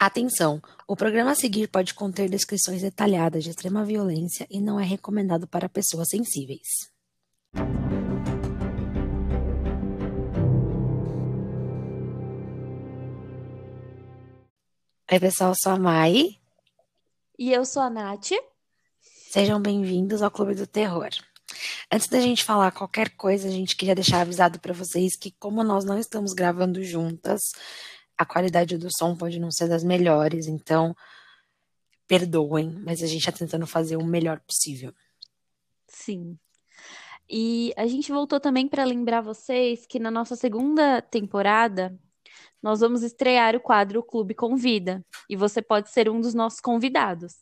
Atenção! 0.00 0.62
O 0.86 0.94
programa 0.94 1.32
a 1.32 1.34
seguir 1.34 1.66
pode 1.66 1.92
conter 1.92 2.30
descrições 2.30 2.82
detalhadas 2.82 3.42
de 3.42 3.50
extrema 3.50 3.84
violência 3.84 4.46
e 4.48 4.60
não 4.60 4.78
é 4.78 4.84
recomendado 4.84 5.44
para 5.48 5.68
pessoas 5.68 6.06
sensíveis. 6.08 6.68
Oi, 15.10 15.18
pessoal, 15.18 15.50
eu 15.50 15.56
sou 15.60 15.72
a 15.72 15.76
Mai. 15.76 16.38
E 17.36 17.52
eu 17.52 17.64
sou 17.64 17.82
a 17.82 17.90
Nath. 17.90 18.30
Sejam 19.32 19.60
bem-vindos 19.60 20.22
ao 20.22 20.30
Clube 20.30 20.54
do 20.54 20.64
Terror. 20.68 21.08
Antes 21.90 22.06
da 22.06 22.20
gente 22.20 22.44
falar 22.44 22.70
qualquer 22.70 23.16
coisa, 23.16 23.48
a 23.48 23.50
gente 23.50 23.74
queria 23.74 23.96
deixar 23.96 24.20
avisado 24.20 24.60
para 24.60 24.72
vocês 24.72 25.16
que, 25.16 25.32
como 25.40 25.64
nós 25.64 25.84
não 25.84 25.98
estamos 25.98 26.34
gravando 26.34 26.84
juntas, 26.84 27.40
a 28.18 28.26
qualidade 28.26 28.76
do 28.76 28.90
som 28.90 29.16
pode 29.16 29.38
não 29.38 29.50
ser 29.50 29.68
das 29.68 29.84
melhores, 29.84 30.48
então 30.48 30.94
perdoem, 32.06 32.70
mas 32.84 33.02
a 33.02 33.06
gente 33.06 33.20
está 33.20 33.32
tentando 33.32 33.66
fazer 33.66 33.96
o 33.96 34.04
melhor 34.04 34.40
possível. 34.40 34.92
Sim. 35.86 36.38
E 37.30 37.72
a 37.76 37.86
gente 37.86 38.10
voltou 38.10 38.40
também 38.40 38.66
para 38.66 38.84
lembrar 38.84 39.20
vocês 39.20 39.86
que 39.86 39.98
na 39.98 40.10
nossa 40.10 40.34
segunda 40.34 41.02
temporada 41.02 41.96
nós 42.62 42.80
vamos 42.80 43.02
estrear 43.02 43.54
o 43.54 43.60
quadro 43.60 44.02
Clube 44.02 44.34
Convida 44.34 45.04
e 45.28 45.36
você 45.36 45.62
pode 45.62 45.90
ser 45.90 46.08
um 46.08 46.20
dos 46.20 46.34
nossos 46.34 46.60
convidados. 46.60 47.36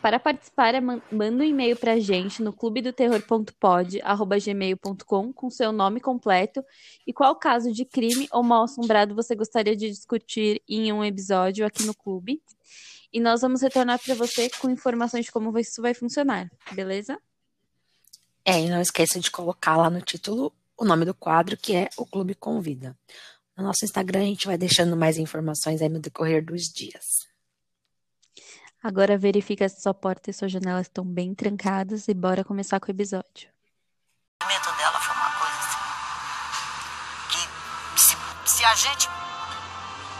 Para 0.00 0.18
participar, 0.18 0.74
é 0.74 0.80
manda 0.80 1.04
um 1.12 1.42
e-mail 1.42 1.76
para 1.76 1.92
a 1.92 2.00
gente 2.00 2.42
no 2.42 2.54
clubedoterror.pod@gmail.com 2.54 5.32
com 5.32 5.50
seu 5.50 5.72
nome 5.72 6.00
completo 6.00 6.64
e 7.06 7.12
qual 7.12 7.36
caso 7.36 7.70
de 7.70 7.84
crime 7.84 8.26
ou 8.32 8.42
mal 8.42 8.64
assombrado 8.64 9.14
você 9.14 9.34
gostaria 9.34 9.76
de 9.76 9.90
discutir 9.90 10.62
em 10.66 10.90
um 10.90 11.04
episódio 11.04 11.66
aqui 11.66 11.84
no 11.84 11.94
clube. 11.94 12.42
E 13.12 13.20
nós 13.20 13.42
vamos 13.42 13.60
retornar 13.60 14.00
para 14.02 14.14
você 14.14 14.48
com 14.48 14.70
informações 14.70 15.26
de 15.26 15.32
como 15.32 15.58
isso 15.58 15.82
vai 15.82 15.92
funcionar, 15.92 16.50
beleza? 16.72 17.20
É, 18.42 18.58
e 18.58 18.70
não 18.70 18.80
esqueça 18.80 19.20
de 19.20 19.30
colocar 19.30 19.76
lá 19.76 19.90
no 19.90 20.00
título 20.00 20.50
o 20.78 20.84
nome 20.84 21.04
do 21.04 21.12
quadro, 21.12 21.58
que 21.58 21.74
é 21.74 21.90
o 21.98 22.06
Clube 22.06 22.34
Convida. 22.34 22.96
No 23.54 23.64
nosso 23.64 23.84
Instagram 23.84 24.20
a 24.20 24.24
gente 24.24 24.46
vai 24.46 24.56
deixando 24.56 24.96
mais 24.96 25.18
informações 25.18 25.82
aí 25.82 25.90
no 25.90 26.00
decorrer 26.00 26.42
dos 26.42 26.62
dias. 26.62 27.28
Agora 28.82 29.18
verifica 29.18 29.68
se 29.68 29.82
sua 29.82 29.92
porta 29.92 30.30
e 30.30 30.32
sua 30.32 30.48
janela 30.48 30.80
estão 30.80 31.04
bem 31.04 31.34
trancadas 31.34 32.08
e 32.08 32.14
bora 32.14 32.42
começar 32.42 32.80
com 32.80 32.86
o 32.86 32.90
episódio. 32.90 33.50
O 34.40 34.44
momento 34.44 34.72
dela 34.72 34.98
foi 34.98 35.14
uma 35.16 35.30
coisa 35.38 35.58
assim. 35.58 35.78
Que 37.28 38.00
se, 38.00 38.16
se 38.46 38.64
a 38.64 38.74
gente 38.74 39.06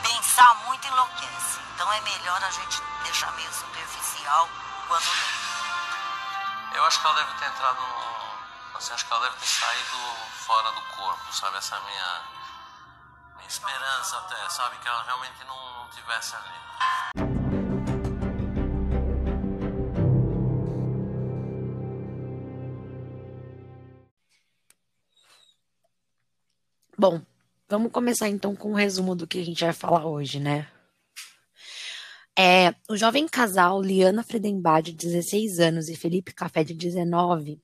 pensar 0.03 0.55
muito, 0.67 0.87
enlouquece. 0.87 1.59
Então 1.75 1.91
é 1.91 2.01
melhor 2.03 2.45
a 2.45 2.51
gente 2.51 2.83
deixar 3.05 3.33
meio 3.33 3.51
superficial 3.51 4.47
quando 4.89 5.09
lê. 5.09 6.77
Eu 6.77 6.85
acho 6.85 7.01
que 7.01 7.07
ela 7.07 7.17
deve 7.17 7.39
ter 7.39 7.47
entrado 7.47 7.81
no. 7.81 8.77
Assim, 8.77 8.93
acho 8.93 9.07
que 9.07 9.13
ela 9.13 9.23
deve 9.23 9.37
ter 9.37 9.47
saído 9.47 9.97
fora 10.45 10.71
do 10.73 10.83
corpo, 10.97 11.33
sabe? 11.33 11.57
Essa 11.57 11.77
é 11.77 11.81
minha, 11.81 12.23
minha 13.37 13.49
esperança 13.49 14.19
até, 14.19 14.51
sabe? 14.51 14.77
Que 14.79 14.89
ela 14.89 15.03
realmente 15.03 15.45
não, 15.47 15.79
não 15.79 15.89
tivesse 15.89 16.37
ali. 16.37 17.30
Bom, 27.01 27.23
vamos 27.67 27.91
começar 27.91 28.29
então 28.29 28.55
com 28.55 28.73
um 28.73 28.75
resumo 28.75 29.15
do 29.15 29.27
que 29.27 29.41
a 29.41 29.43
gente 29.43 29.65
vai 29.65 29.73
falar 29.73 30.05
hoje, 30.05 30.39
né? 30.39 30.69
É, 32.39 32.75
o 32.91 32.95
jovem 32.95 33.27
casal 33.27 33.81
Liana 33.81 34.23
Fredenbach, 34.23 34.83
de 34.83 34.93
16 34.93 35.61
anos, 35.61 35.89
e 35.89 35.97
Felipe 35.97 36.35
Café, 36.35 36.63
de 36.63 36.75
19, 36.75 37.59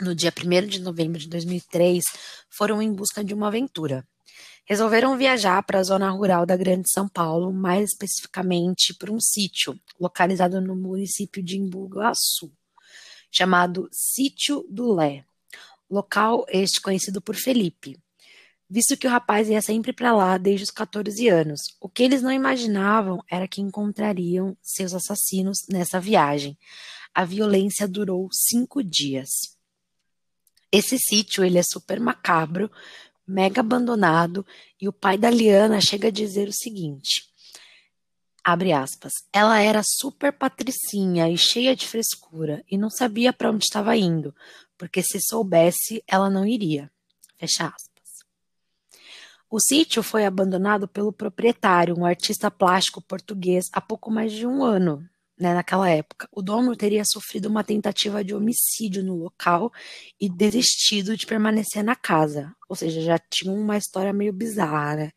no 0.00 0.14
dia 0.14 0.32
1 0.32 0.68
de 0.68 0.80
novembro 0.82 1.18
de 1.18 1.28
2003, 1.28 2.04
foram 2.48 2.80
em 2.80 2.92
busca 2.92 3.24
de 3.24 3.34
uma 3.34 3.48
aventura. 3.48 4.06
Resolveram 4.64 5.18
viajar 5.18 5.60
para 5.64 5.80
a 5.80 5.82
zona 5.82 6.08
rural 6.08 6.46
da 6.46 6.56
Grande 6.56 6.88
São 6.92 7.08
Paulo, 7.08 7.52
mais 7.52 7.90
especificamente 7.90 8.94
para 8.94 9.10
um 9.10 9.18
sítio 9.18 9.76
localizado 9.98 10.60
no 10.60 10.76
município 10.76 11.42
de 11.42 11.58
Imbuguaçu, 11.58 12.52
chamado 13.32 13.88
Sítio 13.90 14.64
do 14.70 14.94
Lé, 14.94 15.24
local 15.90 16.46
este 16.48 16.80
conhecido 16.80 17.20
por 17.20 17.34
Felipe 17.34 17.98
visto 18.70 18.96
que 18.96 19.08
o 19.08 19.10
rapaz 19.10 19.48
ia 19.48 19.60
sempre 19.60 19.92
para 19.92 20.14
lá 20.14 20.38
desde 20.38 20.62
os 20.64 20.70
14 20.70 21.28
anos. 21.28 21.60
O 21.80 21.88
que 21.88 22.04
eles 22.04 22.22
não 22.22 22.30
imaginavam 22.30 23.20
era 23.28 23.48
que 23.48 23.60
encontrariam 23.60 24.56
seus 24.62 24.94
assassinos 24.94 25.58
nessa 25.68 25.98
viagem. 25.98 26.56
A 27.12 27.24
violência 27.24 27.88
durou 27.88 28.28
cinco 28.32 28.84
dias. 28.84 29.28
Esse 30.70 30.96
sítio 30.98 31.44
ele 31.44 31.58
é 31.58 31.62
super 31.64 31.98
macabro, 31.98 32.70
mega 33.26 33.60
abandonado, 33.60 34.46
e 34.80 34.86
o 34.86 34.92
pai 34.92 35.18
da 35.18 35.28
Liana 35.28 35.80
chega 35.80 36.06
a 36.06 36.12
dizer 36.12 36.46
o 36.48 36.52
seguinte: 36.52 37.24
abre 38.44 38.72
aspas, 38.72 39.12
ela 39.32 39.60
era 39.60 39.82
super 39.84 40.32
patricinha 40.32 41.28
e 41.28 41.36
cheia 41.36 41.74
de 41.74 41.88
frescura 41.88 42.64
e 42.70 42.78
não 42.78 42.88
sabia 42.88 43.32
para 43.32 43.50
onde 43.50 43.64
estava 43.64 43.96
indo, 43.96 44.32
porque 44.78 45.02
se 45.02 45.18
soubesse 45.20 46.04
ela 46.06 46.30
não 46.30 46.46
iria. 46.46 46.88
Fecha 47.36 47.66
aspas. 47.66 47.89
O 49.52 49.58
sítio 49.58 50.00
foi 50.00 50.24
abandonado 50.24 50.86
pelo 50.86 51.12
proprietário, 51.12 51.98
um 51.98 52.04
artista 52.04 52.48
plástico 52.52 53.02
português, 53.02 53.68
há 53.72 53.80
pouco 53.80 54.08
mais 54.08 54.30
de 54.30 54.46
um 54.46 54.62
ano, 54.62 55.04
né, 55.36 55.52
naquela 55.52 55.90
época. 55.90 56.28
O 56.30 56.40
dono 56.40 56.76
teria 56.76 57.02
sofrido 57.04 57.46
uma 57.46 57.64
tentativa 57.64 58.22
de 58.22 58.32
homicídio 58.32 59.02
no 59.02 59.16
local 59.16 59.72
e 60.20 60.28
desistido 60.28 61.16
de 61.16 61.26
permanecer 61.26 61.82
na 61.82 61.96
casa. 61.96 62.54
Ou 62.68 62.76
seja, 62.76 63.00
já 63.00 63.18
tinha 63.18 63.52
uma 63.52 63.76
história 63.76 64.12
meio 64.12 64.32
bizarra. 64.32 65.12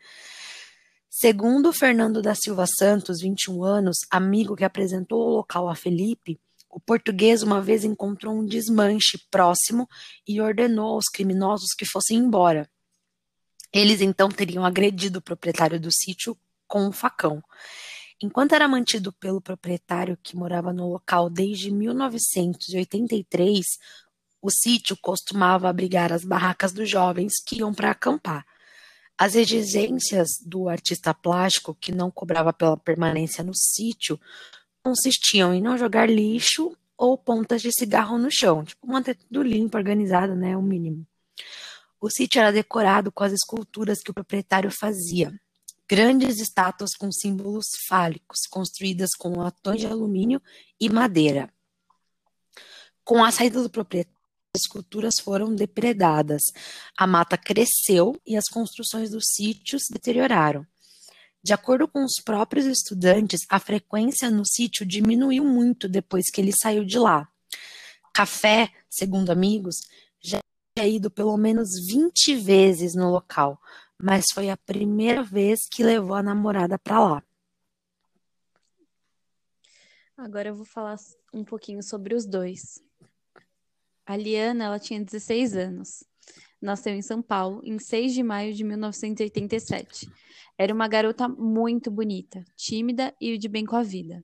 Segundo 1.08 1.72
Fernando 1.72 2.20
da 2.20 2.34
Silva 2.34 2.66
Santos, 2.66 3.22
21 3.22 3.64
anos, 3.64 3.98
amigo 4.10 4.56
que 4.56 4.66
apresentou 4.66 5.28
o 5.28 5.36
local 5.36 5.70
a 5.70 5.76
Felipe, 5.76 6.40
o 6.72 6.80
português 6.80 7.44
uma 7.44 7.62
vez 7.62 7.84
encontrou 7.84 8.34
um 8.34 8.44
desmanche 8.44 9.20
próximo 9.30 9.88
e 10.28 10.42
ordenou 10.42 10.96
aos 10.96 11.06
criminosos 11.06 11.70
que 11.78 11.86
fossem 11.86 12.18
embora. 12.18 12.68
Eles 13.74 14.02
então 14.02 14.30
teriam 14.30 14.64
agredido 14.64 15.18
o 15.18 15.22
proprietário 15.22 15.80
do 15.80 15.92
sítio 15.92 16.38
com 16.68 16.86
um 16.86 16.92
facão. 16.92 17.44
Enquanto 18.22 18.54
era 18.54 18.68
mantido 18.68 19.12
pelo 19.12 19.42
proprietário 19.42 20.18
que 20.22 20.36
morava 20.36 20.72
no 20.72 20.88
local 20.90 21.30
desde 21.30 21.72
1983, 21.72 23.66
o 24.42 24.52
sítio 24.52 24.96
costumava 25.02 25.68
abrigar 25.68 26.14
as 26.14 26.24
barracas 26.24 26.72
dos 26.72 26.90
jovens 26.90 27.34
que 27.44 27.58
iam 27.60 27.74
para 27.74 27.92
acampar. 27.92 28.46
As 29.18 29.36
exigências 29.36 30.30
do 30.46 30.70
artista 30.70 31.14
plástico, 31.14 31.76
que 31.76 31.92
não 31.92 32.12
cobrava 32.12 32.54
pela 32.54 32.78
permanência 32.78 33.44
no 33.44 33.56
sítio, 33.56 34.20
consistiam 34.84 35.54
em 35.54 35.62
não 35.62 35.78
jogar 35.78 36.10
lixo 36.10 36.76
ou 36.98 37.18
pontas 37.18 37.62
de 37.62 37.72
cigarro 37.72 38.18
no 38.18 38.30
chão, 38.32 38.64
tipo, 38.64 38.86
manter 38.86 39.16
tudo 39.16 39.42
limpo, 39.42 39.78
organizado, 39.78 40.36
né, 40.36 40.56
o 40.56 40.62
mínimo. 40.62 41.06
O 42.04 42.10
sítio 42.10 42.42
era 42.42 42.52
decorado 42.52 43.14
com 43.14 43.24
as 43.24 43.32
esculturas 43.32 44.02
que 44.02 44.12
o 44.12 44.14
proprietário 44.14 44.70
fazia. 44.70 45.32
Grandes 45.90 46.38
estátuas 46.42 46.96
com 46.96 47.10
símbolos 47.10 47.68
fálicos, 47.88 48.40
construídas 48.52 49.12
com 49.18 49.40
latões 49.40 49.80
de 49.80 49.88
alumínio 49.88 50.42
e 50.78 50.90
madeira. 50.90 51.50
Com 53.06 53.24
a 53.24 53.32
saída 53.32 53.64
do 53.64 53.70
proprietário, 53.70 54.20
as 54.54 54.64
esculturas 54.64 55.14
foram 55.18 55.56
depredadas. 55.56 56.42
A 56.98 57.08
mata 57.08 57.38
cresceu 57.38 58.20
e 58.28 58.36
as 58.36 58.50
construções 58.50 59.12
dos 59.12 59.24
sítios 59.28 59.84
se 59.86 59.94
deterioraram. 59.94 60.68
De 61.42 61.54
acordo 61.54 61.88
com 61.88 62.04
os 62.04 62.16
próprios 62.22 62.66
estudantes, 62.66 63.46
a 63.48 63.60
frequência 63.60 64.30
no 64.30 64.46
sítio 64.46 64.86
diminuiu 64.86 65.46
muito 65.46 65.88
depois 65.88 66.30
que 66.30 66.42
ele 66.42 66.52
saiu 66.52 66.84
de 66.84 67.00
lá. 67.00 67.30
Café, 68.14 68.74
segundo 68.90 69.32
amigos, 69.32 69.78
tinha 70.84 70.88
ido 70.88 71.10
pelo 71.10 71.38
menos 71.38 71.80
20 71.88 72.36
vezes 72.36 72.94
no 72.94 73.10
local, 73.10 73.60
mas 73.98 74.26
foi 74.34 74.50
a 74.50 74.58
primeira 74.58 75.24
vez 75.24 75.68
que 75.70 75.84
levou 75.84 76.16
a 76.16 76.24
namorada 76.24 76.78
para 76.78 77.00
lá. 77.00 77.24
Agora 80.18 80.50
eu 80.50 80.56
vou 80.56 80.66
falar 80.66 80.98
um 81.34 81.44
pouquinho 81.44 81.82
sobre 81.82 82.14
os 82.14 82.26
dois. 82.26 82.84
A 84.06 84.18
Liana, 84.18 84.66
ela 84.66 84.80
tinha 84.80 85.04
16 85.04 85.56
anos. 85.56 86.04
Nasceu 86.62 86.94
em 86.94 87.02
São 87.02 87.22
Paulo 87.22 87.62
em 87.64 87.80
6 87.80 88.14
de 88.14 88.24
maio 88.24 88.54
de 88.54 88.64
1987. 88.64 90.10
Era 90.58 90.74
uma 90.74 90.88
garota 90.88 91.28
muito 91.28 91.90
bonita, 91.90 92.44
tímida 92.56 93.14
e 93.20 93.38
de 93.38 93.48
bem 93.48 93.66
com 93.66 93.76
a 93.76 93.84
vida. 93.84 94.24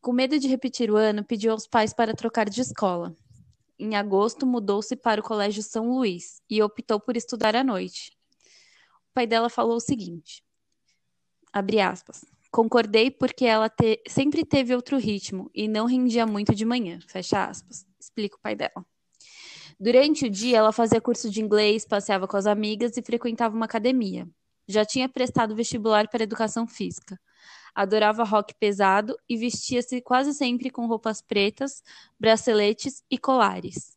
Com 0.00 0.12
medo 0.12 0.38
de 0.38 0.48
repetir 0.48 0.90
o 0.90 0.96
ano, 0.96 1.24
pediu 1.24 1.52
aos 1.52 1.66
pais 1.66 1.92
para 1.92 2.14
trocar 2.14 2.48
de 2.48 2.60
escola 2.60 3.14
em 3.78 3.94
agosto, 3.94 4.46
mudou-se 4.46 4.96
para 4.96 5.20
o 5.20 5.24
Colégio 5.24 5.62
São 5.62 5.90
Luís 5.90 6.42
e 6.48 6.62
optou 6.62 6.98
por 6.98 7.16
estudar 7.16 7.54
à 7.54 7.62
noite. 7.62 8.12
O 9.10 9.14
pai 9.14 9.26
dela 9.26 9.48
falou 9.48 9.76
o 9.76 9.80
seguinte: 9.80 10.42
Abre 11.52 11.80
aspas. 11.80 12.24
Concordei 12.50 13.10
porque 13.10 13.44
ela 13.44 13.68
te... 13.68 14.02
sempre 14.08 14.44
teve 14.44 14.74
outro 14.74 14.96
ritmo 14.96 15.50
e 15.54 15.68
não 15.68 15.86
rendia 15.86 16.26
muito 16.26 16.54
de 16.54 16.64
manhã. 16.64 16.98
Fecha 17.06 17.44
aspas. 17.44 17.86
Explica 18.00 18.36
o 18.36 18.40
pai 18.40 18.54
dela. 18.54 18.84
Durante 19.78 20.26
o 20.26 20.30
dia, 20.30 20.58
ela 20.58 20.72
fazia 20.72 21.00
curso 21.00 21.30
de 21.30 21.40
inglês, 21.40 21.84
passeava 21.84 22.26
com 22.26 22.36
as 22.36 22.46
amigas 22.46 22.96
e 22.96 23.02
frequentava 23.02 23.54
uma 23.54 23.66
academia. 23.66 24.28
Já 24.66 24.84
tinha 24.84 25.08
prestado 25.08 25.54
vestibular 25.54 26.08
para 26.08 26.24
educação 26.24 26.66
física. 26.66 27.18
Adorava 27.78 28.24
rock 28.24 28.52
pesado 28.58 29.16
e 29.28 29.36
vestia-se 29.36 30.00
quase 30.00 30.34
sempre 30.34 30.68
com 30.68 30.88
roupas 30.88 31.22
pretas, 31.22 31.80
braceletes 32.18 33.04
e 33.08 33.16
colares. 33.16 33.96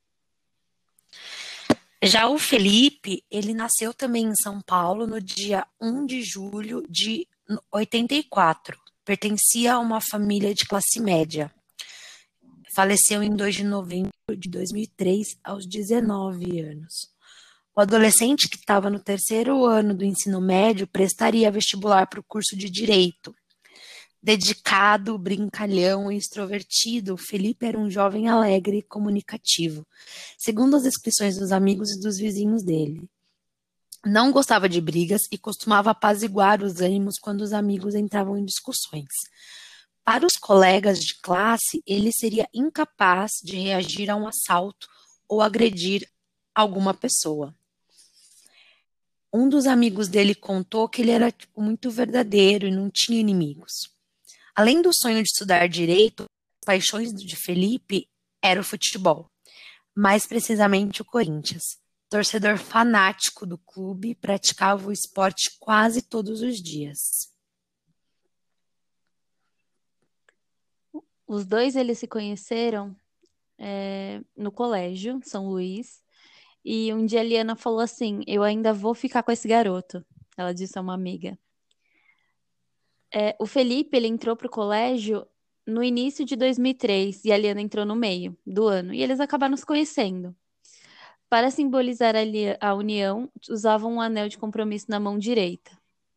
Já 2.03 2.27
o 2.27 2.37
Felipe, 2.37 3.23
ele 3.31 3.55
nasceu 3.55 3.91
também 3.91 4.25
em 4.25 4.35
São 4.35 4.61
Paulo 4.61 5.07
no 5.07 5.19
dia 5.19 5.65
1 5.81 6.05
de 6.05 6.21
julho 6.21 6.83
de 6.87 7.27
84. 7.71 8.77
Pertencia 9.03 9.73
a 9.73 9.79
uma 9.79 9.99
família 9.99 10.53
de 10.53 10.63
classe 10.67 10.99
média. 10.99 11.51
Faleceu 12.75 13.23
em 13.23 13.35
2 13.35 13.55
de 13.55 13.63
novembro 13.63 14.11
de 14.37 14.47
2003, 14.47 15.39
aos 15.43 15.65
19 15.65 16.59
anos. 16.59 17.09
O 17.75 17.81
adolescente 17.81 18.47
que 18.47 18.57
estava 18.57 18.91
no 18.91 18.99
terceiro 18.99 19.65
ano 19.65 19.95
do 19.95 20.05
ensino 20.05 20.39
médio 20.39 20.85
prestaria 20.85 21.49
vestibular 21.49 22.05
para 22.05 22.19
o 22.19 22.23
curso 22.23 22.55
de 22.55 22.69
Direito. 22.69 23.35
Dedicado, 24.23 25.17
brincalhão 25.17 26.11
e 26.11 26.17
extrovertido, 26.17 27.17
Felipe 27.17 27.65
era 27.65 27.79
um 27.79 27.89
jovem 27.89 28.29
alegre 28.29 28.77
e 28.77 28.83
comunicativo, 28.83 29.85
segundo 30.37 30.75
as 30.75 30.83
descrições 30.83 31.37
dos 31.39 31.51
amigos 31.51 31.89
e 31.91 31.99
dos 31.99 32.19
vizinhos 32.19 32.61
dele. 32.61 33.09
Não 34.05 34.31
gostava 34.31 34.69
de 34.69 34.79
brigas 34.79 35.21
e 35.31 35.39
costumava 35.39 35.89
apaziguar 35.89 36.61
os 36.61 36.81
ânimos 36.81 37.17
quando 37.19 37.41
os 37.41 37.51
amigos 37.51 37.95
entravam 37.95 38.37
em 38.37 38.45
discussões. 38.45 39.09
Para 40.03 40.25
os 40.25 40.33
colegas 40.33 40.99
de 40.99 41.19
classe, 41.19 41.81
ele 41.85 42.11
seria 42.11 42.47
incapaz 42.53 43.31
de 43.43 43.55
reagir 43.55 44.09
a 44.09 44.15
um 44.15 44.27
assalto 44.27 44.87
ou 45.27 45.41
agredir 45.41 46.07
alguma 46.53 46.93
pessoa. 46.93 47.55
Um 49.33 49.49
dos 49.49 49.65
amigos 49.65 50.07
dele 50.07 50.35
contou 50.35 50.89
que 50.89 51.01
ele 51.01 51.11
era 51.11 51.31
tipo, 51.31 51.61
muito 51.61 51.89
verdadeiro 51.89 52.67
e 52.67 52.71
não 52.71 52.89
tinha 52.89 53.19
inimigos. 53.19 53.90
Além 54.61 54.79
do 54.79 54.93
sonho 54.93 55.23
de 55.23 55.27
estudar 55.27 55.67
direito, 55.67 56.21
as 56.21 56.65
paixões 56.67 57.11
de 57.11 57.35
Felipe 57.35 58.07
era 58.43 58.61
o 58.61 58.63
futebol, 58.63 59.25
mais 59.97 60.27
precisamente 60.27 61.01
o 61.01 61.05
Corinthians. 61.05 61.79
Torcedor 62.07 62.59
fanático 62.59 63.47
do 63.47 63.57
clube, 63.57 64.13
praticava 64.13 64.87
o 64.87 64.91
esporte 64.91 65.49
quase 65.59 66.03
todos 66.03 66.43
os 66.43 66.61
dias. 66.61 67.33
Os 71.25 71.43
dois 71.43 71.75
eles 71.75 71.97
se 71.97 72.05
conheceram 72.05 72.95
é, 73.57 74.21
no 74.37 74.51
colégio, 74.51 75.19
São 75.23 75.49
Luís, 75.49 76.03
e 76.63 76.93
um 76.93 77.03
dia 77.03 77.21
a 77.21 77.23
Liana 77.23 77.55
falou 77.55 77.79
assim: 77.79 78.21
Eu 78.27 78.43
ainda 78.43 78.71
vou 78.71 78.93
ficar 78.93 79.23
com 79.23 79.31
esse 79.31 79.47
garoto. 79.47 80.05
Ela 80.37 80.53
disse 80.53 80.77
a 80.77 80.81
uma 80.81 80.93
amiga. 80.93 81.35
É, 83.13 83.35
o 83.39 83.45
Felipe 83.45 83.97
ele 83.97 84.07
entrou 84.07 84.35
para 84.35 84.47
o 84.47 84.51
colégio 84.51 85.27
no 85.65 85.83
início 85.83 86.25
de 86.25 86.35
2003 86.35 87.25
e 87.25 87.31
a 87.31 87.37
Liana 87.37 87.61
entrou 87.61 87.85
no 87.85 87.95
meio 87.95 88.37
do 88.45 88.67
ano, 88.67 88.93
e 88.93 89.01
eles 89.01 89.19
acabaram 89.19 89.55
se 89.55 89.65
conhecendo. 89.65 90.35
Para 91.29 91.49
simbolizar 91.49 92.13
a, 92.15 92.19
a 92.59 92.73
união, 92.73 93.31
usavam 93.49 93.93
um 93.93 94.01
anel 94.01 94.27
de 94.27 94.37
compromisso 94.37 94.87
na 94.89 94.99
mão 94.99 95.17
direita. 95.17 95.71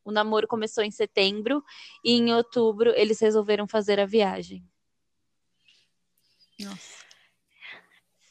O 0.05 0.11
namoro 0.11 0.47
começou 0.47 0.85
em 0.85 0.91
setembro 0.91 1.65
e 2.05 2.13
em 2.13 2.33
outubro 2.33 2.91
eles 2.97 3.21
resolveram 3.21 3.67
fazer 3.67 3.99
a 4.01 4.07
viagem. 4.07 4.65
Nossa. 6.61 7.05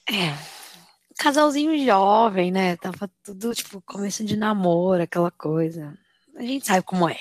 É. 0.09 0.36
Casalzinho 1.18 1.77
jovem, 1.86 2.51
né? 2.51 2.75
Tava 2.75 3.09
tudo, 3.24 3.56
tipo, 3.56 3.81
começo 3.81 4.24
de 4.24 4.36
namoro, 4.36 5.04
aquela 5.04 5.31
coisa. 5.31 5.98
A 6.36 6.42
gente 6.42 6.66
sabe 6.66 6.83
como 6.83 7.07
é. 7.07 7.19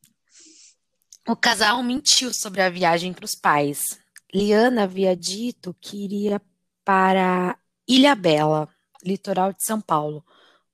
o 1.28 1.36
casal 1.36 1.82
mentiu 1.84 2.34
sobre 2.34 2.62
a 2.62 2.70
viagem 2.70 3.14
para 3.14 3.26
os 3.26 3.36
pais. 3.36 4.00
Liana 4.34 4.84
havia 4.84 5.16
dito 5.16 5.76
que 5.80 6.04
iria 6.04 6.42
para 6.84 7.58
Ilha 7.88 8.16
Bela, 8.16 8.68
litoral 9.04 9.54
de 9.54 9.64
São 9.64 9.82
Paulo, 9.82 10.24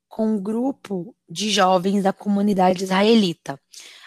com 0.08 0.36
um 0.36 0.42
grupo 0.42 1.16
de 1.30 1.50
jovens 1.50 2.04
da 2.04 2.14
comunidade 2.14 2.84
israelita. 2.84 3.60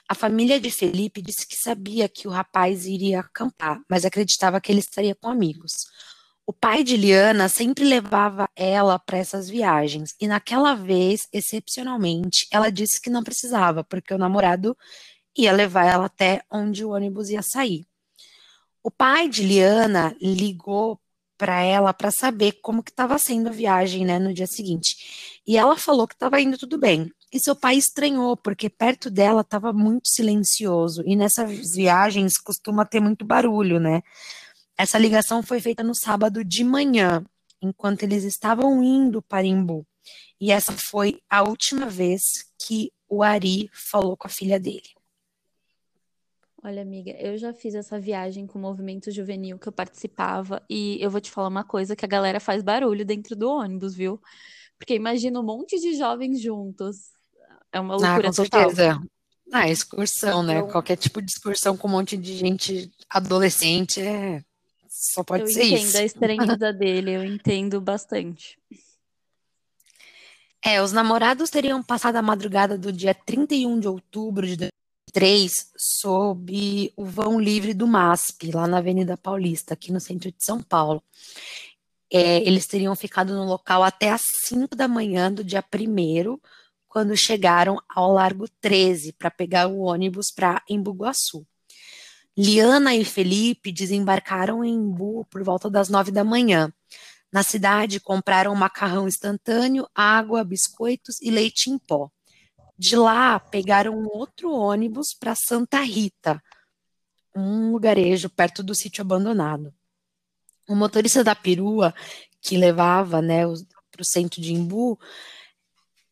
A 0.09 0.15
família 0.15 0.59
de 0.59 0.71
Felipe 0.71 1.23
disse 1.23 1.47
que 1.47 1.57
sabia 1.57 2.09
que 2.09 2.27
o 2.27 2.31
rapaz 2.31 2.87
iria 2.87 3.21
acampar, 3.21 3.81
mas 3.89 4.05
acreditava 4.05 4.61
que 4.61 4.73
ele 4.73 4.81
estaria 4.81 5.15
com 5.15 5.29
amigos. 5.29 5.87
O 6.51 6.53
pai 6.53 6.83
de 6.83 6.97
Liana 6.97 7.49
sempre 7.49 7.85
levava 7.85 8.51
ela 8.57 8.99
para 8.99 9.19
essas 9.19 9.49
viagens, 9.49 10.17
e 10.21 10.27
naquela 10.27 10.75
vez, 10.75 11.21
excepcionalmente, 11.33 12.45
ela 12.51 12.73
disse 12.73 13.01
que 13.01 13.09
não 13.09 13.23
precisava, 13.23 13.85
porque 13.85 14.13
o 14.13 14.19
namorado 14.19 14.77
ia 15.39 15.53
levar 15.53 15.85
ela 15.85 16.07
até 16.07 16.43
onde 16.51 16.85
o 16.85 16.91
ônibus 16.91 17.31
ia 17.31 17.41
sair. 17.41 17.87
O 18.83 18.91
pai 18.91 19.29
de 19.29 19.45
Liana 19.45 20.13
ligou 20.21 21.01
para 21.39 21.63
ela 21.63 21.95
para 21.95 22.11
saber 22.11 22.59
como 22.61 22.83
que 22.83 22.91
estava 22.91 23.17
sendo 23.17 23.49
a 23.49 23.53
viagem, 23.53 24.05
né, 24.05 24.19
no 24.19 24.35
dia 24.35 24.49
seguinte. 24.49 25.41
E 25.47 25.57
ela 25.57 25.77
falou 25.77 26.09
que 26.09 26.15
estava 26.15 26.41
indo 26.41 26.59
tudo 26.59 26.77
bem. 26.77 27.13
E 27.33 27.39
seu 27.39 27.55
pai 27.55 27.77
estranhou, 27.77 28.37
porque 28.37 28.69
perto 28.69 29.09
dela 29.09 29.43
estava 29.43 29.73
muito 29.73 30.09
silencioso. 30.09 31.05
E 31.07 31.15
nessas 31.15 31.77
viagens 31.77 32.39
costuma 32.39 32.85
ter 32.85 32.99
muito 32.99 33.25
barulho, 33.25 33.79
né? 33.79 34.03
Essa 34.81 34.99
ligação 34.99 35.43
foi 35.43 35.61
feita 35.61 35.83
no 35.83 35.95
sábado 35.95 36.43
de 36.43 36.65
manhã, 36.65 37.23
enquanto 37.61 38.03
eles 38.03 38.25
estavam 38.25 38.83
indo 38.83 39.21
para 39.21 39.45
Imbu. 39.45 39.87
E 40.41 40.51
essa 40.51 40.73
foi 40.73 41.21
a 41.29 41.43
última 41.43 41.85
vez 41.85 42.51
que 42.59 42.91
o 43.07 43.23
Ari 43.23 43.69
falou 43.75 44.17
com 44.17 44.27
a 44.27 44.31
filha 44.31 44.59
dele. 44.59 44.89
Olha, 46.65 46.81
amiga, 46.81 47.11
eu 47.11 47.37
já 47.37 47.53
fiz 47.53 47.75
essa 47.75 48.01
viagem 48.01 48.47
com 48.47 48.59
o 48.59 48.63
movimento 48.63 49.11
juvenil 49.11 49.59
que 49.59 49.69
eu 49.69 49.73
participava 49.73 50.65
e 50.67 50.97
eu 50.99 51.11
vou 51.11 51.21
te 51.21 51.31
falar 51.31 51.49
uma 51.49 51.65
coisa 51.65 51.95
que 51.95 52.07
a 52.07 52.09
galera 52.09 52.41
faz 52.41 52.63
barulho 52.63 53.05
dentro 53.05 53.37
do 53.37 53.51
ônibus, 53.51 53.95
viu? 53.95 54.19
Porque 54.79 54.95
imagina 54.95 55.41
um 55.41 55.45
monte 55.45 55.79
de 55.79 55.95
jovens 55.95 56.41
juntos. 56.41 57.11
É 57.71 57.79
uma 57.79 57.97
loucura 57.97 58.31
ah, 58.31 58.33
com 58.33 58.45
total. 58.45 58.71
certeza. 58.71 59.03
Ah, 59.53 59.69
excursão, 59.69 60.43
né? 60.43 60.61
Eu... 60.61 60.69
Qualquer 60.69 60.97
tipo 60.97 61.21
de 61.21 61.31
excursão 61.31 61.77
com 61.77 61.87
um 61.87 61.91
monte 61.91 62.17
de 62.17 62.35
gente 62.35 62.91
adolescente 63.11 64.01
é... 64.01 64.43
só 64.91 65.23
pode 65.23 65.45
eu 65.45 65.47
ser 65.47 65.63
isso. 65.63 65.75
Eu 65.75 65.79
entendo 65.79 65.97
a 65.97 66.05
estranheza 66.05 66.73
dele, 66.73 67.11
eu 67.13 67.25
entendo 67.25 67.81
bastante. 67.81 68.59
É, 70.63 70.83
os 70.83 70.93
namorados 70.93 71.49
teriam 71.49 71.83
passado 71.83 72.17
a 72.17 72.23
madrugada 72.23 72.77
do 72.77 72.93
dia 72.93 73.15
31 73.15 73.79
de 73.79 73.89
outubro 73.89 74.47
de 74.47 74.57
2003 74.57 75.73
sob 75.77 76.93
o 76.97 77.05
vão 77.05 77.41
livre 77.41 77.73
do 77.73 77.87
MASP, 77.87 78.51
lá 78.53 78.67
na 78.67 78.79
Avenida 78.79 79.17
Paulista, 79.17 79.73
aqui 79.73 79.93
no 79.93 80.01
centro 80.01 80.31
de 80.31 80.45
São 80.45 80.61
Paulo. 80.61 81.03
É, 82.13 82.39
eles 82.43 82.67
teriam 82.67 82.95
ficado 82.97 83.33
no 83.33 83.45
local 83.45 83.85
até 83.85 84.11
às 84.11 84.23
5 84.47 84.75
da 84.75 84.89
manhã 84.89 85.33
do 85.33 85.45
dia 85.45 85.65
1 85.73 86.39
quando 86.89 87.17
chegaram 87.17 87.81
ao 87.89 88.13
Largo 88.13 88.49
13 88.61 89.13
para 89.13 89.31
pegar 89.31 89.69
o 89.69 89.79
ônibus 89.79 90.33
para 90.33 90.61
Embu-Guaçu. 90.69 91.47
Liana 92.43 92.95
e 92.95 93.05
Felipe 93.05 93.71
desembarcaram 93.71 94.65
em 94.65 94.73
Embu 94.73 95.27
por 95.27 95.45
volta 95.45 95.69
das 95.69 95.91
nove 95.91 96.11
da 96.11 96.25
manhã. 96.25 96.73
Na 97.31 97.43
cidade, 97.43 98.01
compraram 98.01 98.55
macarrão 98.55 99.07
instantâneo, 99.07 99.87
água, 99.95 100.43
biscoitos 100.43 101.21
e 101.21 101.31
leite 101.31 101.69
em 101.69 101.79
pó. 101.79 102.11
De 102.79 102.97
lá, 102.97 103.39
pegaram 103.39 104.07
outro 104.07 104.51
ônibus 104.51 105.13
para 105.13 105.35
Santa 105.35 105.83
Rita, 105.83 106.43
um 107.37 107.73
lugarejo 107.73 108.31
perto 108.31 108.63
do 108.63 108.75
sítio 108.75 109.03
abandonado. 109.03 109.71
O 110.67 110.75
motorista 110.75 111.23
da 111.23 111.35
perua, 111.35 111.95
que 112.41 112.57
levava 112.57 113.21
né, 113.21 113.43
para 113.91 114.01
o 114.01 114.05
centro 114.05 114.41
de 114.41 114.55
Embu, 114.55 114.99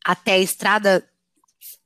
até 0.05 0.33
a 0.33 0.39
estrada 0.39 1.09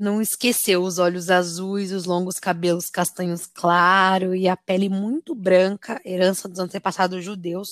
não 0.04 0.22
esqueceu 0.22 0.84
os 0.84 1.00
olhos 1.00 1.30
azuis, 1.30 1.94
os 1.94 2.04
longos 2.06 2.36
cabelos 2.36 2.90
castanhos 2.90 3.48
claros 3.48 4.36
e 4.36 4.50
a 4.50 4.58
pele 4.58 4.90
muito 4.90 5.34
branca, 5.34 6.02
herança 6.04 6.50
dos 6.50 6.60
antepassados 6.60 7.24
judeus, 7.24 7.70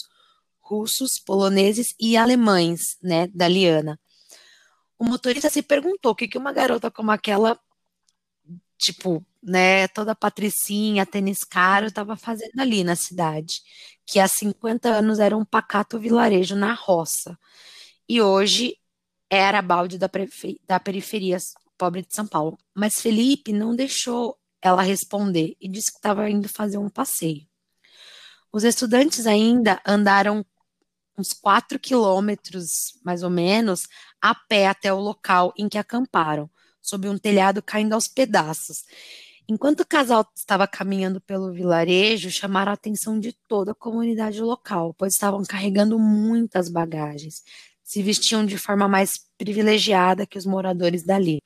russos, 0.60 1.20
poloneses 1.20 1.94
e 2.00 2.16
alemães, 2.16 2.98
né, 3.04 3.28
da 3.28 3.50
Liana. 3.50 4.00
O 4.98 5.04
motorista 5.04 5.50
se 5.50 5.62
perguntou 5.62 6.14
o 6.14 6.16
que, 6.16 6.28
que 6.28 6.38
uma 6.38 6.54
garota 6.54 6.90
como 6.90 7.12
aquela, 7.12 7.60
tipo, 8.78 9.26
né, 9.44 9.90
toda 9.90 10.16
patricinha, 10.16 11.06
tênis 11.06 11.40
caro, 11.40 11.88
estava 11.88 12.16
fazendo 12.16 12.60
ali 12.60 12.82
na 12.84 12.96
cidade, 12.96 13.56
que 14.06 14.20
há 14.20 14.28
50 14.28 14.88
anos 14.88 15.20
era 15.20 15.36
um 15.36 15.44
pacato 15.44 16.00
vilarejo 16.00 16.56
na 16.56 16.74
roça. 16.74 17.38
E 18.08 18.22
hoje 18.22 18.78
era 19.30 19.62
balde 19.62 19.98
da, 19.98 20.10
da 20.68 20.80
periferia 20.80 21.38
pobre 21.82 22.04
de 22.04 22.14
São 22.14 22.28
Paulo. 22.28 22.60
Mas 22.76 23.02
Felipe 23.02 23.52
não 23.52 23.76
deixou 23.76 24.38
ela 24.62 24.84
responder 24.84 25.56
e 25.60 25.68
disse 25.68 25.92
que 25.92 25.98
estava 25.98 26.30
indo 26.30 26.48
fazer 26.48 26.78
um 26.78 26.88
passeio. 26.88 27.48
Os 28.54 28.64
estudantes 28.64 29.26
ainda 29.26 29.82
andaram 29.84 30.46
uns 31.18 31.34
quatro 31.34 31.80
quilômetros, 31.80 32.70
mais 33.04 33.24
ou 33.24 33.32
menos, 33.32 33.88
a 34.22 34.36
pé 34.36 34.68
até 34.68 34.94
o 34.94 35.00
local 35.00 35.52
em 35.58 35.68
que 35.68 35.78
acamparam, 35.80 36.48
sob 36.80 37.10
um 37.10 37.18
telhado 37.18 37.64
caindo 37.64 37.94
aos 37.94 38.08
pedaços. 38.08 38.84
Enquanto 39.50 39.80
o 39.80 39.88
casal 39.88 40.24
estava 40.36 40.68
caminhando 40.68 41.20
pelo 41.20 41.52
vilarejo, 41.52 42.30
chamaram 42.30 42.70
a 42.70 42.76
atenção 42.76 43.20
de 43.20 43.34
toda 43.48 43.72
a 43.72 43.76
comunidade 43.76 44.40
local, 44.40 44.94
pois 44.94 45.14
estavam 45.14 45.44
carregando 45.44 45.98
muitas 45.98 46.70
bagagens. 46.70 47.42
Se 47.84 48.04
vestiam 48.04 48.46
de 48.46 48.58
forma 48.58 48.88
mais 48.88 49.14
privilegiada 49.36 50.28
que 50.28 50.38
os 50.38 50.46
moradores 50.46 51.04
dali. 51.04 51.42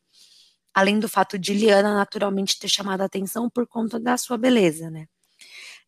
Além 0.75 1.00
do 1.00 1.08
fato 1.08 1.39
de 1.39 1.53
Liana 1.53 1.96
naturalmente 1.96 2.60
ter 2.60 2.67
chamado 2.67 3.00
a 3.00 3.05
atenção 3.05 3.50
por 3.50 3.65
conta 3.65 3.98
da 3.98 4.17
sua 4.17 4.38
beleza, 4.38 4.89
né? 4.89 5.08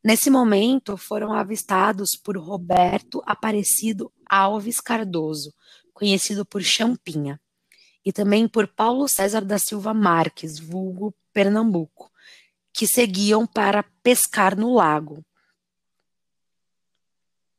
Nesse 0.02 0.30
momento, 0.30 0.96
foram 0.96 1.34
avistados 1.34 2.16
por 2.16 2.38
Roberto 2.38 3.22
Aparecido 3.26 4.10
Alves 4.30 4.80
Cardoso, 4.80 5.54
conhecido 5.94 6.46
por 6.46 6.62
Champinha, 6.62 7.38
e 8.06 8.14
também 8.14 8.48
por 8.48 8.66
Paulo 8.68 9.10
César 9.10 9.44
da 9.44 9.60
Silva 9.60 9.94
Marques, 9.94 10.58
vulgo 10.58 11.14
Pernambuco, 11.34 12.10
que 12.72 12.88
seguiam 12.88 13.46
para 13.46 13.84
pescar 14.02 14.56
no 14.56 14.74
lago. 14.74 15.22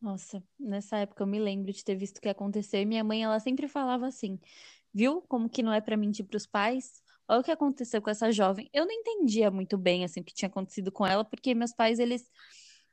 Nossa, 0.00 0.42
nessa 0.58 0.96
época 0.96 1.24
eu 1.24 1.26
me 1.26 1.38
lembro 1.38 1.72
de 1.72 1.84
ter 1.84 1.96
visto 1.96 2.16
o 2.16 2.20
que 2.22 2.28
aconteceu 2.28 2.80
e 2.80 2.86
minha 2.86 3.04
mãe 3.04 3.22
ela 3.22 3.38
sempre 3.40 3.68
falava 3.68 4.06
assim: 4.06 4.38
"Viu 4.94 5.20
como 5.28 5.50
que 5.50 5.62
não 5.62 5.72
é 5.72 5.80
para 5.80 5.96
mentir 5.96 6.24
para 6.24 6.36
os 6.38 6.46
pais? 6.46 7.02
Olha 7.28 7.40
o 7.40 7.44
que 7.44 7.50
aconteceu 7.50 8.00
com 8.00 8.08
essa 8.08 8.32
jovem. 8.32 8.70
Eu 8.72 8.86
não 8.86 8.92
entendia 8.92 9.50
muito 9.50 9.76
bem 9.76 10.04
assim 10.04 10.20
o 10.20 10.24
que 10.24 10.34
tinha 10.34 10.48
acontecido 10.48 10.90
com 10.90 11.06
ela, 11.06 11.24
porque 11.24 11.54
meus 11.54 11.72
pais 11.72 11.98
eles 11.98 12.24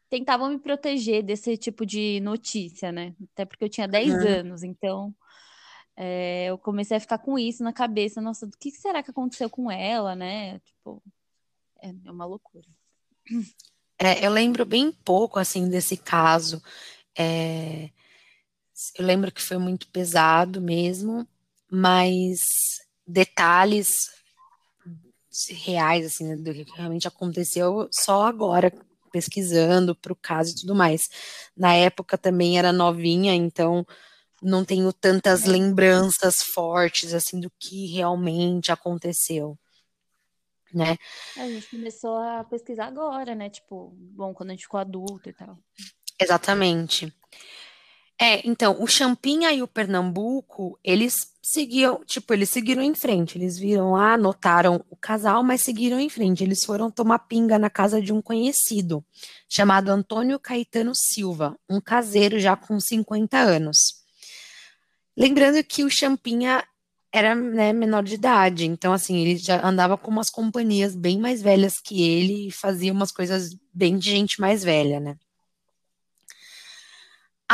tentavam 0.09 0.49
me 0.49 0.59
proteger 0.59 1.23
desse 1.23 1.57
tipo 1.57 1.85
de 1.85 2.19
notícia, 2.19 2.91
né? 2.91 3.15
Até 3.31 3.45
porque 3.45 3.63
eu 3.63 3.69
tinha 3.69 3.87
10 3.87 4.13
uhum. 4.13 4.27
anos, 4.39 4.63
então 4.63 5.15
é, 5.95 6.47
eu 6.47 6.57
comecei 6.57 6.97
a 6.97 6.99
ficar 6.99 7.19
com 7.19 7.39
isso 7.39 7.63
na 7.63 7.71
cabeça. 7.71 8.21
Nossa, 8.21 8.45
o 8.45 8.51
que 8.59 8.71
será 8.71 9.01
que 9.01 9.11
aconteceu 9.11 9.49
com 9.49 9.71
ela, 9.71 10.15
né? 10.15 10.59
Tipo, 10.59 11.01
é, 11.81 11.93
é 12.05 12.11
uma 12.11 12.25
loucura. 12.25 12.67
É, 13.97 14.25
eu 14.25 14.29
lembro 14.29 14.65
bem 14.65 14.91
pouco 14.91 15.39
assim 15.39 15.69
desse 15.69 15.95
caso. 15.95 16.61
É, 17.17 17.89
eu 18.97 19.05
lembro 19.05 19.31
que 19.31 19.41
foi 19.41 19.57
muito 19.57 19.87
pesado 19.87 20.59
mesmo, 20.59 21.25
mas 21.71 22.41
detalhes 23.07 23.87
reais, 25.49 26.05
assim, 26.05 26.27
né, 26.27 26.35
do 26.35 26.53
que 26.53 26.65
realmente 26.75 27.07
aconteceu 27.07 27.87
só 27.91 28.25
agora, 28.25 28.71
pesquisando 29.11 29.95
para 29.95 30.13
o 30.13 30.15
caso 30.15 30.51
e 30.51 30.55
tudo 30.55 30.75
mais. 30.75 31.09
Na 31.55 31.73
época 31.73 32.17
também 32.17 32.57
era 32.57 32.73
novinha, 32.73 33.33
então 33.33 33.85
não 34.41 34.63
tenho 34.63 34.91
tantas 34.93 35.45
é. 35.45 35.49
lembranças 35.49 36.41
fortes, 36.41 37.13
assim, 37.13 37.39
do 37.39 37.51
que 37.59 37.87
realmente 37.87 38.71
aconteceu. 38.71 39.57
Né? 40.73 40.97
A 41.37 41.47
gente 41.47 41.69
começou 41.69 42.17
a 42.17 42.43
pesquisar 42.43 42.87
agora, 42.87 43.33
né? 43.33 43.49
Tipo, 43.49 43.93
bom, 43.95 44.33
quando 44.33 44.49
a 44.49 44.53
gente 44.53 44.63
ficou 44.63 44.79
adulto 44.79 45.29
e 45.29 45.33
tal. 45.33 45.57
Exatamente. 46.19 47.13
É, 48.19 48.47
então, 48.47 48.81
o 48.81 48.87
Champinha 48.87 49.51
e 49.51 49.61
o 49.61 49.67
Pernambuco, 49.67 50.79
eles 50.81 51.33
seguiam, 51.41 52.01
tipo, 52.05 52.33
eles 52.33 52.49
seguiram 52.49 52.81
em 52.81 52.95
frente. 52.95 53.37
Eles 53.37 53.57
viram 53.57 53.91
lá, 53.91 54.17
notaram 54.17 54.83
o 54.89 54.95
casal, 54.95 55.43
mas 55.43 55.61
seguiram 55.61 55.99
em 55.99 56.09
frente. 56.09 56.43
Eles 56.43 56.63
foram 56.63 56.89
tomar 56.89 57.19
pinga 57.19 57.59
na 57.59 57.69
casa 57.69 58.01
de 58.01 58.13
um 58.13 58.21
conhecido, 58.21 59.03
chamado 59.49 59.89
Antônio 59.89 60.39
Caetano 60.39 60.93
Silva, 60.95 61.57
um 61.69 61.81
caseiro 61.81 62.39
já 62.39 62.55
com 62.55 62.79
50 62.79 63.37
anos. 63.37 64.05
Lembrando 65.17 65.61
que 65.63 65.83
o 65.83 65.89
Champinha 65.89 66.63
era 67.11 67.35
né, 67.35 67.71
menor 67.71 68.03
de 68.03 68.15
idade, 68.15 68.65
então 68.65 68.91
assim, 68.91 69.17
ele 69.17 69.37
já 69.37 69.65
andava 69.65 69.97
com 69.97 70.11
umas 70.11 70.29
companhias 70.29 70.93
bem 70.93 71.17
mais 71.17 71.41
velhas 71.41 71.79
que 71.79 72.03
ele 72.03 72.47
e 72.49 72.51
fazia 72.51 72.91
umas 72.91 73.09
coisas 73.09 73.55
bem 73.73 73.97
de 73.97 74.09
gente 74.09 74.41
mais 74.41 74.63
velha, 74.63 74.99
né? 74.99 75.15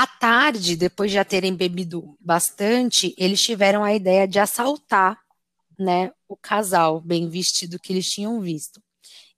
À 0.01 0.07
tarde, 0.07 0.75
depois 0.75 1.11
de 1.11 1.15
já 1.17 1.23
terem 1.23 1.55
bebido 1.55 2.17
bastante, 2.19 3.13
eles 3.19 3.39
tiveram 3.39 3.83
a 3.83 3.93
ideia 3.93 4.27
de 4.27 4.39
assaltar, 4.39 5.21
né, 5.77 6.11
o 6.27 6.35
casal 6.35 6.99
bem 6.99 7.29
vestido 7.29 7.77
que 7.77 7.93
eles 7.93 8.07
tinham 8.07 8.41
visto. 8.41 8.81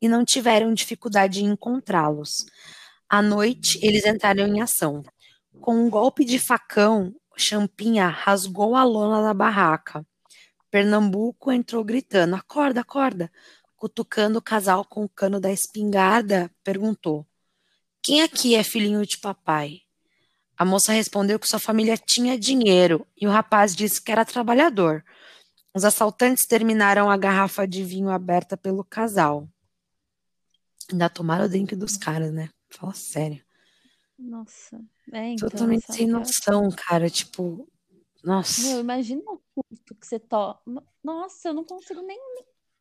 E 0.02 0.08
não 0.08 0.24
tiveram 0.24 0.74
dificuldade 0.74 1.44
em 1.44 1.50
encontrá-los. 1.50 2.46
À 3.10 3.22
noite, 3.22 3.78
eles 3.82 4.06
entraram 4.06 4.48
em 4.48 4.62
ação. 4.62 5.04
Com 5.60 5.76
um 5.76 5.90
golpe 5.90 6.24
de 6.24 6.40
facão, 6.40 7.14
Champinha 7.36 8.08
rasgou 8.08 8.78
a 8.78 8.86
lona 8.86 9.22
da 9.22 9.34
barraca. 9.34 10.08
Pernambuco 10.72 11.52
entrou 11.52 11.84
gritando: 11.84 12.38
Acorda, 12.38 12.80
acorda! 12.80 13.30
Cutucando 13.76 14.40
o 14.40 14.42
casal 14.42 14.86
com 14.86 15.04
o 15.04 15.10
cano 15.10 15.42
da 15.42 15.52
espingarda, 15.52 16.50
perguntou: 16.64 17.28
Quem 18.02 18.22
aqui 18.22 18.56
é 18.56 18.64
filhinho 18.64 19.06
de 19.06 19.18
papai? 19.20 19.84
A 20.58 20.64
moça 20.64 20.92
respondeu 20.92 21.40
que 21.40 21.48
sua 21.48 21.60
família 21.60 21.98
tinha 21.98 22.38
dinheiro 22.38 23.08
e 23.20 23.28
o 23.28 23.32
rapaz 23.32 23.76
disse 23.76 24.02
que 24.02 24.12
era 24.12 24.24
trabalhador. 24.24 25.04
Os 25.74 25.84
assaltantes 25.84 26.46
terminaram 26.46 27.10
a 27.10 27.18
garrafa 27.18 27.68
de 27.68 27.84
vinho 27.84 28.10
aberta 28.10 28.56
pelo 28.56 28.84
casal. 28.84 29.50
Ainda 30.92 31.10
tomaram 31.10 31.46
o 31.46 31.50
drink 31.50 31.76
dos 31.76 31.98
caras, 31.98 32.32
né? 32.32 32.50
Fala 32.70 32.94
sério. 32.94 33.44
Nossa. 34.18 34.80
É, 35.12 35.30
então, 35.30 35.50
Totalmente 35.50 35.86
sem 35.92 36.08
noção, 36.08 36.70
cara. 36.70 37.10
Tipo, 37.10 37.68
nossa. 38.24 38.62
Meu, 38.62 38.80
imagina 38.80 39.22
o 39.26 39.42
custo 39.54 39.96
que 39.96 40.06
você 40.06 40.20
toma. 40.20 40.86
Nossa, 41.04 41.50
eu 41.50 41.54
não 41.54 41.64
consigo 41.64 42.02
nem, 42.02 42.18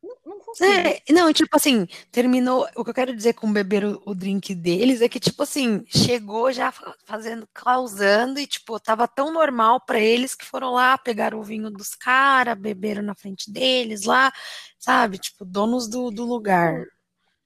não, 0.03 0.17
não 0.25 0.39
consigo. 0.39 0.69
É, 0.69 1.01
não, 1.09 1.31
tipo 1.31 1.55
assim, 1.55 1.87
terminou. 2.11 2.67
O 2.75 2.83
que 2.83 2.89
eu 2.89 2.93
quero 2.93 3.15
dizer 3.15 3.33
com 3.33 3.51
beber 3.51 3.85
o, 3.85 4.01
o, 4.05 4.13
drink 4.13 4.53
deles 4.53 5.01
é 5.01 5.07
que, 5.07 5.19
tipo 5.19 5.41
assim, 5.43 5.85
chegou 5.87 6.51
já 6.51 6.73
fazendo, 7.05 7.47
causando, 7.53 8.39
e, 8.39 8.45
tipo, 8.45 8.77
tava 8.79 9.07
tão 9.07 9.31
normal 9.31 9.79
para 9.79 9.99
eles 9.99 10.35
que 10.35 10.43
foram 10.43 10.73
lá, 10.73 10.97
pegaram 10.97 11.39
o 11.39 11.43
vinho 11.43 11.71
dos 11.71 11.95
caras, 11.95 12.59
beberam 12.59 13.01
na 13.01 13.15
frente 13.15 13.49
deles 13.49 14.03
lá, 14.03 14.31
sabe? 14.77 15.17
Tipo, 15.17 15.45
donos 15.45 15.87
do, 15.87 16.11
do 16.11 16.25
lugar. 16.25 16.85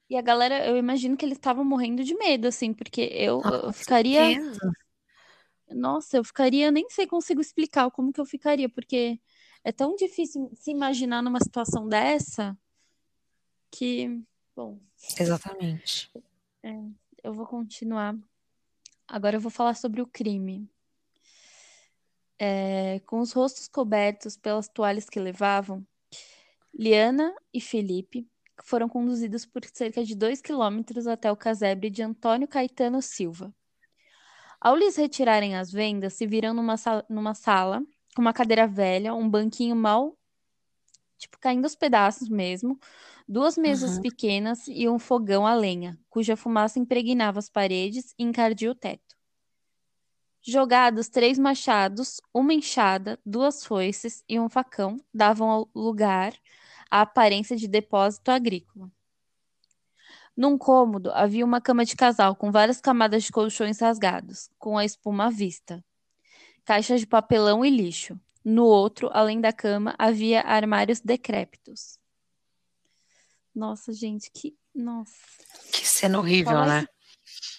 E 0.09 0.17
a 0.17 0.21
galera, 0.21 0.65
eu 0.65 0.77
imagino 0.77 1.15
que 1.15 1.25
eles 1.25 1.37
estavam 1.37 1.63
morrendo 1.63 2.03
de 2.03 2.15
medo, 2.15 2.47
assim, 2.47 2.73
porque 2.73 3.01
eu, 3.01 3.41
eu 3.41 3.71
ficaria. 3.71 4.25
Certeza. 4.25 4.71
Nossa, 5.69 6.17
eu 6.17 6.23
ficaria, 6.23 6.71
nem 6.71 6.89
sei 6.89 7.05
consigo 7.05 7.41
explicar 7.41 7.91
como 7.91 8.13
que 8.13 8.21
eu 8.21 8.25
ficaria, 8.25 8.69
porque 8.69 9.19
é 9.63 9.71
tão 9.71 9.95
difícil 9.95 10.51
se 10.55 10.71
imaginar 10.71 11.21
numa 11.21 11.39
situação 11.39 11.87
dessa 11.87 12.57
que, 13.71 14.21
bom. 14.55 14.79
Exatamente. 15.19 16.11
É, 16.63 16.73
eu 17.23 17.33
vou 17.33 17.45
continuar. 17.45 18.17
Agora 19.07 19.37
eu 19.37 19.41
vou 19.41 19.51
falar 19.51 19.75
sobre 19.75 20.01
o 20.01 20.07
crime. 20.07 20.69
É, 22.39 22.99
com 23.05 23.19
os 23.19 23.31
rostos 23.31 23.67
cobertos 23.67 24.37
pelas 24.37 24.67
toalhas 24.67 25.09
que 25.09 25.19
levavam, 25.19 25.85
Liana 26.73 27.33
e 27.51 27.59
Felipe 27.59 28.27
foram 28.63 28.87
conduzidos 28.87 29.45
por 29.45 29.63
cerca 29.65 30.03
de 30.03 30.15
dois 30.15 30.41
quilômetros 30.41 31.07
até 31.07 31.31
o 31.31 31.37
casebre 31.37 31.89
de 31.89 32.03
Antônio 32.03 32.47
Caetano 32.47 33.01
Silva. 33.01 33.53
Ao 34.59 34.75
lhes 34.75 34.95
retirarem 34.95 35.55
as 35.55 35.71
vendas, 35.71 36.13
se 36.13 36.25
viram 36.27 36.53
numa, 36.53 36.77
sala, 36.77 37.05
numa 37.09 37.33
sala 37.33 37.83
com 38.17 38.21
uma 38.21 38.33
cadeira 38.33 38.65
velha, 38.65 39.13
um 39.13 39.29
banquinho 39.29 39.75
mal, 39.75 40.17
tipo, 41.19 41.37
caindo 41.37 41.65
aos 41.65 41.75
pedaços 41.75 42.27
mesmo, 42.27 42.79
duas 43.27 43.55
mesas 43.55 43.97
uhum. 43.97 44.01
pequenas 44.01 44.67
e 44.67 44.89
um 44.89 44.97
fogão 44.97 45.45
a 45.45 45.53
lenha, 45.53 45.99
cuja 46.09 46.35
fumaça 46.35 46.79
impregnava 46.79 47.37
as 47.37 47.47
paredes 47.47 48.15
e 48.17 48.23
encardia 48.23 48.71
o 48.71 48.75
teto. 48.75 49.15
Jogados 50.41 51.09
três 51.09 51.37
machados, 51.37 52.19
uma 52.33 52.55
enxada, 52.55 53.19
duas 53.23 53.63
foices 53.63 54.23
e 54.27 54.39
um 54.39 54.49
facão 54.49 54.97
davam 55.13 55.51
ao 55.51 55.69
lugar 55.75 56.33
a 56.89 57.01
aparência 57.01 57.55
de 57.55 57.67
depósito 57.67 58.31
agrícola. 58.31 58.91
Num 60.35 60.57
cômodo 60.57 61.11
havia 61.11 61.45
uma 61.45 61.61
cama 61.61 61.85
de 61.85 61.95
casal 61.95 62.35
com 62.35 62.51
várias 62.51 62.81
camadas 62.81 63.25
de 63.25 63.31
colchões 63.31 63.79
rasgados, 63.79 64.49
com 64.57 64.75
a 64.75 64.83
espuma 64.83 65.27
à 65.27 65.29
vista 65.29 65.85
caixas 66.67 66.99
de 66.99 67.07
papelão 67.07 67.63
e 67.63 67.69
lixo. 67.69 68.19
No 68.43 68.65
outro, 68.65 69.09
além 69.13 69.39
da 69.39 69.53
cama, 69.53 69.95
havia 69.97 70.41
armários 70.41 70.99
decrépitos. 70.99 71.97
Nossa, 73.55 73.93
gente, 73.93 74.29
que. 74.29 74.55
Nossa. 74.75 75.15
Que 75.71 75.87
cena 75.87 76.19
horrível, 76.19 76.51
Fala 76.51 76.81
né? 76.81 76.87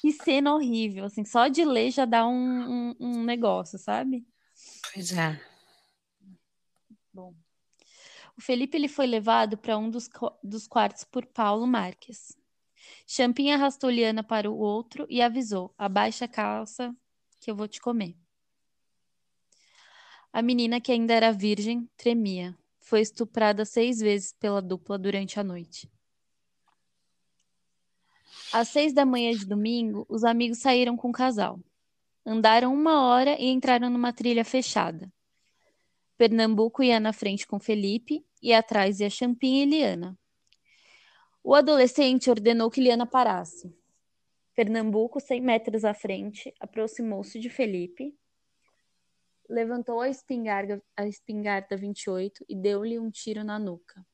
Que 0.02 0.12
cena 0.12 0.54
horrível. 0.54 1.06
Assim, 1.06 1.24
só 1.24 1.48
de 1.48 1.64
ler 1.64 1.90
já 1.90 2.04
dá 2.04 2.26
um, 2.26 2.90
um, 2.90 2.96
um 3.00 3.24
negócio, 3.24 3.78
sabe? 3.78 4.26
Pois 4.92 5.12
é. 5.12 5.40
Bom. 7.12 7.34
O 8.36 8.42
Felipe 8.42 8.76
ele 8.76 8.88
foi 8.88 9.06
levado 9.06 9.56
para 9.56 9.76
um 9.78 9.90
dos, 9.90 10.08
dos 10.44 10.68
quartos 10.68 11.04
por 11.04 11.24
Paulo 11.26 11.66
Marques. 11.66 12.36
Champinha 13.06 13.54
arrastou 13.54 13.90
Liana 13.90 14.22
para 14.22 14.50
o 14.50 14.56
outro 14.56 15.06
e 15.08 15.22
avisou: 15.22 15.74
abaixa 15.78 16.26
a 16.26 16.28
calça 16.28 16.94
que 17.40 17.50
eu 17.50 17.56
vou 17.56 17.66
te 17.66 17.80
comer. 17.80 18.14
A 20.32 20.42
menina, 20.42 20.80
que 20.80 20.92
ainda 20.92 21.14
era 21.14 21.32
virgem, 21.32 21.88
tremia. 21.96 22.56
Foi 22.78 23.00
estuprada 23.00 23.64
seis 23.64 23.98
vezes 23.98 24.32
pela 24.32 24.62
dupla 24.62 24.98
durante 24.98 25.38
a 25.40 25.44
noite. 25.44 25.90
Às 28.52 28.68
seis 28.68 28.92
da 28.92 29.04
manhã 29.04 29.32
de 29.32 29.44
domingo, 29.44 30.06
os 30.08 30.24
amigos 30.24 30.58
saíram 30.58 30.96
com 30.96 31.10
o 31.10 31.12
casal. 31.12 31.60
Andaram 32.24 32.72
uma 32.72 33.06
hora 33.06 33.36
e 33.38 33.46
entraram 33.46 33.90
numa 33.90 34.12
trilha 34.12 34.44
fechada. 34.44 35.12
Pernambuco 36.16 36.82
ia 36.82 36.98
na 36.98 37.12
frente 37.12 37.46
com 37.46 37.60
Felipe 37.60 38.24
e 38.42 38.52
atrás 38.52 39.00
ia 39.00 39.08
Champinha 39.08 39.62
e 39.62 39.66
Liana. 39.66 40.18
O 41.42 41.54
adolescente 41.54 42.28
ordenou 42.28 42.70
que 42.70 42.80
Liana 42.80 43.06
parasse. 43.06 43.72
Pernambuco, 44.54 45.20
cem 45.20 45.40
metros 45.40 45.84
à 45.84 45.94
frente, 45.94 46.52
aproximou-se 46.58 47.38
de 47.38 47.48
Felipe, 47.48 48.14
levantou 49.48 50.00
a 50.00 50.08
espingarda, 50.08 50.82
a 50.96 51.06
espingarda 51.06 51.76
28 51.76 52.44
e 52.48 52.54
deu-lhe 52.54 52.98
um 52.98 53.10
tiro 53.10 53.42
na 53.42 53.58
nuca. 53.58 54.04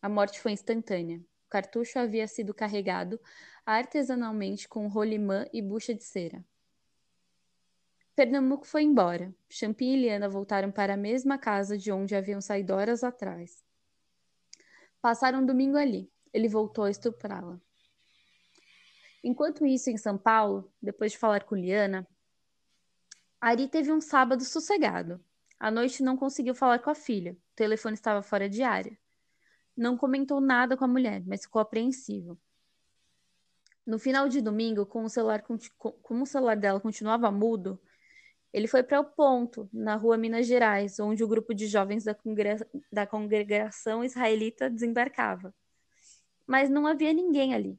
A 0.00 0.08
morte 0.08 0.40
foi 0.40 0.52
instantânea. 0.52 1.18
O 1.18 1.48
cartucho 1.48 1.98
havia 1.98 2.26
sido 2.26 2.52
carregado 2.52 3.20
artesanalmente 3.64 4.68
com 4.68 4.88
rolimã 4.88 5.46
e 5.52 5.62
bucha 5.62 5.94
de 5.94 6.02
cera. 6.02 6.44
Pernambuco 8.16 8.66
foi 8.66 8.82
embora. 8.82 9.34
Champinha 9.48 9.96
e 9.96 10.00
Liana 10.00 10.28
voltaram 10.28 10.70
para 10.70 10.94
a 10.94 10.96
mesma 10.96 11.38
casa 11.38 11.78
de 11.78 11.90
onde 11.92 12.14
haviam 12.14 12.40
saído 12.40 12.74
horas 12.74 13.04
atrás. 13.04 13.64
Passaram 15.00 15.40
um 15.40 15.46
domingo 15.46 15.76
ali. 15.76 16.10
Ele 16.32 16.48
voltou 16.48 16.84
a 16.84 16.90
estuprá-la. 16.90 17.60
Enquanto 19.24 19.64
isso, 19.64 19.88
em 19.88 19.96
São 19.96 20.18
Paulo, 20.18 20.70
depois 20.82 21.12
de 21.12 21.18
falar 21.18 21.44
com 21.44 21.54
Liana, 21.54 22.06
Ari 23.42 23.66
teve 23.66 23.90
um 23.90 24.00
sábado 24.00 24.44
sossegado. 24.44 25.20
À 25.58 25.68
noite 25.68 26.00
não 26.00 26.16
conseguiu 26.16 26.54
falar 26.54 26.78
com 26.78 26.90
a 26.90 26.94
filha. 26.94 27.32
O 27.32 27.56
telefone 27.56 27.94
estava 27.94 28.22
fora 28.22 28.48
de 28.48 28.62
área. 28.62 28.96
Não 29.76 29.96
comentou 29.96 30.40
nada 30.40 30.76
com 30.76 30.84
a 30.84 30.88
mulher, 30.88 31.24
mas 31.26 31.42
ficou 31.42 31.60
apreensivo. 31.60 32.38
No 33.84 33.98
final 33.98 34.28
de 34.28 34.40
domingo, 34.40 34.86
com 34.86 35.02
o 35.02 35.08
celular, 35.08 35.42
como 35.76 36.22
o 36.22 36.26
celular 36.26 36.56
dela 36.56 36.78
continuava 36.78 37.32
mudo, 37.32 37.80
ele 38.52 38.68
foi 38.68 38.84
para 38.84 39.00
o 39.00 39.04
ponto, 39.04 39.68
na 39.72 39.96
rua 39.96 40.16
Minas 40.16 40.46
Gerais, 40.46 41.00
onde 41.00 41.24
o 41.24 41.28
grupo 41.28 41.52
de 41.52 41.66
jovens 41.66 42.04
da, 42.04 42.16
da 42.92 43.08
congregação 43.08 44.04
israelita 44.04 44.70
desembarcava. 44.70 45.52
Mas 46.46 46.70
não 46.70 46.86
havia 46.86 47.12
ninguém 47.12 47.54
ali. 47.54 47.76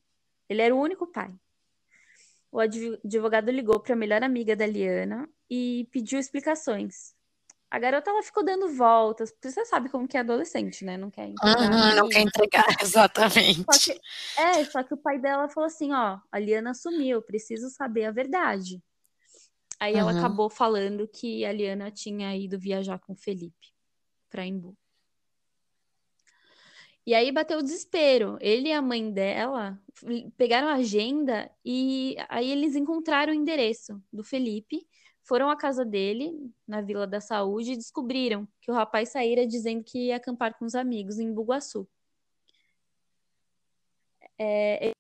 Ele 0.50 0.62
era 0.62 0.76
o 0.76 0.82
único 0.82 1.08
pai. 1.08 1.34
O 2.52 2.60
advogado 2.60 3.50
ligou 3.50 3.80
para 3.80 3.94
a 3.94 3.96
melhor 3.96 4.22
amiga 4.24 4.58
da 4.58 4.68
Liana 4.68 5.28
e 5.50 5.88
pediu 5.92 6.20
explicações. 6.20 7.14
A 7.70 7.80
garota 7.80 8.12
ela 8.12 8.22
ficou 8.22 8.46
dando 8.46 8.70
voltas, 8.70 9.32
porque 9.32 9.50
você 9.50 9.66
sabe 9.66 9.90
como 9.90 10.08
que 10.08 10.16
é 10.16 10.20
adolescente, 10.20 10.86
né? 10.86 10.96
Não 10.96 11.10
quer 11.10 11.30
entregar. 11.30 11.60
Uhum, 11.60 11.96
não 11.96 12.10
quer 12.10 12.22
entregar, 12.22 12.66
exatamente. 12.82 13.64
Só 13.64 13.80
que, 13.80 14.02
é, 14.38 14.66
só 14.66 14.84
que 14.84 14.94
o 14.94 14.98
pai 14.98 15.18
dela 15.18 15.50
falou 15.50 15.66
assim: 15.66 15.92
ó, 15.92 16.20
a 16.32 16.40
Liana 16.40 16.76
sumiu, 16.76 17.22
preciso 17.22 17.72
saber 17.72 18.06
a 18.06 18.12
verdade. 18.12 18.80
Aí 19.80 19.94
uhum. 19.94 20.00
ela 20.02 20.20
acabou 20.20 20.52
falando 20.52 21.08
que 21.08 21.44
a 21.46 21.52
Liana 21.52 21.90
tinha 21.90 22.36
ido 22.38 22.60
viajar 22.60 23.00
com 23.00 23.14
o 23.14 23.18
Felipe 23.18 23.74
para 24.30 24.46
Embu. 24.46 24.78
E 27.06 27.14
aí 27.14 27.32
bateu 27.32 27.60
o 27.60 27.64
desespero. 27.64 28.38
Ele 28.40 28.70
e 28.70 28.72
a 28.72 28.82
mãe 28.82 29.12
dela 29.12 29.78
pegaram 30.38 30.70
a 30.70 30.76
agenda 30.76 31.52
e 31.66 32.16
aí 32.30 32.50
eles 32.50 32.76
encontraram 32.76 33.34
o 33.34 33.36
endereço 33.36 34.02
do 34.12 34.24
Felipe, 34.24 34.88
foram 35.24 35.50
à 35.50 35.56
casa 35.56 35.86
dele, 35.86 36.34
na 36.68 36.82
Vila 36.82 37.08
da 37.08 37.22
Saúde, 37.22 37.74
e 37.74 37.78
descobriram 37.78 38.48
que 38.62 38.70
o 38.70 38.74
rapaz 38.74 39.10
saíra 39.10 39.48
dizendo 39.48 39.84
que 39.84 40.08
ia 40.08 40.18
acampar 40.18 40.58
com 40.58 40.66
os 40.66 40.76
amigos 40.76 41.18
em 41.20 41.34
Bugaçu. 41.34 41.88
É, 44.38 44.92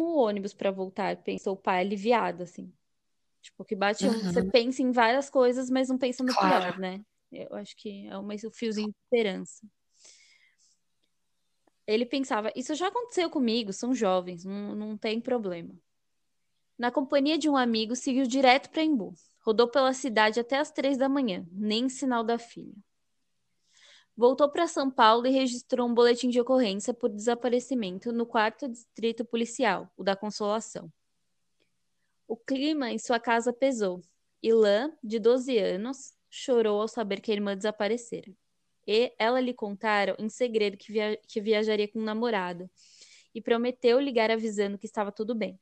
o 0.00 0.16
ônibus 0.18 0.54
para 0.54 0.70
voltar, 0.70 1.16
pensou 1.22 1.54
o 1.54 1.56
pai 1.56 1.80
aliviado, 1.80 2.42
assim. 2.42 2.72
Tipo, 3.42 3.64
que 3.64 3.76
bate 3.76 4.06
uhum. 4.06 4.20
você 4.20 4.44
pensa 4.50 4.82
em 4.82 4.92
várias 4.92 5.28
coisas, 5.28 5.68
mas 5.70 5.88
não 5.88 5.98
pensa 5.98 6.24
no 6.24 6.32
claro. 6.32 6.72
pior, 6.72 6.78
né? 6.78 7.04
Eu 7.30 7.54
acho 7.56 7.76
que 7.76 8.06
é 8.06 8.18
um 8.18 8.26
fiozinho 8.52 8.88
de 8.88 8.96
esperança. 9.04 9.66
Ele 11.86 12.04
pensava, 12.04 12.52
isso 12.54 12.74
já 12.74 12.88
aconteceu 12.88 13.30
comigo, 13.30 13.72
são 13.72 13.94
jovens, 13.94 14.44
não, 14.44 14.74
não 14.74 14.96
tem 14.96 15.20
problema. 15.20 15.74
Na 16.78 16.92
companhia 16.92 17.36
de 17.36 17.50
um 17.50 17.56
amigo, 17.56 17.96
seguiu 17.96 18.24
direto 18.24 18.70
para 18.70 18.84
Embu. 18.84 19.12
Rodou 19.40 19.68
pela 19.68 19.92
cidade 19.92 20.38
até 20.38 20.58
as 20.58 20.70
três 20.70 20.96
da 20.96 21.08
manhã, 21.08 21.44
nem 21.50 21.88
sinal 21.88 22.22
da 22.22 22.38
filha. 22.38 22.74
Voltou 24.16 24.48
para 24.48 24.68
São 24.68 24.88
Paulo 24.90 25.26
e 25.26 25.30
registrou 25.30 25.88
um 25.88 25.94
boletim 25.94 26.28
de 26.28 26.40
ocorrência 26.40 26.94
por 26.94 27.10
desaparecimento 27.10 28.12
no 28.12 28.24
quarto 28.24 28.68
distrito 28.68 29.24
policial, 29.24 29.90
o 29.96 30.04
da 30.04 30.14
Consolação. 30.14 30.92
O 32.28 32.36
clima 32.36 32.90
em 32.90 32.98
sua 32.98 33.18
casa 33.18 33.52
pesou. 33.52 34.00
Ilan, 34.40 34.92
de 35.02 35.18
12 35.18 35.58
anos, 35.58 36.12
chorou 36.30 36.80
ao 36.80 36.88
saber 36.88 37.20
que 37.20 37.32
a 37.32 37.34
irmã 37.34 37.56
desaparecera. 37.56 38.30
E 38.86 39.12
ela 39.18 39.40
lhe 39.40 39.52
contaram 39.52 40.14
em 40.18 40.28
segredo 40.28 40.76
que, 40.76 40.92
via 40.92 41.16
que 41.26 41.40
viajaria 41.40 41.88
com 41.88 41.98
um 41.98 42.04
namorado 42.04 42.70
e 43.34 43.40
prometeu 43.40 43.98
ligar 43.98 44.30
avisando 44.30 44.78
que 44.78 44.86
estava 44.86 45.10
tudo 45.10 45.34
bem. 45.34 45.58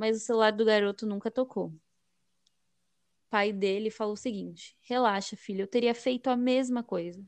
Mas 0.00 0.16
o 0.16 0.20
celular 0.20 0.50
do 0.50 0.64
garoto 0.64 1.06
nunca 1.06 1.30
tocou. 1.30 1.66
O 1.66 3.28
pai 3.28 3.52
dele 3.52 3.90
falou 3.90 4.14
o 4.14 4.16
seguinte: 4.16 4.74
Relaxa, 4.80 5.36
filho, 5.36 5.64
eu 5.64 5.66
teria 5.66 5.94
feito 5.94 6.30
a 6.30 6.36
mesma 6.38 6.82
coisa. 6.82 7.22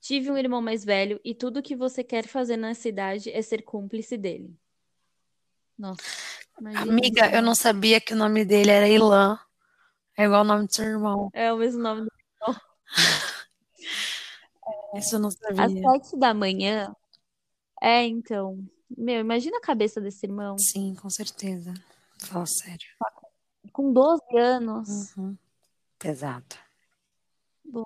Tive 0.00 0.30
um 0.30 0.38
irmão 0.38 0.62
mais 0.62 0.82
velho 0.82 1.20
e 1.22 1.34
tudo 1.34 1.62
que 1.62 1.76
você 1.76 2.02
quer 2.02 2.26
fazer 2.26 2.56
na 2.56 2.72
cidade 2.72 3.30
é 3.30 3.42
ser 3.42 3.60
cúmplice 3.60 4.16
dele. 4.16 4.56
Nossa. 5.76 6.00
Amiga, 6.56 7.26
isso. 7.26 7.36
eu 7.36 7.42
não 7.42 7.54
sabia 7.54 8.00
que 8.00 8.14
o 8.14 8.16
nome 8.16 8.42
dele 8.46 8.70
era 8.70 8.88
Ilan. 8.88 9.38
É 10.16 10.24
igual 10.24 10.40
o 10.40 10.44
nome 10.44 10.68
do 10.68 10.74
seu 10.74 10.86
irmão. 10.86 11.28
É 11.34 11.52
o 11.52 11.58
mesmo 11.58 11.82
nome 11.82 12.00
do 12.00 12.10
irmão. 12.46 12.60
Isso 14.96 15.16
eu 15.16 15.20
não 15.20 15.30
sabia. 15.30 15.64
Às 15.66 16.00
sete 16.00 16.18
da 16.18 16.32
manhã. 16.32 16.96
É, 17.82 18.06
então. 18.06 18.66
Meu, 18.96 19.20
imagina 19.20 19.58
a 19.58 19.62
cabeça 19.62 20.00
desse 20.00 20.26
irmão. 20.26 20.58
Sim, 20.58 20.94
com 20.94 21.08
certeza. 21.08 21.72
Fala 22.18 22.46
sério. 22.46 22.88
Com 23.72 23.92
12 23.92 24.20
anos. 24.36 25.16
Uhum. 25.16 25.36
Pesado. 25.98 26.56
Bom, 27.64 27.84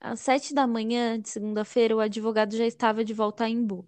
às 0.00 0.20
sete 0.20 0.54
da 0.54 0.66
manhã 0.66 1.18
de 1.18 1.28
segunda-feira, 1.28 1.96
o 1.96 2.00
advogado 2.00 2.56
já 2.56 2.66
estava 2.66 3.04
de 3.04 3.14
volta 3.14 3.48
em 3.48 3.56
Embu. 3.56 3.86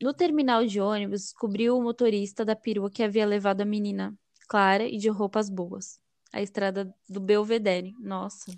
No 0.00 0.12
terminal 0.12 0.66
de 0.66 0.80
ônibus, 0.80 1.22
descobriu 1.22 1.76
o 1.76 1.82
motorista 1.82 2.44
da 2.44 2.56
perua 2.56 2.90
que 2.90 3.02
havia 3.02 3.24
levado 3.24 3.60
a 3.60 3.64
menina 3.64 4.12
clara 4.48 4.84
e 4.84 4.98
de 4.98 5.08
roupas 5.08 5.48
boas. 5.48 6.00
A 6.32 6.42
estrada 6.42 6.92
do 7.08 7.20
Belvedere. 7.20 7.94
Nossa. 8.00 8.52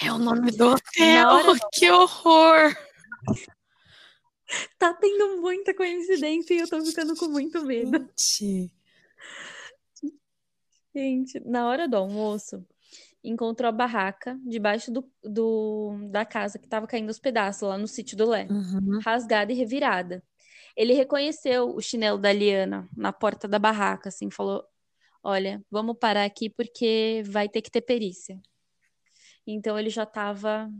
É 0.00 0.12
o 0.12 0.18
nome 0.18 0.50
do 0.52 0.70
hotel. 0.70 1.44
Do... 1.44 1.60
Que 1.72 1.90
horror! 1.90 2.76
Tá 4.78 4.92
tendo 4.94 5.40
muita 5.40 5.74
coincidência 5.74 6.54
e 6.54 6.58
eu 6.58 6.68
tô 6.68 6.84
ficando 6.84 7.16
com 7.16 7.28
muito 7.28 7.64
medo. 7.64 8.08
Gente. 8.16 8.72
Gente, 10.94 11.40
na 11.40 11.66
hora 11.68 11.88
do 11.88 11.96
almoço, 11.96 12.66
encontrou 13.24 13.68
a 13.68 13.72
barraca 13.72 14.38
debaixo 14.44 14.90
do, 14.90 15.10
do 15.22 15.96
da 16.10 16.24
casa 16.24 16.58
que 16.58 16.68
tava 16.68 16.86
caindo 16.86 17.08
os 17.08 17.18
pedaços 17.18 17.66
lá 17.66 17.78
no 17.78 17.88
sítio 17.88 18.16
do 18.16 18.28
Lé, 18.28 18.46
uhum. 18.50 18.98
rasgada 19.02 19.52
e 19.52 19.54
revirada. 19.54 20.22
Ele 20.76 20.92
reconheceu 20.92 21.74
o 21.74 21.80
chinelo 21.80 22.18
da 22.18 22.32
Liana 22.32 22.88
na 22.96 23.12
porta 23.12 23.46
da 23.46 23.58
barraca, 23.58 24.08
assim, 24.08 24.30
falou: 24.30 24.64
Olha, 25.22 25.62
vamos 25.70 25.96
parar 25.98 26.24
aqui 26.24 26.50
porque 26.50 27.22
vai 27.26 27.48
ter 27.48 27.62
que 27.62 27.70
ter 27.70 27.82
perícia. 27.82 28.40
Então 29.46 29.78
ele 29.78 29.90
já 29.90 30.02
estava. 30.02 30.70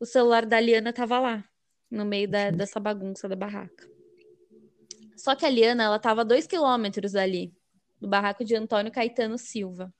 O 0.00 0.06
celular 0.06 0.46
da 0.46 0.60
Liana 0.60 0.90
estava 0.90 1.18
lá, 1.18 1.47
no 1.90 2.04
meio 2.04 2.28
da, 2.28 2.50
dessa 2.50 2.78
bagunça 2.78 3.28
da 3.28 3.36
barraca. 3.36 3.88
Só 5.16 5.34
que 5.34 5.44
a 5.44 5.50
Liana, 5.50 5.84
ela 5.84 5.96
estava 5.96 6.20
a 6.20 6.24
dois 6.24 6.46
quilômetros 6.46 7.12
dali, 7.12 7.52
do 8.00 8.08
barraco 8.08 8.44
de 8.44 8.54
Antônio 8.54 8.92
Caetano 8.92 9.36
Silva, 9.36 9.92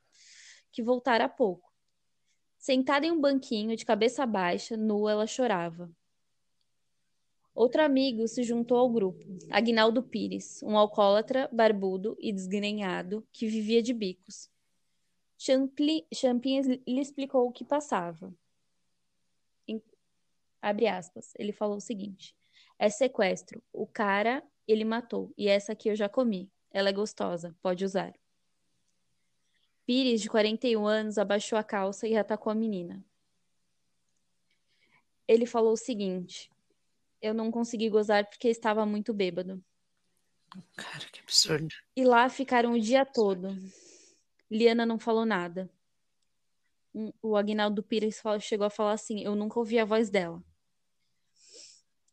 que 0.70 0.82
voltara 0.82 1.24
há 1.24 1.28
pouco. 1.28 1.72
Sentada 2.58 3.06
em 3.06 3.10
um 3.10 3.20
banquinho, 3.20 3.76
de 3.76 3.84
cabeça 3.84 4.24
baixa, 4.26 4.76
nua, 4.76 5.12
ela 5.12 5.26
chorava. 5.26 5.90
Outro 7.54 7.82
amigo 7.82 8.28
se 8.28 8.44
juntou 8.44 8.78
ao 8.78 8.88
grupo, 8.88 9.24
Agnaldo 9.50 10.00
Pires, 10.00 10.62
um 10.62 10.78
alcoólatra 10.78 11.48
barbudo 11.52 12.16
e 12.20 12.32
desgrenhado 12.32 13.26
que 13.32 13.48
vivia 13.48 13.82
de 13.82 13.92
bicos. 13.92 14.48
Champli, 15.36 16.06
Champinha 16.14 16.62
lhe 16.62 17.00
explicou 17.00 17.48
o 17.48 17.52
que 17.52 17.64
passava. 17.64 18.32
Abre 20.60 20.86
aspas. 20.86 21.32
Ele 21.38 21.52
falou 21.52 21.76
o 21.76 21.80
seguinte: 21.80 22.36
é 22.78 22.88
sequestro. 22.88 23.62
O 23.72 23.86
cara 23.86 24.42
ele 24.66 24.84
matou. 24.84 25.32
E 25.36 25.48
essa 25.48 25.72
aqui 25.72 25.88
eu 25.88 25.96
já 25.96 26.08
comi. 26.08 26.50
Ela 26.70 26.90
é 26.90 26.92
gostosa. 26.92 27.56
Pode 27.62 27.84
usar. 27.84 28.14
Pires, 29.86 30.20
de 30.20 30.28
41 30.28 30.86
anos, 30.86 31.16
abaixou 31.16 31.58
a 31.58 31.64
calça 31.64 32.06
e 32.06 32.16
atacou 32.16 32.50
a 32.50 32.54
menina. 32.54 33.02
Ele 35.26 35.46
falou 35.46 35.72
o 35.72 35.76
seguinte: 35.76 36.50
Eu 37.22 37.32
não 37.32 37.50
consegui 37.50 37.88
gozar 37.88 38.28
porque 38.28 38.48
estava 38.48 38.84
muito 38.84 39.14
bêbado. 39.14 39.62
Cara, 40.76 41.04
que 41.10 41.20
absurdo. 41.20 41.74
E 41.96 42.04
lá 42.04 42.28
ficaram 42.28 42.72
o 42.72 42.80
dia 42.80 43.04
todo. 43.04 43.48
Liana 44.50 44.86
não 44.86 44.98
falou 44.98 45.26
nada. 45.26 45.70
O 47.22 47.36
Agnaldo 47.36 47.82
Pires 47.82 48.20
chegou 48.40 48.66
a 48.66 48.70
falar 48.70 48.92
assim: 48.92 49.22
Eu 49.22 49.34
nunca 49.34 49.58
ouvi 49.58 49.78
a 49.78 49.84
voz 49.84 50.10
dela. 50.10 50.42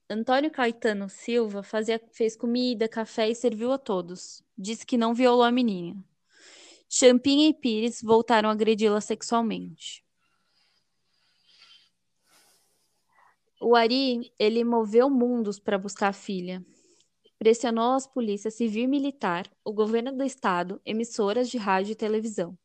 Antônio 0.09 0.51
Caetano 0.51 1.09
Silva 1.09 1.63
fazia, 1.63 1.99
fez 2.13 2.35
comida, 2.35 2.87
café 2.87 3.29
e 3.29 3.35
serviu 3.35 3.71
a 3.71 3.77
todos. 3.77 4.43
Disse 4.55 4.85
que 4.85 4.97
não 4.97 5.15
violou 5.15 5.43
a 5.43 5.51
menina. 5.51 6.03
Champinha 6.87 7.49
e 7.49 7.53
Pires 7.53 8.01
voltaram 8.03 8.49
a 8.49 8.51
agredi-la 8.51 9.01
sexualmente. 9.01 10.05
O 13.59 13.75
Ari, 13.75 14.31
ele 14.37 14.63
moveu 14.63 15.09
mundos 15.09 15.59
para 15.59 15.77
buscar 15.77 16.09
a 16.09 16.13
filha. 16.13 16.63
Pressionou 17.39 17.93
as 17.93 18.05
polícias 18.05 18.53
civil 18.53 18.83
e 18.83 18.87
militar, 18.87 19.51
o 19.63 19.73
governo 19.73 20.15
do 20.15 20.23
estado, 20.23 20.79
emissoras 20.85 21.49
de 21.49 21.57
rádio 21.57 21.93
e 21.93 21.95
televisão. 21.95 22.55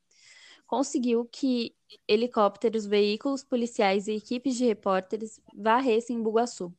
Conseguiu 0.70 1.24
que 1.24 1.74
helicópteros, 2.06 2.86
veículos 2.86 3.42
policiais 3.42 4.06
e 4.06 4.12
equipes 4.12 4.54
de 4.54 4.64
repórteres 4.64 5.40
varressem 5.52 6.22
Bugaçu. 6.22 6.72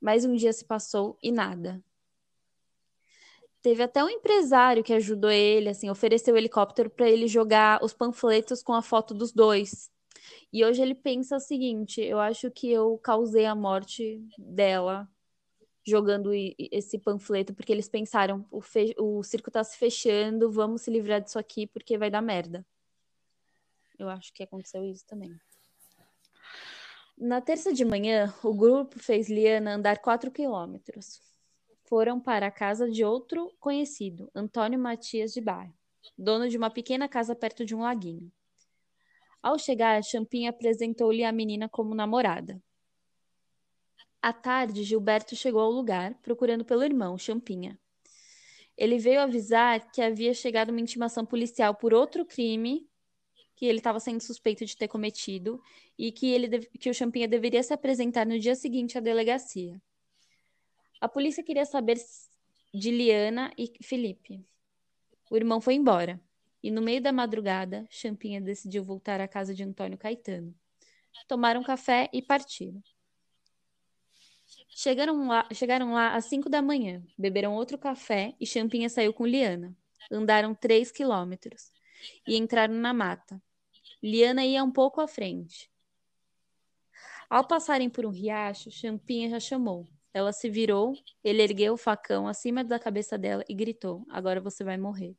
Mas 0.00 0.24
um 0.24 0.34
dia 0.34 0.52
se 0.52 0.64
passou 0.64 1.16
e 1.22 1.30
nada. 1.30 1.80
Teve 3.62 3.84
até 3.84 4.02
um 4.02 4.08
empresário 4.08 4.82
que 4.82 4.92
ajudou 4.92 5.30
ele, 5.30 5.68
assim, 5.68 5.88
ofereceu 5.88 6.34
o 6.34 6.36
helicóptero 6.36 6.90
para 6.90 7.08
ele 7.08 7.28
jogar 7.28 7.78
os 7.80 7.94
panfletos 7.94 8.60
com 8.60 8.72
a 8.72 8.82
foto 8.82 9.14
dos 9.14 9.30
dois. 9.30 9.88
E 10.52 10.64
hoje 10.64 10.82
ele 10.82 10.96
pensa 10.96 11.36
o 11.36 11.40
seguinte: 11.40 12.00
eu 12.00 12.18
acho 12.18 12.50
que 12.50 12.68
eu 12.72 12.98
causei 12.98 13.46
a 13.46 13.54
morte 13.54 14.20
dela 14.36 15.08
jogando 15.86 16.32
esse 16.34 16.98
panfleto, 16.98 17.54
porque 17.54 17.70
eles 17.70 17.88
pensaram, 17.88 18.44
o, 18.50 18.60
o 18.98 19.22
circo 19.22 19.48
tá 19.48 19.62
se 19.62 19.78
fechando, 19.78 20.50
vamos 20.50 20.82
se 20.82 20.90
livrar 20.90 21.20
disso 21.20 21.38
aqui 21.38 21.68
porque 21.68 21.96
vai 21.96 22.10
dar 22.10 22.20
merda. 22.20 22.66
Eu 23.98 24.08
acho 24.08 24.32
que 24.32 24.42
aconteceu 24.42 24.84
isso 24.84 25.04
também. 25.06 25.34
Na 27.16 27.40
terça 27.40 27.72
de 27.72 27.84
manhã, 27.84 28.34
o 28.44 28.52
grupo 28.52 28.98
fez 28.98 29.28
Liana 29.30 29.74
andar 29.74 29.98
4 29.98 30.30
quilômetros. 30.30 31.20
Foram 31.84 32.20
para 32.20 32.48
a 32.48 32.50
casa 32.50 32.90
de 32.90 33.04
outro 33.04 33.50
conhecido, 33.58 34.30
Antônio 34.34 34.78
Matias 34.78 35.32
de 35.32 35.40
Bar, 35.40 35.72
dono 36.18 36.48
de 36.48 36.58
uma 36.58 36.68
pequena 36.68 37.08
casa 37.08 37.34
perto 37.34 37.64
de 37.64 37.74
um 37.74 37.80
laguinho. 37.80 38.30
Ao 39.42 39.58
chegar, 39.58 40.02
Champinha 40.02 40.50
apresentou-lhe 40.50 41.24
a 41.24 41.32
menina 41.32 41.68
como 41.68 41.94
namorada. 41.94 42.60
À 44.20 44.32
tarde, 44.32 44.82
Gilberto 44.82 45.36
chegou 45.36 45.60
ao 45.60 45.70
lugar, 45.70 46.14
procurando 46.20 46.64
pelo 46.64 46.82
irmão, 46.82 47.16
Champinha. 47.16 47.78
Ele 48.76 48.98
veio 48.98 49.20
avisar 49.20 49.90
que 49.90 50.02
havia 50.02 50.34
chegado 50.34 50.70
uma 50.70 50.80
intimação 50.80 51.24
policial 51.24 51.74
por 51.74 51.94
outro 51.94 52.26
crime 52.26 52.86
que 53.56 53.64
ele 53.64 53.78
estava 53.78 53.98
sendo 53.98 54.20
suspeito 54.20 54.64
de 54.64 54.76
ter 54.76 54.86
cometido 54.86 55.60
e 55.98 56.12
que, 56.12 56.30
ele 56.30 56.60
que 56.78 56.90
o 56.90 56.94
Champinha 56.94 57.26
deveria 57.26 57.62
se 57.62 57.72
apresentar 57.72 58.26
no 58.26 58.38
dia 58.38 58.54
seguinte 58.54 58.98
à 58.98 59.00
delegacia. 59.00 59.80
A 61.00 61.08
polícia 61.08 61.42
queria 61.42 61.64
saber 61.64 61.98
de 62.72 62.90
Liana 62.90 63.50
e 63.56 63.72
Felipe. 63.82 64.44
O 65.30 65.36
irmão 65.36 65.60
foi 65.60 65.74
embora 65.74 66.20
e 66.62 66.70
no 66.70 66.82
meio 66.82 67.00
da 67.00 67.12
madrugada, 67.12 67.86
Champinha 67.90 68.40
decidiu 68.40 68.84
voltar 68.84 69.20
à 69.20 69.28
casa 69.28 69.54
de 69.54 69.62
Antônio 69.62 69.96
Caetano. 69.96 70.54
Tomaram 71.26 71.62
café 71.62 72.10
e 72.12 72.20
partiram. 72.20 72.82
Chegaram 74.68 75.26
lá, 75.28 75.48
chegaram 75.52 75.92
lá 75.92 76.14
às 76.14 76.26
cinco 76.26 76.50
da 76.50 76.60
manhã, 76.60 77.02
beberam 77.16 77.54
outro 77.54 77.78
café 77.78 78.34
e 78.38 78.46
Champinha 78.46 78.88
saiu 78.90 79.14
com 79.14 79.26
Liana. 79.26 79.74
Andaram 80.10 80.54
três 80.54 80.90
quilômetros 80.90 81.75
e 82.26 82.36
entraram 82.36 82.74
na 82.74 82.92
mata. 82.92 83.40
Liana 84.02 84.44
ia 84.44 84.62
um 84.62 84.70
pouco 84.70 85.00
à 85.00 85.08
frente. 85.08 85.70
Ao 87.28 87.46
passarem 87.46 87.90
por 87.90 88.06
um 88.06 88.10
riacho, 88.10 88.70
Champinha 88.70 89.30
já 89.30 89.40
chamou. 89.40 89.86
Ela 90.12 90.32
se 90.32 90.48
virou, 90.48 90.94
ele 91.22 91.42
ergueu 91.42 91.74
o 91.74 91.76
facão 91.76 92.26
acima 92.26 92.64
da 92.64 92.78
cabeça 92.78 93.18
dela 93.18 93.44
e 93.48 93.54
gritou: 93.54 94.06
Agora 94.08 94.40
você 94.40 94.64
vai 94.64 94.76
morrer. 94.76 95.14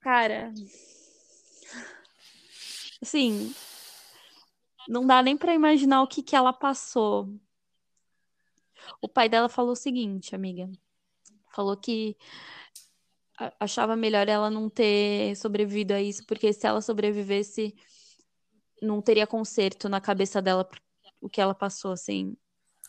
Cara. 0.00 0.52
Assim. 3.00 3.54
Não 4.88 5.06
dá 5.06 5.22
nem 5.22 5.36
para 5.36 5.54
imaginar 5.54 6.02
o 6.02 6.06
que, 6.08 6.22
que 6.22 6.34
ela 6.34 6.52
passou. 6.52 7.28
O 9.00 9.08
pai 9.08 9.28
dela 9.28 9.48
falou 9.48 9.72
o 9.72 9.76
seguinte, 9.76 10.34
amiga. 10.34 10.68
Falou 11.50 11.76
que 11.76 12.16
achava 13.58 13.96
melhor 13.96 14.28
ela 14.28 14.50
não 14.50 14.68
ter 14.68 15.36
sobrevivido 15.36 15.94
a 15.94 16.00
isso, 16.00 16.24
porque 16.26 16.52
se 16.52 16.66
ela 16.66 16.80
sobrevivesse, 16.80 17.74
não 18.82 19.00
teria 19.00 19.26
conserto 19.26 19.88
na 19.88 20.00
cabeça 20.00 20.42
dela 20.42 20.68
o 21.20 21.28
que 21.28 21.40
ela 21.40 21.54
passou, 21.54 21.92
assim. 21.92 22.36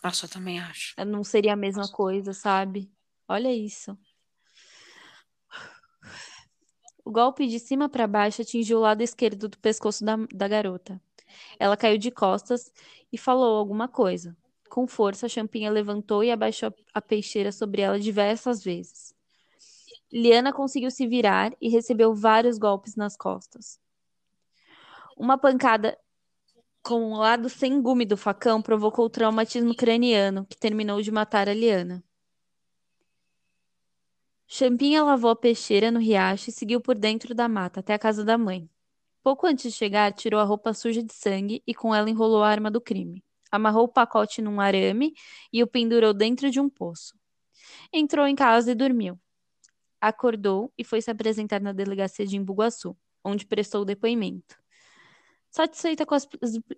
Nossa, 0.04 0.26
eu 0.26 0.30
também 0.30 0.60
acho. 0.60 0.96
Não 1.06 1.24
seria 1.24 1.54
a 1.54 1.56
mesma 1.56 1.84
Nossa. 1.84 1.94
coisa, 1.94 2.34
sabe? 2.34 2.92
Olha 3.28 3.54
isso. 3.54 3.98
O 7.04 7.12
golpe 7.12 7.48
de 7.48 7.60
cima 7.60 7.90
para 7.90 8.08
baixo 8.08 8.42
atingiu 8.42 8.78
o 8.78 8.82
lado 8.82 9.02
esquerdo 9.02 9.48
do 9.48 9.58
pescoço 9.58 10.04
da, 10.04 10.16
da 10.34 10.48
garota. 10.48 11.02
Ela 11.60 11.78
caiu 11.78 11.98
de 11.98 12.12
costas 12.12 12.72
e 13.12 13.18
falou 13.18 13.58
alguma 13.58 13.88
coisa. 13.88 14.36
Com 14.70 14.88
força, 14.88 15.26
a 15.26 15.30
champinha 15.30 15.72
levantou 15.72 16.24
e 16.24 16.32
abaixou 16.32 16.74
a 16.94 17.02
peixeira 17.02 17.52
sobre 17.52 17.82
ela 17.82 18.00
diversas 18.00 18.64
vezes. 18.64 19.11
Liana 20.12 20.52
conseguiu 20.52 20.92
se 20.92 21.08
virar 21.08 21.56
e 21.62 21.70
recebeu 21.70 22.14
vários 22.14 22.58
golpes 22.58 22.96
nas 22.96 23.16
costas. 23.16 23.80
Uma 25.16 25.38
pancada 25.38 25.98
com 26.84 27.14
o 27.14 27.18
lado 27.18 27.48
sem 27.48 27.82
gume 27.82 28.06
do 28.06 28.18
facão 28.18 28.62
provocou 28.62 29.10
traumatismo 29.10 29.74
craniano, 29.74 30.46
que 30.46 30.58
terminou 30.58 31.02
de 31.02 31.12
matar 31.12 31.48
a 31.48 31.54
Liana. 31.54 32.04
Champinha 34.48 35.02
lavou 35.02 35.32
a 35.32 35.36
peixeira 35.36 35.90
no 35.90 36.00
riacho 36.00 36.50
e 36.50 36.54
seguiu 36.54 36.82
por 36.82 36.98
dentro 36.98 37.34
da 37.34 37.48
mata 37.48 37.80
até 37.80 37.94
a 37.94 38.00
casa 38.00 38.26
da 38.26 38.38
mãe. 38.38 38.70
Pouco 39.24 39.48
antes 39.48 39.72
de 39.72 39.78
chegar, 39.78 40.12
tirou 40.12 40.42
a 40.42 40.44
roupa 40.44 40.74
suja 40.74 41.02
de 41.02 41.14
sangue 41.14 41.64
e 41.66 41.74
com 41.74 41.96
ela 41.96 42.10
enrolou 42.10 42.44
a 42.44 42.50
arma 42.50 42.70
do 42.70 42.82
crime. 42.82 43.24
Amarrou 43.50 43.86
o 43.86 43.88
pacote 43.88 44.42
num 44.42 44.60
arame 44.60 45.14
e 45.54 45.64
o 45.64 45.68
pendurou 45.68 46.14
dentro 46.14 46.50
de 46.50 46.60
um 46.60 46.68
poço. 46.68 47.18
Entrou 47.94 48.28
em 48.28 48.36
casa 48.36 48.72
e 48.72 48.76
dormiu 48.76 49.18
acordou 50.02 50.74
e 50.78 50.84
foi 50.84 51.02
se 51.02 51.12
apresentar 51.12 51.62
na 51.62 51.72
delegacia 51.72 52.26
de 52.26 52.36
Imbuguaçu, 52.36 52.98
onde 53.24 53.46
prestou 53.46 53.84
o 53.84 53.86
depoimento. 53.86 54.60
Satisfeita 55.50 56.06
com 56.06 56.16
as, 56.16 56.28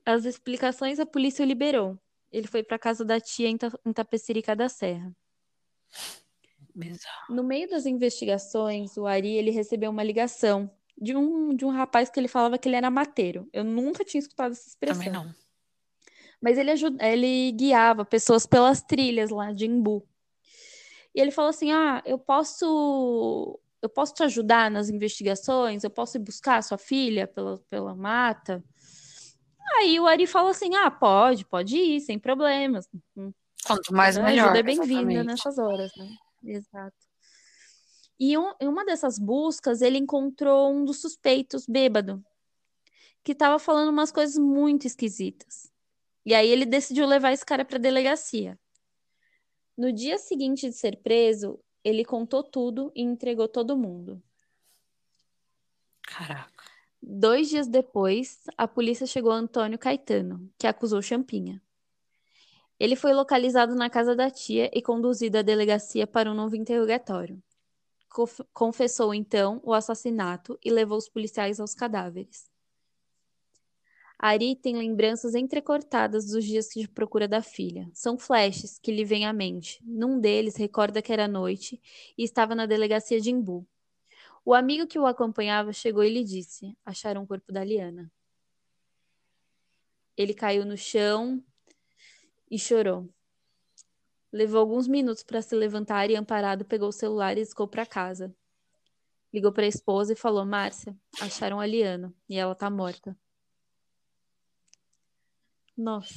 as 0.06 0.26
explicações, 0.26 1.00
a 1.00 1.06
polícia 1.06 1.44
o 1.44 1.48
liberou. 1.48 1.98
Ele 2.32 2.48
foi 2.48 2.64
para 2.64 2.76
a 2.76 2.80
casa 2.80 3.06
da 3.06 3.20
tia 3.20 3.48
em, 3.48 3.56
Ta, 3.56 3.72
em 3.86 3.94
Tapecerica 3.94 4.56
da 4.56 4.68
Serra. 4.68 5.16
Bizarro. 6.76 7.36
No 7.36 7.44
meio 7.44 7.70
das 7.70 7.86
investigações, 7.86 8.98
o 8.98 9.06
Ari 9.06 9.36
ele 9.36 9.52
recebeu 9.52 9.92
uma 9.92 10.04
ligação 10.04 10.70
de 11.00 11.16
um, 11.16 11.56
de 11.56 11.64
um 11.66 11.70
rapaz 11.70 12.10
que 12.10 12.20
ele 12.20 12.28
falava 12.28 12.58
que 12.58 12.68
ele 12.68 12.76
era 12.76 12.90
mateiro. 12.90 13.48
Eu 13.54 13.64
nunca 13.64 14.04
tinha 14.04 14.20
escutado 14.20 14.54
essa 14.54 14.68
expressão. 14.68 15.04
Também 15.04 15.14
não. 15.14 15.34
Mas 16.42 16.58
ele, 16.58 16.72
ajuda, 16.72 17.06
ele 17.08 17.52
guiava 17.54 18.04
pessoas 18.04 18.46
pelas 18.46 18.82
trilhas 18.82 19.30
lá 19.30 19.54
de 19.54 19.66
Imbu. 19.66 20.06
E 21.14 21.22
ele 21.22 21.32
falou 21.32 21.50
assim: 21.50 21.72
"Ah, 21.72 22.02
eu 22.06 22.18
posso 22.18 23.60
eu 23.82 23.90
posso 23.90 24.14
te 24.14 24.24
ajudar 24.24 24.72
nas 24.72 24.90
investigações? 24.90 25.84
Eu 25.84 25.90
posso 25.90 26.18
ir 26.18 26.22
buscar 26.22 26.58
a 26.58 26.62
sua 26.62 26.78
filha 26.78 27.28
pela, 27.28 27.58
pela 27.70 27.96
mata?" 27.96 28.64
Aí 29.78 30.00
o 30.00 30.08
Ari 30.08 30.28
falou 30.28 30.52
assim: 30.52 30.76
"Ah, 30.76 30.92
pode, 30.92 31.46
pode 31.46 31.78
ir, 31.78 32.00
sem 32.02 32.20
problemas." 32.20 32.88
Quanto 33.66 33.94
mais 33.94 34.18
melhor. 34.18 34.48
Ajuda 34.48 34.60
é 34.60 34.64
bem-vinda 34.64 35.24
nessas 35.24 35.58
horas, 35.58 35.92
né? 35.98 36.08
Exato. 36.44 36.96
E 38.20 38.38
um, 38.38 38.54
em 38.60 38.68
uma 38.68 38.86
dessas 38.86 39.18
buscas, 39.18 39.82
ele 39.82 39.98
encontrou 39.98 40.72
um 40.72 40.86
dos 40.86 41.02
suspeitos 41.02 41.66
bêbado, 41.66 42.24
que 43.24 43.32
estava 43.32 43.58
falando 43.58 43.90
umas 43.90 44.12
coisas 44.12 44.38
muito 44.38 44.86
esquisitas. 44.86 45.72
E 46.26 46.34
aí 46.34 46.48
ele 46.48 46.66
decidiu 46.66 47.06
levar 47.06 47.34
esse 47.34 47.46
cara 47.46 47.66
para 47.66 47.78
a 47.78 47.82
delegacia. 47.82 48.58
No 49.78 49.92
dia 49.92 50.18
seguinte 50.18 50.70
de 50.70 50.76
ser 50.76 50.98
preso, 50.98 51.60
ele 51.84 52.06
contou 52.06 52.44
tudo 52.44 52.92
e 52.96 53.02
entregou 53.02 53.48
todo 53.48 53.78
mundo. 53.78 54.22
Caraca. 56.04 56.64
Dois 57.02 57.50
dias 57.50 57.68
depois, 57.68 58.44
a 58.58 58.68
polícia 58.68 59.06
chegou 59.06 59.32
a 59.32 59.36
Antônio 59.36 59.78
Caetano, 59.78 60.50
que 60.58 60.68
acusou 60.68 61.02
Champinha. 61.02 61.62
Ele 62.80 62.96
foi 62.96 63.14
localizado 63.14 63.76
na 63.76 63.90
casa 63.90 64.16
da 64.16 64.30
tia 64.30 64.70
e 64.74 64.82
conduzido 64.82 65.38
à 65.38 65.42
delegacia 65.42 66.06
para 66.06 66.32
um 66.32 66.34
novo 66.34 66.56
interrogatório. 66.56 67.42
Conf- 68.10 68.42
Confessou 68.54 69.14
então 69.14 69.60
o 69.64 69.74
assassinato 69.74 70.58
e 70.64 70.70
levou 70.72 70.98
os 70.98 71.10
policiais 71.10 71.60
aos 71.60 71.74
cadáveres. 71.74 72.53
Ari 74.26 74.56
tem 74.56 74.78
lembranças 74.78 75.36
entrecortadas 75.36 76.28
dos 76.28 76.46
dias 76.46 76.70
de 76.70 76.88
procura 76.88 77.28
da 77.28 77.42
filha. 77.42 77.92
São 77.94 78.18
flashes 78.18 78.80
que 78.80 78.90
lhe 78.90 79.04
vêm 79.04 79.26
à 79.26 79.34
mente. 79.34 79.84
Num 79.84 80.18
deles, 80.18 80.56
recorda 80.56 81.02
que 81.02 81.12
era 81.12 81.28
noite 81.28 81.82
e 82.18 82.24
estava 82.24 82.56
na 82.56 82.66
delegacia 82.66 83.20
de 83.20 83.30
Imbu. 83.30 83.68
O 84.46 84.54
amigo 84.54 84.88
que 84.88 84.98
o 84.98 85.06
acompanhava 85.06 85.74
chegou 85.74 86.06
e 86.06 86.10
lhe 86.10 86.24
disse: 86.24 86.74
acharam 86.86 87.24
o 87.24 87.28
corpo 87.28 87.52
da 87.52 87.66
Liana. 87.66 88.10
Ele 90.16 90.34
caiu 90.34 90.64
no 90.64 90.78
chão 90.78 91.44
e 92.50 92.58
chorou. 92.58 93.10
Levou 94.32 94.62
alguns 94.62 94.88
minutos 94.88 95.22
para 95.22 95.42
se 95.42 95.54
levantar 95.54 96.10
e, 96.10 96.16
amparado, 96.16 96.64
pegou 96.64 96.88
o 96.88 96.94
celular 96.94 97.38
e 97.38 97.42
escou 97.42 97.68
para 97.68 97.86
casa. 97.86 98.34
Ligou 99.34 99.52
para 99.52 99.66
a 99.66 99.68
esposa 99.68 100.14
e 100.14 100.16
falou: 100.16 100.46
Márcia, 100.46 100.96
acharam 101.20 101.60
a 101.60 101.66
Liana 101.66 102.16
e 102.30 102.38
ela 102.38 102.56
tá 102.56 102.70
morta. 102.70 103.18
Nossa. 105.78 106.14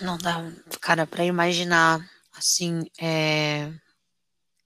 Não 0.00 0.18
dá, 0.18 0.50
cara, 0.80 1.06
pra 1.06 1.24
imaginar, 1.24 2.00
assim, 2.32 2.84
é, 3.00 3.72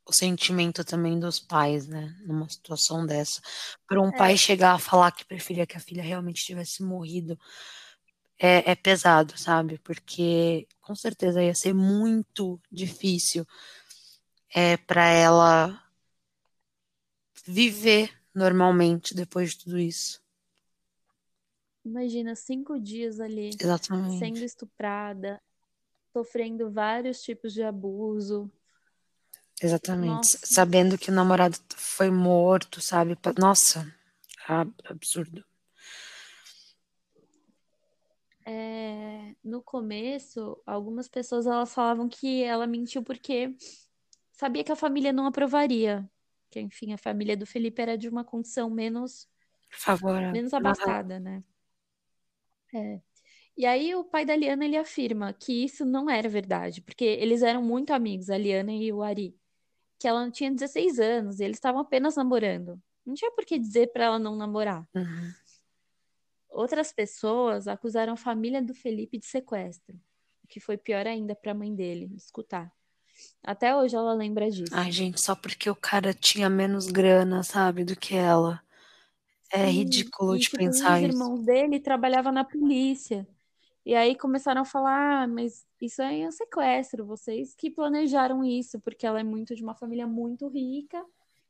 o 0.07 0.13
sentimento 0.13 0.85
também 0.85 1.19
dos 1.19 1.41
pais, 1.41 1.87
né? 1.87 2.15
Numa 2.25 2.49
situação 2.49 3.05
dessa. 3.05 3.41
Para 3.87 4.01
um 4.01 4.13
pai 4.13 4.37
chegar 4.37 4.73
a 4.73 4.79
falar 4.79 5.11
que 5.13 5.25
preferia 5.25 5.67
que 5.67 5.77
a 5.77 5.81
filha 5.81 6.03
realmente 6.03 6.45
tivesse 6.45 6.83
morrido, 6.83 7.39
é, 8.39 8.71
é 8.71 8.75
pesado, 8.75 9.37
sabe? 9.39 9.79
Porque 9.79 10.67
com 10.81 10.95
certeza 10.95 11.43
ia 11.43 11.55
ser 11.55 11.75
muito 11.75 12.61
difícil 12.71 13.47
é, 14.55 14.77
para 14.77 15.09
ela 15.09 15.83
viver 17.47 18.11
normalmente 18.35 19.15
depois 19.15 19.51
de 19.51 19.65
tudo 19.65 19.79
isso. 19.79 20.21
Imagina 21.87 22.35
cinco 22.35 22.81
dias 22.81 23.21
ali 23.21 23.51
Exatamente. 23.51 24.19
sendo 24.19 24.45
estuprada, 24.45 25.41
sofrendo 26.13 26.69
vários 26.69 27.23
tipos 27.23 27.53
de 27.53 27.63
abuso. 27.63 28.51
Exatamente. 29.63 30.11
Nossa. 30.11 30.39
Sabendo 30.43 30.99
que 30.99 31.11
o 31.13 31.15
namorado 31.15 31.57
foi 31.77 32.11
morto, 32.11 32.81
sabe? 32.81 33.17
Nossa, 33.39 33.87
ab- 34.49 34.75
absurdo. 34.85 35.45
É, 38.45 39.37
no 39.45 39.63
começo, 39.63 40.61
algumas 40.67 41.09
pessoas 41.09 41.47
elas 41.47 41.73
falavam 41.73 42.09
que 42.09 42.43
ela 42.43 42.67
mentiu 42.67 43.03
porque 43.03 43.57
sabia 44.33 44.65
que 44.65 44.73
a 44.73 44.77
família 44.77 45.13
não 45.13 45.27
aprovaria. 45.27 46.09
Que, 46.51 46.61
enfim, 46.61 46.93
a 46.93 46.99
família 46.99 47.37
do 47.37 47.47
Felipe 47.47 47.81
era 47.81 47.97
de 47.97 48.09
uma 48.09 48.25
condição 48.25 48.69
menos, 48.69 49.29
Por 49.71 49.79
favor. 49.79 50.21
menos 50.33 50.53
abastada, 50.53 51.21
né? 51.21 51.45
É. 52.75 53.01
E 53.57 53.65
aí 53.65 53.95
o 53.95 54.05
pai 54.05 54.25
da 54.25 54.37
Liana 54.37 54.65
ele 54.65 54.77
afirma 54.77 55.33
que 55.33 55.65
isso 55.65 55.85
não 55.85 56.11
era 56.11 56.29
verdade, 56.29 56.83
porque 56.83 57.05
eles 57.05 57.43
eram 57.43 57.63
muito 57.63 57.93
amigos, 57.93 58.29
a 58.29 58.37
Liana 58.37 58.73
e 58.73 58.93
o 58.93 59.03
Ari, 59.03 59.35
que 59.99 60.07
ela 60.07 60.31
tinha 60.31 60.51
16 60.51 60.99
anos, 60.99 61.41
e 61.41 61.45
eles 61.45 61.57
estavam 61.57 61.81
apenas 61.81 62.17
namorando. 62.17 62.81
Não 63.05 63.15
tinha 63.15 63.31
por 63.31 63.47
que 63.47 63.59
dizer 63.59 63.93
para 63.93 64.05
ela 64.05 64.19
não 64.19 64.37
namorar. 64.37 64.87
Uhum. 64.95 65.33
Outras 66.51 66.93
pessoas 66.93 67.67
acusaram 67.67 68.13
a 68.13 68.17
família 68.17 68.63
do 68.63 68.75
Felipe 68.75 69.19
de 69.19 69.27
sequestro, 69.27 69.97
o 70.45 70.49
que 70.49 70.61
foi 70.61 70.77
pior 70.77 71.07
ainda 71.07 71.35
para 71.35 71.53
a 71.53 71.55
mãe 71.55 71.75
dele 71.75 72.11
escutar. 72.15 72.71
Até 73.43 73.75
hoje 73.75 73.97
ela 73.97 74.13
lembra 74.13 74.51
disso. 74.51 74.73
Ai, 74.75 74.93
gente, 74.93 75.21
só 75.21 75.35
porque 75.35 75.71
o 75.71 75.75
cara 75.75 76.13
tinha 76.13 76.51
menos 76.51 76.87
grana, 76.87 77.43
sabe, 77.43 77.85
do 77.85 77.97
que 77.97 78.15
ela. 78.15 78.61
É 79.53 79.67
ridículo 79.67 80.37
e, 80.37 80.41
de 80.41 80.51
pensar 80.51 81.01
isso. 81.01 81.13
irmãos 81.13 81.43
dele 81.43 81.81
trabalhava 81.81 82.33
na 82.33 82.45
polícia. 82.45 83.27
E 83.85 83.95
aí 83.95 84.17
começaram 84.17 84.63
a 84.63 84.65
falar, 84.65 85.23
ah, 85.23 85.29
mas 85.29 85.65
isso 85.81 86.03
é 86.03 86.27
um 86.27 86.33
sequestro, 86.33 87.07
vocês 87.07 87.55
que 87.55 87.71
planejaram 87.71 88.45
isso, 88.45 88.81
porque 88.81 89.07
ela 89.07 89.21
é 89.21 89.23
muito 89.23 89.55
de 89.55 89.63
uma 89.63 89.77
família 89.77 90.07
muito 90.07 90.49
rica 90.49 91.01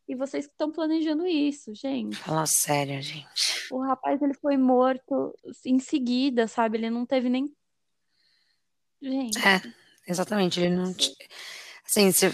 e 0.07 0.15
vocês 0.15 0.47
que 0.47 0.53
estão 0.53 0.71
planejando 0.71 1.27
isso, 1.27 1.75
gente. 1.75 2.17
Fala 2.17 2.45
sério, 2.45 3.01
gente. 3.01 3.73
O 3.73 3.81
rapaz 3.81 4.21
ele 4.21 4.35
foi 4.35 4.57
morto 4.57 5.35
em 5.65 5.79
seguida, 5.79 6.47
sabe? 6.47 6.77
Ele 6.77 6.91
não 6.91 7.07
teve 7.07 7.31
nem 7.31 7.51
Gente, 9.01 9.39
É, 9.39 9.63
exatamente. 10.09 10.61
Ele 10.61 10.75
não. 10.75 10.95
Assim, 11.85 12.11
se... 12.13 12.27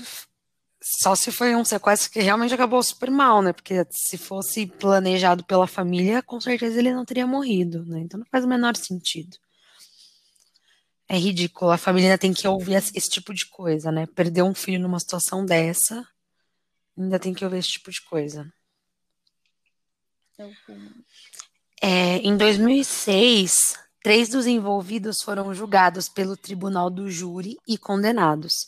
só 0.82 1.14
se 1.14 1.30
foi 1.30 1.54
um 1.54 1.64
sequestro 1.64 2.10
que 2.10 2.20
realmente 2.20 2.52
acabou 2.52 2.82
super 2.82 3.10
mal, 3.10 3.40
né? 3.40 3.52
Porque 3.52 3.86
se 3.90 4.18
fosse 4.18 4.66
planejado 4.66 5.44
pela 5.44 5.66
família, 5.66 6.22
com 6.22 6.40
certeza 6.40 6.78
ele 6.78 6.92
não 6.92 7.04
teria 7.04 7.26
morrido, 7.26 7.84
né? 7.86 8.00
Então 8.00 8.18
não 8.18 8.26
faz 8.26 8.44
o 8.44 8.48
menor 8.48 8.76
sentido. 8.76 9.36
É 11.08 11.16
ridículo. 11.16 11.70
A 11.70 11.78
família 11.78 12.08
ainda 12.08 12.18
tem 12.18 12.32
que 12.32 12.48
ouvir 12.48 12.74
esse 12.74 13.08
tipo 13.08 13.32
de 13.32 13.46
coisa, 13.46 13.92
né? 13.92 14.06
Perder 14.06 14.42
um 14.42 14.54
filho 14.54 14.80
numa 14.80 14.98
situação 14.98 15.44
dessa, 15.46 16.06
ainda 16.98 17.18
tem 17.18 17.32
que 17.32 17.44
ouvir 17.44 17.58
esse 17.58 17.70
tipo 17.72 17.90
de 17.90 18.02
coisa. 18.02 18.52
é. 20.38 20.48
É, 21.84 22.16
em 22.18 22.36
2006, 22.36 23.76
três 24.02 24.28
dos 24.28 24.46
envolvidos 24.46 25.20
foram 25.20 25.52
julgados 25.52 26.08
pelo 26.08 26.36
Tribunal 26.36 26.88
do 26.88 27.10
Júri 27.10 27.56
e 27.66 27.76
condenados. 27.76 28.64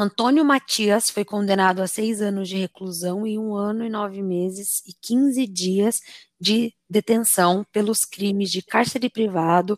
Antônio 0.00 0.44
Matias 0.44 1.10
foi 1.10 1.24
condenado 1.24 1.82
a 1.82 1.88
seis 1.88 2.22
anos 2.22 2.48
de 2.48 2.56
reclusão 2.56 3.26
e 3.26 3.36
um 3.36 3.56
ano 3.56 3.84
e 3.84 3.88
nove 3.88 4.22
meses 4.22 4.80
e 4.86 4.92
15 4.92 5.44
dias 5.48 6.00
de 6.40 6.72
detenção 6.88 7.66
pelos 7.72 8.04
crimes 8.04 8.52
de 8.52 8.62
cárcere 8.62 9.10
privado, 9.10 9.76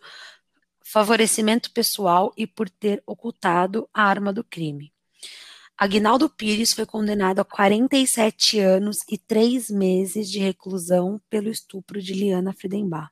favorecimento 0.85 1.73
pessoal 1.73 2.35
e 2.37 2.47
por 2.47 2.69
ter 2.69 3.03
ocultado 3.07 3.89
a 3.95 4.03
arma 4.03 4.31
do 4.31 4.45
crime. 4.45 4.93
Aguinaldo 5.75 6.29
Pires 6.29 6.75
foi 6.75 6.85
condenado 6.85 7.39
a 7.39 7.45
47 7.45 8.61
anos 8.61 8.99
e 9.11 9.17
três 9.17 9.71
meses 9.71 10.31
de 10.31 10.39
reclusão 10.39 11.19
pelo 11.31 11.49
estupro 11.49 12.03
de 12.03 12.13
Liana 12.13 12.53
Friedenbach. 12.53 13.11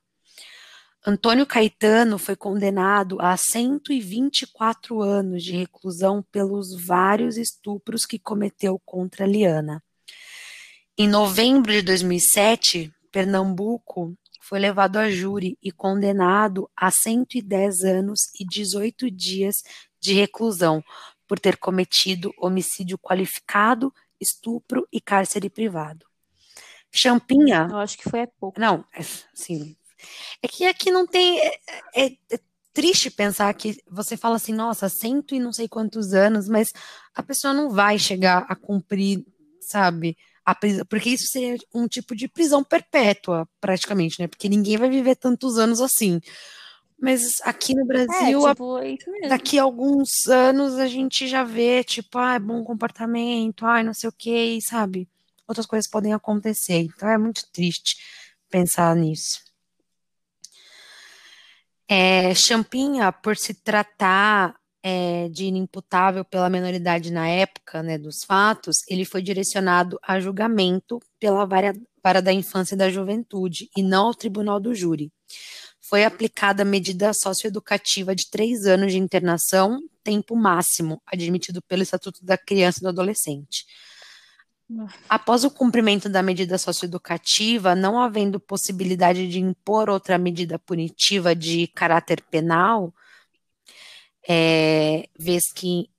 Antônio 1.09 1.43
Caetano 1.43 2.19
foi 2.19 2.35
condenado 2.35 3.19
a 3.19 3.35
124 3.35 5.01
anos 5.01 5.43
de 5.43 5.53
reclusão 5.53 6.21
pelos 6.21 6.79
vários 6.85 7.35
estupros 7.35 8.05
que 8.05 8.19
cometeu 8.19 8.79
contra 8.85 9.25
Liana. 9.25 9.83
Em 10.95 11.07
novembro 11.07 11.71
de 11.71 11.81
2007, 11.81 12.93
Pernambuco 13.11 14.15
foi 14.39 14.59
levado 14.59 14.97
a 14.97 15.09
júri 15.09 15.57
e 15.63 15.71
condenado 15.71 16.69
a 16.77 16.91
110 16.91 17.83
anos 17.85 18.19
e 18.39 18.45
18 18.45 19.09
dias 19.09 19.55
de 19.99 20.13
reclusão 20.13 20.83
por 21.27 21.39
ter 21.39 21.57
cometido 21.57 22.31
homicídio 22.37 22.99
qualificado, 22.99 23.91
estupro 24.21 24.87
e 24.93 25.01
cárcere 25.01 25.49
privado. 25.49 26.05
Champinha 26.91 27.67
Eu 27.67 27.77
acho 27.77 27.97
que 27.97 28.07
foi 28.07 28.27
pouco. 28.39 28.59
não, 28.59 28.85
é, 28.93 28.99
assim, 29.33 29.75
é 30.41 30.47
que 30.47 30.65
aqui 30.65 30.91
não 30.91 31.05
tem. 31.07 31.39
É, 31.39 31.51
é- 31.95 32.17
é 32.31 32.39
triste 32.73 33.09
pensar 33.11 33.53
que 33.53 33.77
você 33.89 34.15
fala 34.15 34.35
assim, 34.37 34.53
nossa, 34.53 34.87
cento 34.89 35.35
e 35.35 35.39
não 35.39 35.51
sei 35.51 35.67
quantos 35.67 36.13
anos, 36.13 36.47
mas 36.47 36.71
a 37.15 37.23
pessoa 37.23 37.53
não 37.53 37.69
vai 37.71 37.97
chegar 37.99 38.45
a 38.47 38.55
cumprir, 38.55 39.25
sabe, 39.59 40.15
a 40.45 40.55
prisão, 40.55 40.85
porque 40.85 41.09
isso 41.09 41.27
seria 41.27 41.57
um 41.73 41.87
tipo 41.87 42.15
de 42.15 42.27
prisão 42.27 42.63
perpétua, 42.63 43.47
praticamente, 43.59 44.19
né? 44.21 44.27
Porque 44.27 44.47
ninguém 44.49 44.77
vai 44.77 44.89
viver 44.89 45.15
tantos 45.15 45.57
anos 45.57 45.81
assim. 45.81 46.19
Mas 47.01 47.41
aqui 47.43 47.75
no 47.75 47.85
É, 48.09 48.33
Brasil, 48.33 48.43
tipo, 48.43 48.77
é 48.77 48.97
mesmo. 49.07 49.39
daqui 49.39 49.59
a 49.59 49.63
alguns 49.63 50.27
anos 50.27 50.75
a 50.77 50.87
gente 50.87 51.27
já 51.27 51.43
vê, 51.43 51.83
tipo, 51.83 52.17
ah, 52.17 52.39
bom 52.39 52.63
comportamento, 52.63 53.65
ai, 53.65 53.83
não 53.83 53.93
sei 53.93 54.09
o 54.09 54.13
quê, 54.13 54.55
e, 54.57 54.61
sabe? 54.61 55.09
Outras 55.47 55.65
coisas 55.65 55.89
podem 55.89 56.13
acontecer. 56.13 56.79
Então 56.81 57.09
é 57.09 57.17
muito 57.17 57.43
triste 57.51 57.97
pensar 58.49 58.95
nisso. 58.95 59.41
É, 61.91 62.35
Champinha, 62.35 63.11
por 63.11 63.35
se 63.35 63.51
tratar 63.51 64.53
é, 64.83 65.27
de 65.29 65.45
inimputável 65.45 66.23
pela 66.23 66.47
menoridade 66.47 67.11
na 67.11 67.27
época, 67.27 67.81
né, 67.81 67.97
dos 67.97 68.23
fatos, 68.23 68.77
ele 68.87 69.03
foi 69.03 69.23
direcionado 69.23 69.99
a 70.03 70.19
julgamento 70.19 70.99
pela 71.19 71.45
vara, 71.45 71.73
vara 72.03 72.21
da 72.21 72.31
infância 72.31 72.75
e 72.75 72.77
da 72.77 72.91
juventude 72.91 73.69
e 73.75 73.81
não 73.81 74.05
ao 74.05 74.13
tribunal 74.13 74.59
do 74.59 74.75
júri. 74.75 75.11
Foi 75.81 76.03
aplicada 76.03 76.61
a 76.61 76.65
medida 76.65 77.11
socioeducativa 77.11 78.15
de 78.15 78.29
três 78.29 78.67
anos 78.67 78.91
de 78.91 78.99
internação, 78.99 79.79
tempo 80.03 80.35
máximo, 80.35 81.01
admitido 81.07 81.59
pelo 81.63 81.81
Estatuto 81.81 82.23
da 82.23 82.37
Criança 82.37 82.79
e 82.79 82.83
do 82.83 82.89
Adolescente. 82.89 83.65
Após 85.07 85.43
o 85.43 85.49
cumprimento 85.49 86.07
da 86.07 86.21
medida 86.21 86.57
socioeducativa, 86.57 87.73
não 87.73 87.99
havendo 87.99 88.39
possibilidade 88.39 89.27
de 89.27 89.39
impor 89.39 89.89
outra 89.89 90.17
medida 90.17 90.59
punitiva 90.59 91.35
de 91.35 91.67
caráter 91.67 92.21
penal, 92.29 92.93
é, 94.27 95.09
vez 95.17 95.51
que 95.51 95.89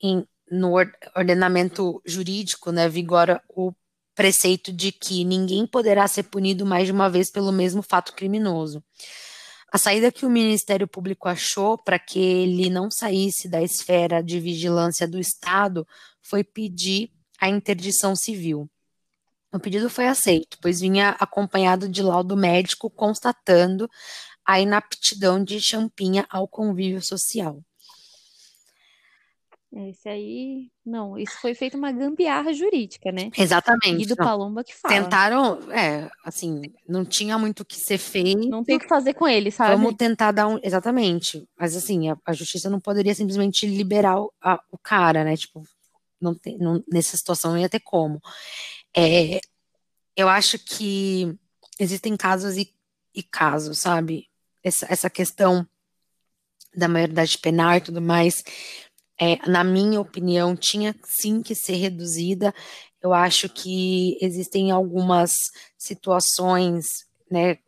em, 0.00 0.24
no 0.48 0.74
ordenamento 1.16 2.00
jurídico 2.06 2.70
né, 2.70 2.88
vigora 2.88 3.42
o 3.48 3.72
preceito 4.14 4.72
de 4.72 4.92
que 4.92 5.24
ninguém 5.24 5.66
poderá 5.66 6.06
ser 6.06 6.24
punido 6.24 6.64
mais 6.64 6.86
de 6.86 6.92
uma 6.92 7.10
vez 7.10 7.28
pelo 7.28 7.50
mesmo 7.50 7.82
fato 7.82 8.14
criminoso. 8.14 8.84
A 9.72 9.78
saída 9.78 10.12
que 10.12 10.24
o 10.24 10.30
Ministério 10.30 10.86
Público 10.86 11.28
achou 11.28 11.76
para 11.76 11.98
que 11.98 12.20
ele 12.20 12.70
não 12.70 12.88
saísse 12.88 13.48
da 13.48 13.60
esfera 13.60 14.22
de 14.22 14.38
vigilância 14.38 15.08
do 15.08 15.18
Estado 15.18 15.84
foi 16.22 16.44
pedir 16.44 17.10
a 17.40 17.48
interdição 17.48 18.14
civil. 18.14 18.68
O 19.52 19.60
pedido 19.60 19.88
foi 19.88 20.06
aceito, 20.06 20.58
pois 20.60 20.80
vinha 20.80 21.10
acompanhado 21.20 21.88
de 21.88 22.02
laudo 22.02 22.36
médico 22.36 22.90
constatando 22.90 23.88
a 24.44 24.60
inaptidão 24.60 25.42
de 25.42 25.60
Champinha 25.60 26.26
ao 26.28 26.48
convívio 26.48 27.00
social. 27.00 27.60
Esse 29.76 30.08
aí, 30.08 30.70
não, 30.86 31.18
isso 31.18 31.36
foi 31.40 31.52
feito 31.52 31.76
uma 31.76 31.90
gambiarra 31.90 32.52
jurídica, 32.52 33.10
né? 33.10 33.30
Exatamente. 33.36 34.04
E 34.04 34.06
do 34.06 34.14
não. 34.16 34.24
Palomba 34.24 34.62
que 34.62 34.72
fala. 34.72 34.94
Tentaram, 34.94 35.72
é, 35.72 36.08
assim, 36.24 36.62
não 36.88 37.04
tinha 37.04 37.36
muito 37.36 37.60
o 37.60 37.64
que 37.64 37.74
ser 37.74 37.98
feito. 37.98 38.48
Não 38.48 38.62
tem 38.62 38.76
o 38.76 38.78
que 38.78 38.86
fazer 38.86 39.14
com 39.14 39.26
ele, 39.26 39.50
sabe? 39.50 39.74
Vamos 39.74 39.96
tentar 39.96 40.30
dar 40.30 40.46
um. 40.46 40.60
Exatamente. 40.62 41.44
Mas, 41.58 41.74
assim, 41.74 42.08
a, 42.08 42.16
a 42.24 42.32
justiça 42.32 42.70
não 42.70 42.78
poderia 42.78 43.14
simplesmente 43.16 43.66
liberar 43.66 44.20
o, 44.20 44.32
a, 44.40 44.60
o 44.70 44.78
cara, 44.78 45.24
né? 45.24 45.36
Tipo, 45.36 45.64
não 46.24 46.34
tem, 46.34 46.58
não, 46.58 46.82
nessa 46.90 47.16
situação 47.16 47.52
não 47.52 47.58
ia 47.58 47.68
ter 47.68 47.80
como. 47.80 48.20
É, 48.96 49.40
eu 50.16 50.28
acho 50.28 50.58
que 50.58 51.38
existem 51.78 52.16
casos 52.16 52.56
e, 52.56 52.74
e 53.14 53.22
casos, 53.22 53.78
sabe? 53.78 54.28
Essa, 54.62 54.86
essa 54.90 55.10
questão 55.10 55.66
da 56.74 56.88
maioridade 56.88 57.38
penal 57.38 57.76
e 57.76 57.80
tudo 57.80 58.00
mais, 58.00 58.42
é, 59.20 59.36
na 59.48 59.62
minha 59.62 60.00
opinião, 60.00 60.56
tinha 60.56 60.94
sim 61.04 61.42
que 61.42 61.54
ser 61.54 61.76
reduzida. 61.76 62.54
Eu 63.02 63.12
acho 63.12 63.48
que 63.48 64.18
existem 64.20 64.70
algumas 64.70 65.32
situações, 65.76 66.86
né, 67.30 67.58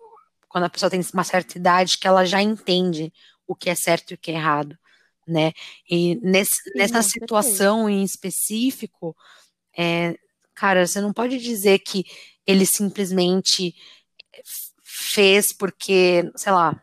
quando 0.49 0.65
a 0.65 0.71
pessoa 0.71 0.91
tem 0.91 1.01
uma 1.13 1.25
certa 1.25 1.59
idade, 1.59 1.99
que 1.99 2.09
ela 2.09 2.25
já 2.25 2.43
entende 2.43 3.13
o 3.47 3.55
que 3.55 3.71
é 3.71 3.75
certo 3.75 4.11
e 4.11 4.15
o 4.15 4.19
que 4.19 4.31
é 4.31 4.35
errado 4.35 4.77
né? 5.27 5.53
E 5.91 6.17
nesse, 6.23 6.63
Sim, 6.63 6.71
nessa 6.77 7.03
situação 7.03 7.89
em 7.89 8.03
específico, 8.03 9.17
é, 9.77 10.17
cara, 10.55 10.87
você 10.87 11.01
não 11.01 11.13
pode 11.13 11.39
dizer 11.39 11.81
que 11.81 12.05
ele 12.47 12.67
simplesmente 12.67 13.75
fez 14.83 15.53
porque, 15.53 16.31
sei 16.37 16.53
lá, 16.53 16.81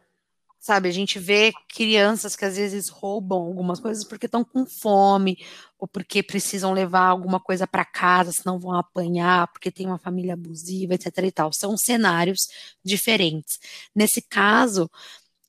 sabe, 0.59 0.87
a 0.87 0.91
gente 0.91 1.19
vê 1.19 1.51
crianças 1.67 2.35
que 2.37 2.45
às 2.45 2.55
vezes 2.55 2.87
roubam 2.89 3.39
algumas 3.39 3.79
coisas 3.81 4.05
porque 4.05 4.27
estão 4.27 4.45
com 4.45 4.65
fome 4.65 5.37
ou 5.77 5.87
porque 5.87 6.23
precisam 6.23 6.71
levar 6.71 7.07
alguma 7.07 7.39
coisa 7.39 7.67
para 7.67 7.83
casa, 7.83 8.31
senão 8.31 8.59
vão 8.59 8.73
apanhar, 8.73 9.47
porque 9.51 9.71
tem 9.71 9.87
uma 9.87 9.97
família 9.99 10.33
abusiva, 10.35 10.93
etc 10.93 11.17
e 11.17 11.31
tal. 11.31 11.51
São 11.53 11.75
cenários 11.75 12.47
diferentes. 12.83 13.59
Nesse 13.93 14.21
caso, 14.21 14.89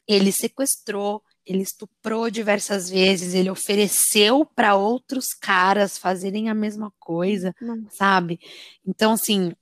ele 0.06 0.32
sequestrou, 0.32 1.22
ele 1.46 1.62
estuprou 1.62 2.30
diversas 2.30 2.88
vezes, 2.88 3.34
ele 3.34 3.50
ofereceu 3.50 4.46
para 4.46 4.74
outros 4.74 5.34
caras 5.34 5.98
fazerem 5.98 6.48
a 6.48 6.54
mesma 6.54 6.92
coisa, 6.98 7.54
sabe? 7.90 8.40
Então, 8.86 9.12
assim, 9.12 9.52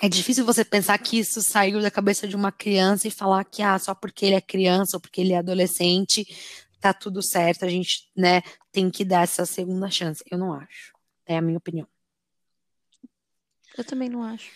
é 0.00 0.08
difícil 0.08 0.44
você 0.44 0.64
pensar 0.64 0.96
que 0.98 1.18
isso 1.18 1.42
saiu 1.42 1.82
da 1.82 1.90
cabeça 1.90 2.26
de 2.26 2.34
uma 2.34 2.50
criança 2.50 3.06
e 3.06 3.10
falar 3.10 3.44
que, 3.44 3.62
ah, 3.62 3.78
só 3.78 3.94
porque 3.94 4.24
ele 4.24 4.34
é 4.34 4.40
criança 4.40 4.96
ou 4.96 5.00
porque 5.00 5.20
ele 5.20 5.34
é 5.34 5.38
adolescente, 5.38 6.26
tá 6.80 6.94
tudo 6.94 7.22
certo, 7.22 7.66
a 7.66 7.68
gente, 7.68 8.10
né, 8.16 8.40
tem 8.72 8.90
que 8.90 9.04
dar 9.04 9.24
essa 9.24 9.44
segunda 9.44 9.90
chance. 9.90 10.24
Eu 10.30 10.38
não 10.38 10.54
acho. 10.54 10.94
É 11.26 11.36
a 11.36 11.42
minha 11.42 11.58
opinião. 11.58 11.86
Eu 13.76 13.84
também 13.84 14.08
não 14.08 14.22
acho. 14.22 14.50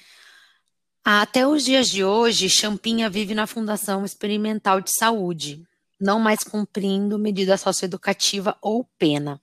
Até 1.05 1.47
os 1.47 1.63
dias 1.63 1.91
de 1.91 2.03
hoje, 2.03 2.49
Champinha 2.49 3.11
vive 3.11 3.35
na 3.35 3.47
Fundação 3.47 4.07
Experimental 4.07 4.81
de 4.81 4.91
Saúde, 4.99 5.63
não 6.05 6.21
mais 6.21 6.45
cumprindo 6.45 7.19
medida 7.19 7.57
socioeducativa 7.57 8.55
ou 8.61 8.85
pena, 8.99 9.41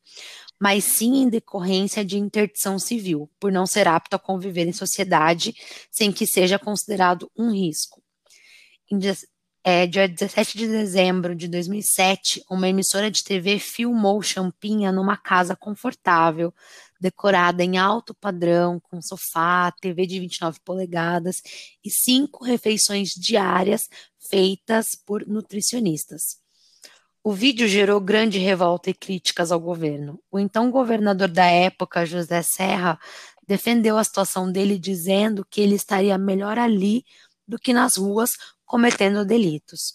mas 0.59 0.83
sim 0.83 1.23
em 1.23 1.27
decorrência 1.27 2.05
de 2.05 2.19
interdição 2.19 2.77
civil, 2.77 3.27
por 3.39 3.51
não 3.51 3.65
ser 3.65 3.87
apto 3.87 4.15
a 4.15 4.19
conviver 4.19 4.67
em 4.67 4.71
sociedade 4.71 5.55
sem 5.89 6.11
que 6.11 6.27
seja 6.27 6.59
considerado 6.59 7.31
um 7.35 7.51
risco. 7.51 7.99
Em 8.91 8.99
é, 9.63 9.87
dia 9.87 10.07
17 10.07 10.55
de 10.55 10.67
dezembro 10.67 11.35
de 11.35 11.47
2007, 11.47 12.43
uma 12.47 12.69
emissora 12.69 13.09
de 13.09 13.23
TV 13.23 13.57
filmou 13.57 14.21
Champinha 14.21 14.91
numa 14.91 15.17
casa 15.17 15.55
confortável, 15.55 16.53
decorada 16.99 17.63
em 17.63 17.79
alto 17.79 18.13
padrão, 18.13 18.79
com 18.79 19.01
sofá, 19.01 19.71
TV 19.81 20.05
de 20.05 20.19
29 20.19 20.59
polegadas 20.63 21.41
e 21.83 21.89
cinco 21.89 22.43
refeições 22.43 23.09
diárias 23.09 23.89
feitas 24.19 24.89
por 25.05 25.25
nutricionistas. 25.25 26.40
O 27.23 27.33
vídeo 27.33 27.67
gerou 27.67 28.01
grande 28.01 28.39
revolta 28.39 28.89
e 28.89 28.95
críticas 28.95 29.51
ao 29.51 29.59
governo. 29.59 30.19
O 30.31 30.39
então 30.39 30.71
governador 30.71 31.27
da 31.27 31.45
época, 31.45 32.03
José 32.03 32.41
Serra, 32.41 32.99
defendeu 33.47 33.95
a 33.95 34.03
situação 34.03 34.51
dele 34.51 34.79
dizendo 34.79 35.45
que 35.47 35.61
ele 35.61 35.75
estaria 35.75 36.17
melhor 36.17 36.57
ali 36.57 37.05
do 37.47 37.59
que 37.59 37.73
nas 37.73 37.95
ruas 37.95 38.31
cometendo 38.65 39.23
delitos. 39.23 39.93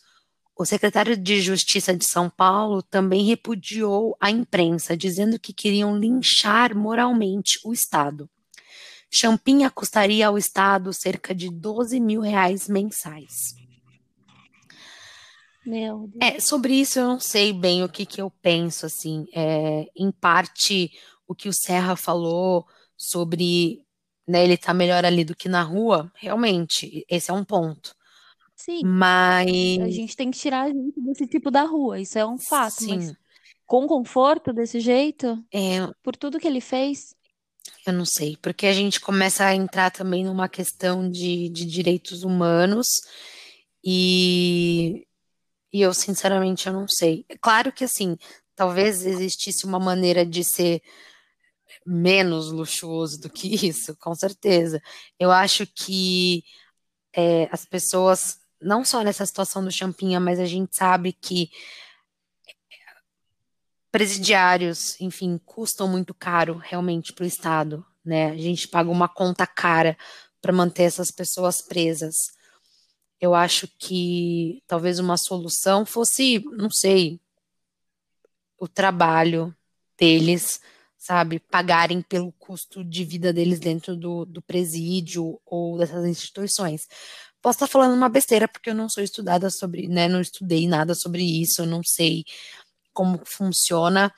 O 0.56 0.64
secretário 0.64 1.16
de 1.16 1.40
Justiça 1.40 1.96
de 1.96 2.06
São 2.06 2.30
Paulo 2.30 2.80
também 2.80 3.24
repudiou 3.24 4.16
a 4.20 4.30
imprensa, 4.30 4.96
dizendo 4.96 5.36
que 5.36 5.52
queriam 5.52 5.98
linchar 5.98 6.76
moralmente 6.76 7.58
o 7.64 7.72
Estado. 7.72 8.30
Champinha 9.10 9.68
custaria 9.68 10.28
ao 10.28 10.38
Estado 10.38 10.92
cerca 10.92 11.34
de 11.34 11.50
12 11.50 11.98
mil 11.98 12.20
reais 12.20 12.68
mensais. 12.68 13.65
Meu 15.66 16.08
Deus. 16.08 16.14
É, 16.20 16.40
sobre 16.40 16.74
isso 16.74 16.98
eu 16.98 17.06
não 17.06 17.20
sei 17.20 17.52
bem 17.52 17.82
o 17.82 17.88
que, 17.88 18.06
que 18.06 18.20
eu 18.20 18.30
penso, 18.30 18.86
assim, 18.86 19.26
é, 19.34 19.86
em 19.96 20.10
parte 20.10 20.90
o 21.26 21.34
que 21.34 21.48
o 21.48 21.52
Serra 21.52 21.96
falou 21.96 22.64
sobre, 22.96 23.84
né, 24.26 24.44
ele 24.44 24.56
tá 24.56 24.72
melhor 24.72 25.04
ali 25.04 25.24
do 25.24 25.34
que 25.34 25.48
na 25.48 25.62
rua, 25.62 26.10
realmente, 26.14 27.04
esse 27.08 27.30
é 27.30 27.34
um 27.34 27.44
ponto. 27.44 27.94
Sim, 28.54 28.80
Mas, 28.84 29.80
a 29.80 29.90
gente 29.90 30.16
tem 30.16 30.30
que 30.30 30.38
tirar 30.38 30.62
a 30.62 30.68
gente 30.68 31.00
desse 31.00 31.26
tipo 31.26 31.50
da 31.50 31.64
rua, 31.64 32.00
isso 32.00 32.18
é 32.18 32.24
um 32.24 32.38
fato, 32.38 32.84
mas 32.86 33.08
sim, 33.08 33.16
com 33.66 33.86
conforto 33.86 34.52
desse 34.52 34.80
jeito, 34.80 35.44
é, 35.52 35.86
por 36.02 36.16
tudo 36.16 36.38
que 36.38 36.46
ele 36.46 36.60
fez, 36.60 37.14
eu 37.86 37.92
não 37.92 38.04
sei, 38.04 38.36
porque 38.40 38.66
a 38.66 38.72
gente 38.72 39.00
começa 39.00 39.44
a 39.44 39.54
entrar 39.54 39.90
também 39.90 40.24
numa 40.24 40.48
questão 40.48 41.08
de, 41.08 41.48
de 41.48 41.64
direitos 41.64 42.22
humanos 42.22 43.02
e 43.84 45.05
E 45.72 45.80
eu, 45.82 45.92
sinceramente, 45.92 46.66
eu 46.66 46.72
não 46.72 46.88
sei. 46.88 47.24
É 47.28 47.36
claro 47.36 47.72
que, 47.72 47.84
assim, 47.84 48.16
talvez 48.54 49.04
existisse 49.04 49.64
uma 49.64 49.78
maneira 49.78 50.24
de 50.24 50.42
ser 50.42 50.82
menos 51.84 52.50
luxuoso 52.50 53.20
do 53.20 53.30
que 53.30 53.54
isso, 53.66 53.96
com 53.96 54.14
certeza. 54.14 54.82
Eu 55.18 55.30
acho 55.30 55.66
que 55.66 56.44
é, 57.14 57.48
as 57.52 57.64
pessoas, 57.64 58.38
não 58.60 58.84
só 58.84 59.02
nessa 59.02 59.24
situação 59.24 59.64
do 59.64 59.70
Champinha, 59.70 60.20
mas 60.20 60.38
a 60.40 60.46
gente 60.46 60.76
sabe 60.76 61.12
que 61.12 61.50
presidiários, 63.90 65.00
enfim, 65.00 65.40
custam 65.44 65.88
muito 65.88 66.12
caro 66.12 66.58
realmente 66.58 67.14
para 67.14 67.24
o 67.24 67.26
Estado, 67.26 67.82
né? 68.04 68.30
A 68.30 68.36
gente 68.36 68.68
paga 68.68 68.90
uma 68.90 69.08
conta 69.08 69.46
cara 69.46 69.96
para 70.42 70.52
manter 70.52 70.82
essas 70.82 71.10
pessoas 71.10 71.62
presas. 71.62 72.14
Eu 73.20 73.34
acho 73.34 73.66
que 73.78 74.62
talvez 74.66 74.98
uma 74.98 75.16
solução 75.16 75.86
fosse, 75.86 76.44
não 76.52 76.70
sei, 76.70 77.20
o 78.58 78.68
trabalho 78.68 79.54
deles, 79.98 80.60
sabe, 80.98 81.38
pagarem 81.38 82.02
pelo 82.02 82.32
custo 82.32 82.84
de 82.84 83.04
vida 83.04 83.32
deles 83.32 83.60
dentro 83.60 83.96
do, 83.96 84.24
do 84.24 84.42
presídio 84.42 85.40
ou 85.44 85.78
dessas 85.78 86.04
instituições. 86.04 86.88
Posso 87.40 87.56
estar 87.56 87.66
falando 87.66 87.94
uma 87.94 88.08
besteira 88.08 88.48
porque 88.48 88.70
eu 88.70 88.74
não 88.74 88.88
sou 88.88 89.02
estudada 89.02 89.50
sobre, 89.50 89.86
né, 89.88 90.08
não 90.08 90.20
estudei 90.20 90.66
nada 90.66 90.94
sobre 90.94 91.22
isso, 91.22 91.62
eu 91.62 91.66
não 91.66 91.82
sei 91.82 92.24
como 92.92 93.20
funciona 93.24 94.12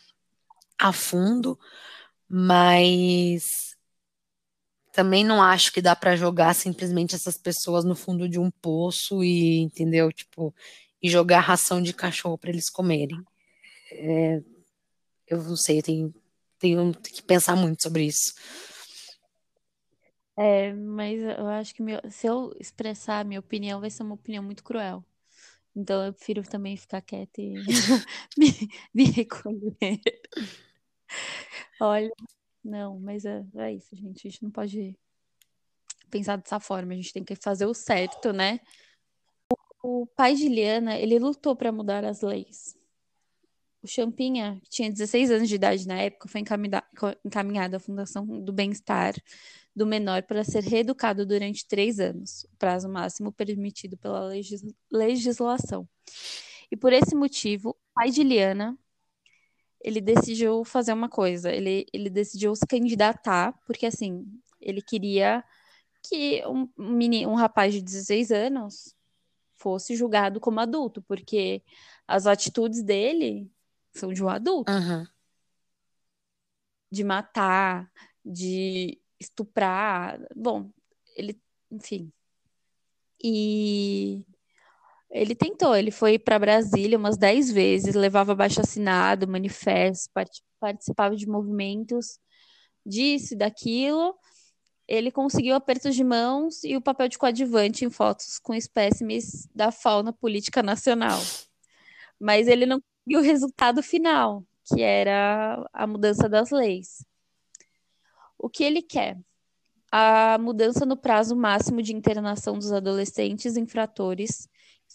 a 0.79 0.93
fundo, 0.93 1.59
mas 2.29 3.68
também 4.99 5.25
não 5.25 5.41
acho 5.41 5.73
que 5.73 5.81
dá 5.81 5.95
para 5.95 6.17
jogar 6.17 6.53
simplesmente 6.57 7.15
essas 7.15 7.37
pessoas 7.37 7.85
no 7.85 7.95
fundo 7.95 8.29
de 8.29 8.37
um 8.37 8.51
poço 8.51 9.23
e, 9.23 9.61
entendeu? 9.61 10.11
Tipo, 10.11 10.53
e 11.01 11.09
jogar 11.09 11.39
ração 11.39 11.81
de 11.81 11.95
cachorro 11.95 12.37
para 12.37 12.51
eles 12.51 12.69
comerem. 12.69 13.17
É, 13.93 14.43
eu 15.29 15.41
não 15.45 15.57
sei, 15.57 15.79
eu 15.79 15.83
tenho, 15.85 16.15
tenho 16.59 16.93
que 16.95 17.23
pensar 17.23 17.55
muito 17.55 17.81
sobre 17.83 18.07
isso. 18.07 18.35
É, 20.37 20.73
mas 20.75 21.21
eu 21.21 21.47
acho 21.47 21.73
que 21.73 21.83
meu- 21.83 22.01
se 22.11 22.27
eu 22.27 22.53
expressar 22.59 23.21
a 23.21 23.25
minha 23.25 23.39
opinião, 23.41 23.81
vai 23.81 23.91
ser 23.91 24.03
uma 24.03 24.15
opinião 24.17 24.43
muito 24.43 24.65
cruel. 24.65 25.05
Então 25.77 26.05
eu 26.07 26.13
prefiro 26.13 26.43
também 26.43 26.77
ficar 26.77 27.01
quieta 27.03 27.41
e 27.41 27.65
me, 28.39 28.69
me 28.95 29.05
recolher. 29.05 29.77
Olha, 31.81 32.11
não, 32.63 32.99
mas 32.99 33.25
é, 33.25 33.45
é 33.57 33.73
isso, 33.75 33.95
gente. 33.95 34.27
A 34.27 34.31
gente 34.31 34.43
não 34.43 34.51
pode 34.51 34.99
pensar 36.11 36.37
dessa 36.37 36.61
forma. 36.61 36.93
A 36.93 36.97
gente 36.97 37.13
tem 37.13 37.25
que 37.25 37.37
fazer 37.37 37.67
o 37.67 37.75
certo, 37.75 38.33
né? 38.33 38.61
O, 39.83 40.03
o 40.03 40.07
pai 40.07 40.35
de 40.35 40.49
Liana, 40.49 40.99
ele 40.99 41.19
lutou 41.19 41.55
para 41.55 41.73
mudar 41.73 42.05
as 42.05 42.23
leis. 42.23 42.77
O 43.83 43.87
Champinha, 43.87 44.61
que 44.63 44.71
tinha 44.71 44.91
16 44.91 45.31
anos 45.31 45.49
de 45.49 45.55
idade 45.55 45.87
na 45.87 46.01
época, 46.01 46.29
foi 46.29 46.43
encaminhado 47.25 47.77
à 47.77 47.79
Fundação 47.79 48.27
do 48.27 48.53
Bem-Estar 48.53 49.15
do 49.75 49.87
Menor 49.87 50.25
para 50.25 50.43
ser 50.43 50.65
reeducado 50.65 51.25
durante 51.25 51.67
três 51.67 52.01
anos, 52.01 52.45
o 52.53 52.57
prazo 52.59 52.89
máximo 52.89 53.31
permitido 53.31 53.97
pela 53.97 54.25
legis- 54.27 54.67
legislação. 54.91 55.89
E 56.71 56.77
por 56.77 56.93
esse 56.93 57.15
motivo, 57.15 57.71
o 57.71 57.95
pai 57.95 58.11
de 58.11 58.25
Liana, 58.25 58.77
ele 59.81 60.01
decidiu 60.01 60.65
fazer 60.65 60.93
uma 60.93 61.09
coisa. 61.09 61.51
Ele, 61.53 61.87
ele 61.93 62.11
decidiu 62.11 62.55
se 62.55 62.67
candidatar, 62.67 63.53
porque 63.67 63.87
assim, 63.87 64.27
ele 64.61 64.83
queria 64.83 65.45
que 66.03 66.43
um, 66.47 66.69
meni- 66.77 67.27
um 67.27 67.35
rapaz 67.35 67.73
de 67.75 67.83
16 67.83 68.31
anos 68.31 68.95
fosse 69.57 69.97
julgado 69.97 70.41
como 70.41 70.61
adulto, 70.61 71.03
porque 71.03 71.63
as 72.07 72.27
atitudes 72.27 72.83
dele 72.83 73.51
são 73.93 74.13
de 74.13 74.23
um 74.23 74.29
adulto, 74.29 74.71
Uhum. 74.73 75.07
de 76.91 77.05
matar, 77.05 77.91
de 78.25 78.99
estuprar. 79.21 80.21
Bom, 80.35 80.71
ele, 81.17 81.41
enfim. 81.71 82.11
E 83.23 84.25
ele 85.11 85.35
tentou, 85.35 85.75
ele 85.75 85.91
foi 85.91 86.19
para 86.19 86.39
Brasília 86.39 86.99
umas 86.99 87.17
10 87.17 87.51
vezes, 87.51 87.95
levava 87.95 88.33
abaixo-assinado, 88.33 89.27
manifesto, 89.27 90.11
part- 90.13 90.43
participava 90.61 91.17
de 91.17 91.27
movimentos, 91.27 92.19
disso 92.85 93.35
e 93.35 93.37
daquilo. 93.37 94.15
Ele 94.87 95.11
conseguiu 95.11 95.55
apertos 95.55 95.95
de 95.95 96.05
mãos 96.05 96.65
e 96.65 96.77
o 96.77 96.81
papel 96.81 97.09
de 97.09 97.19
coadjuvante 97.19 97.85
em 97.85 97.91
fotos 97.91 98.39
com 98.39 98.55
espécimes 98.55 99.47
da 99.55 99.71
fauna 99.71 100.13
política 100.13 100.63
nacional. 100.63 101.21
Mas 102.19 102.49
ele 102.49 102.67
não 102.67 102.81
conseguiu 102.81 103.21
o 103.21 103.23
resultado 103.23 103.83
final, 103.83 104.45
que 104.65 104.83
era 104.83 105.67
a 105.73 105.87
mudança 105.87 106.29
das 106.29 106.51
leis. 106.51 107.05
O 108.39 108.49
que 108.49 108.65
ele 108.65 108.83
quer? 108.83 109.19
A 109.91 110.39
mudança 110.39 110.85
no 110.85 110.97
prazo 110.97 111.35
máximo 111.35 111.83
de 111.83 111.95
internação 111.95 112.59
dos 112.59 112.73
adolescentes 112.73 113.57
infratores 113.57 114.49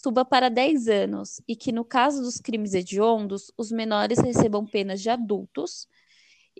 suba 0.04 0.22
para 0.22 0.50
10 0.50 0.86
anos 0.86 1.40
e 1.48 1.56
que, 1.56 1.72
no 1.72 1.82
caso 1.82 2.20
dos 2.20 2.36
crimes 2.36 2.74
hediondos, 2.74 3.50
os 3.56 3.72
menores 3.72 4.18
recebam 4.18 4.66
penas 4.66 5.00
de 5.00 5.08
adultos 5.08 5.88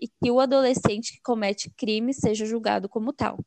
e 0.01 0.07
que 0.07 0.31
o 0.31 0.39
adolescente 0.39 1.13
que 1.13 1.21
comete 1.21 1.69
crime 1.69 2.11
seja 2.11 2.43
julgado 2.43 2.89
como 2.89 3.13
tal. 3.13 3.37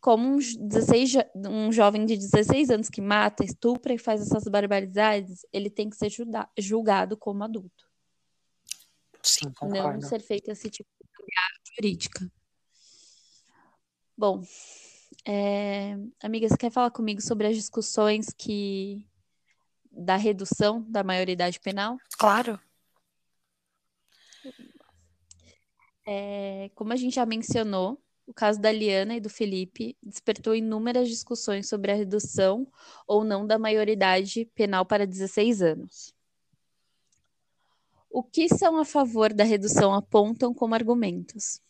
Como 0.00 0.36
um, 0.36 0.38
16, 0.38 1.10
jo- 1.10 1.48
um 1.50 1.72
jovem 1.72 2.06
de 2.06 2.16
16 2.16 2.70
anos 2.70 2.88
que 2.88 3.00
mata, 3.00 3.44
estupra 3.44 3.92
e 3.92 3.98
faz 3.98 4.20
essas 4.20 4.44
barbaridades, 4.44 5.44
ele 5.52 5.68
tem 5.68 5.90
que 5.90 5.96
ser 5.96 6.08
julga- 6.08 6.48
julgado 6.56 7.16
como 7.16 7.42
adulto. 7.42 7.90
Sim, 9.20 9.46
Não 9.46 9.52
concordo. 9.54 10.06
ser 10.06 10.20
feito 10.20 10.48
esse 10.52 10.70
tipo 10.70 10.88
de 11.00 11.74
jurídica. 11.74 12.30
Bom, 14.16 14.44
é, 15.26 15.96
amiga, 16.22 16.48
você 16.48 16.56
quer 16.56 16.70
falar 16.70 16.90
comigo 16.90 17.20
sobre 17.20 17.46
as 17.46 17.56
discussões 17.56 18.26
que 18.36 19.06
da 19.90 20.16
redução 20.16 20.82
da 20.88 21.02
maioridade 21.02 21.60
penal? 21.60 21.96
Claro. 22.18 22.60
É, 26.06 26.70
como 26.74 26.92
a 26.92 26.96
gente 26.96 27.14
já 27.14 27.24
mencionou, 27.24 27.98
o 28.26 28.34
caso 28.34 28.60
da 28.60 28.70
Liana 28.70 29.16
e 29.16 29.20
do 29.20 29.30
Felipe 29.30 29.96
despertou 30.02 30.54
inúmeras 30.54 31.08
discussões 31.08 31.68
sobre 31.68 31.92
a 31.92 31.94
redução 31.94 32.66
ou 33.06 33.24
não 33.24 33.46
da 33.46 33.58
maioridade 33.58 34.46
penal 34.54 34.84
para 34.84 35.06
16 35.06 35.62
anos. 35.62 36.14
O 38.10 38.22
que 38.22 38.48
são 38.48 38.76
a 38.76 38.84
favor 38.84 39.32
da 39.32 39.44
redução 39.44 39.92
apontam 39.92 40.54
como 40.54 40.74
argumentos. 40.74 41.60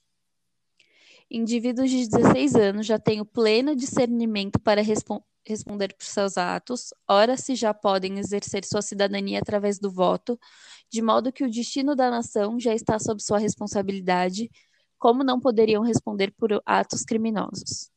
Indivíduos 1.31 1.91
de 1.91 2.09
16 2.09 2.55
anos 2.55 2.87
já 2.87 2.99
têm 2.99 3.21
o 3.21 3.25
pleno 3.25 3.75
discernimento 3.75 4.61
para 4.61 4.83
respon- 4.83 5.23
responder 5.47 5.95
por 5.95 6.05
seus 6.05 6.37
atos, 6.39 6.93
ora 7.09 7.37
se 7.37 7.55
já 7.55 7.75
podem 7.75 8.19
exercer 8.19 8.65
sua 8.65 8.83
cidadania 8.83 9.39
através 9.39 9.79
do 9.79 9.91
voto, 9.91 10.39
de 10.91 11.03
modo 11.03 11.33
que 11.33 11.45
o 11.45 11.51
destino 11.51 11.95
da 11.95 12.11
nação 12.11 12.59
já 12.61 12.75
está 12.75 12.99
sob 12.99 13.23
sua 13.23 13.39
responsabilidade, 13.39 14.51
como 14.99 15.25
não 15.25 15.41
poderiam 15.41 15.83
responder 15.83 16.33
por 16.37 16.63
atos 16.65 17.03
criminosos. 17.03 17.91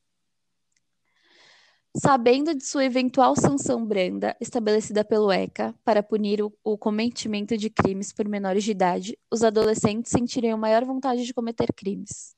Sabendo 1.99 2.53
de 2.53 2.63
sua 2.63 2.85
eventual 2.85 3.35
sanção 3.35 3.83
branda 3.83 4.37
estabelecida 4.39 5.03
pelo 5.03 5.31
ECA 5.31 5.73
para 5.83 6.03
punir 6.03 6.43
o, 6.43 6.53
o 6.63 6.77
cometimento 6.77 7.57
de 7.57 7.71
crimes 7.71 8.13
por 8.13 8.27
menores 8.27 8.63
de 8.63 8.71
idade, 8.71 9.17
os 9.31 9.43
adolescentes 9.43 10.11
sentiriam 10.11 10.57
maior 10.59 10.85
vontade 10.85 11.25
de 11.25 11.33
cometer 11.33 11.73
crimes. 11.73 12.36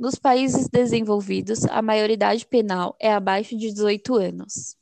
Nos 0.00 0.14
países 0.14 0.66
desenvolvidos, 0.66 1.66
a 1.66 1.82
maioridade 1.82 2.46
penal 2.46 2.96
é 2.98 3.12
abaixo 3.12 3.50
de 3.54 3.70
18 3.70 4.14
anos. 4.14 4.74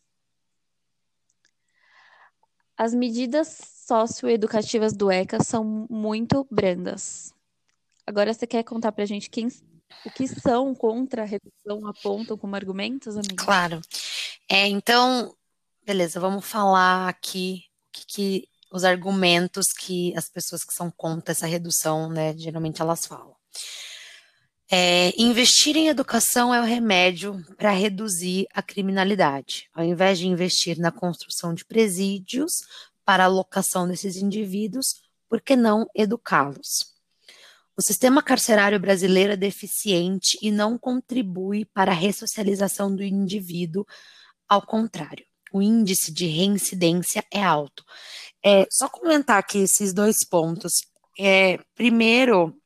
As 2.76 2.94
medidas 2.94 3.58
socioeducativas 3.84 4.92
do 4.92 5.10
ECA 5.10 5.42
são 5.42 5.88
muito 5.90 6.46
brandas. 6.48 7.34
Agora 8.06 8.32
você 8.32 8.46
quer 8.46 8.62
contar 8.62 8.92
pra 8.92 9.04
gente 9.04 9.28
quem, 9.28 9.48
o 10.04 10.10
que 10.12 10.28
são 10.28 10.72
contra 10.72 11.22
a 11.22 11.26
redução 11.26 11.84
apontam 11.88 12.38
como 12.38 12.54
argumentos, 12.54 13.16
amiga? 13.16 13.44
Claro. 13.44 13.80
É, 14.48 14.68
então, 14.68 15.34
beleza, 15.84 16.20
vamos 16.20 16.44
falar 16.44 17.08
aqui 17.08 17.64
o 17.88 17.90
que, 17.92 18.06
que- 18.06 18.48
os 18.70 18.84
argumentos 18.84 19.72
que 19.72 20.16
as 20.16 20.28
pessoas 20.28 20.62
que 20.62 20.72
são 20.72 20.92
contra 20.92 21.32
essa 21.32 21.46
redução, 21.46 22.08
né, 22.08 22.36
geralmente 22.38 22.80
elas 22.80 23.04
falam. 23.04 23.34
É, 24.70 25.12
investir 25.16 25.76
em 25.76 25.88
educação 25.88 26.54
é 26.54 26.60
o 26.60 26.64
remédio 26.64 27.42
para 27.56 27.70
reduzir 27.70 28.46
a 28.52 28.62
criminalidade. 28.62 29.68
Ao 29.74 29.82
invés 29.82 30.18
de 30.18 30.26
investir 30.26 30.78
na 30.78 30.92
construção 30.92 31.54
de 31.54 31.64
presídios 31.64 32.52
para 33.04 33.22
a 33.22 33.26
alocação 33.26 33.88
desses 33.88 34.16
indivíduos, 34.16 34.86
por 35.28 35.40
que 35.40 35.56
não 35.56 35.86
educá-los? 35.94 36.98
O 37.78 37.82
sistema 37.82 38.22
carcerário 38.22 38.78
brasileiro 38.78 39.32
é 39.32 39.36
deficiente 39.36 40.36
e 40.42 40.50
não 40.50 40.76
contribui 40.76 41.64
para 41.64 41.92
a 41.92 41.94
ressocialização 41.94 42.94
do 42.94 43.04
indivíduo, 43.04 43.86
ao 44.48 44.60
contrário, 44.60 45.24
o 45.52 45.62
índice 45.62 46.12
de 46.12 46.26
reincidência 46.26 47.24
é 47.32 47.42
alto. 47.42 47.84
É, 48.44 48.66
só 48.70 48.88
comentar 48.88 49.38
aqui 49.38 49.58
esses 49.58 49.92
dois 49.92 50.16
pontos. 50.28 50.72
É, 51.18 51.58
primeiro, 51.74 52.57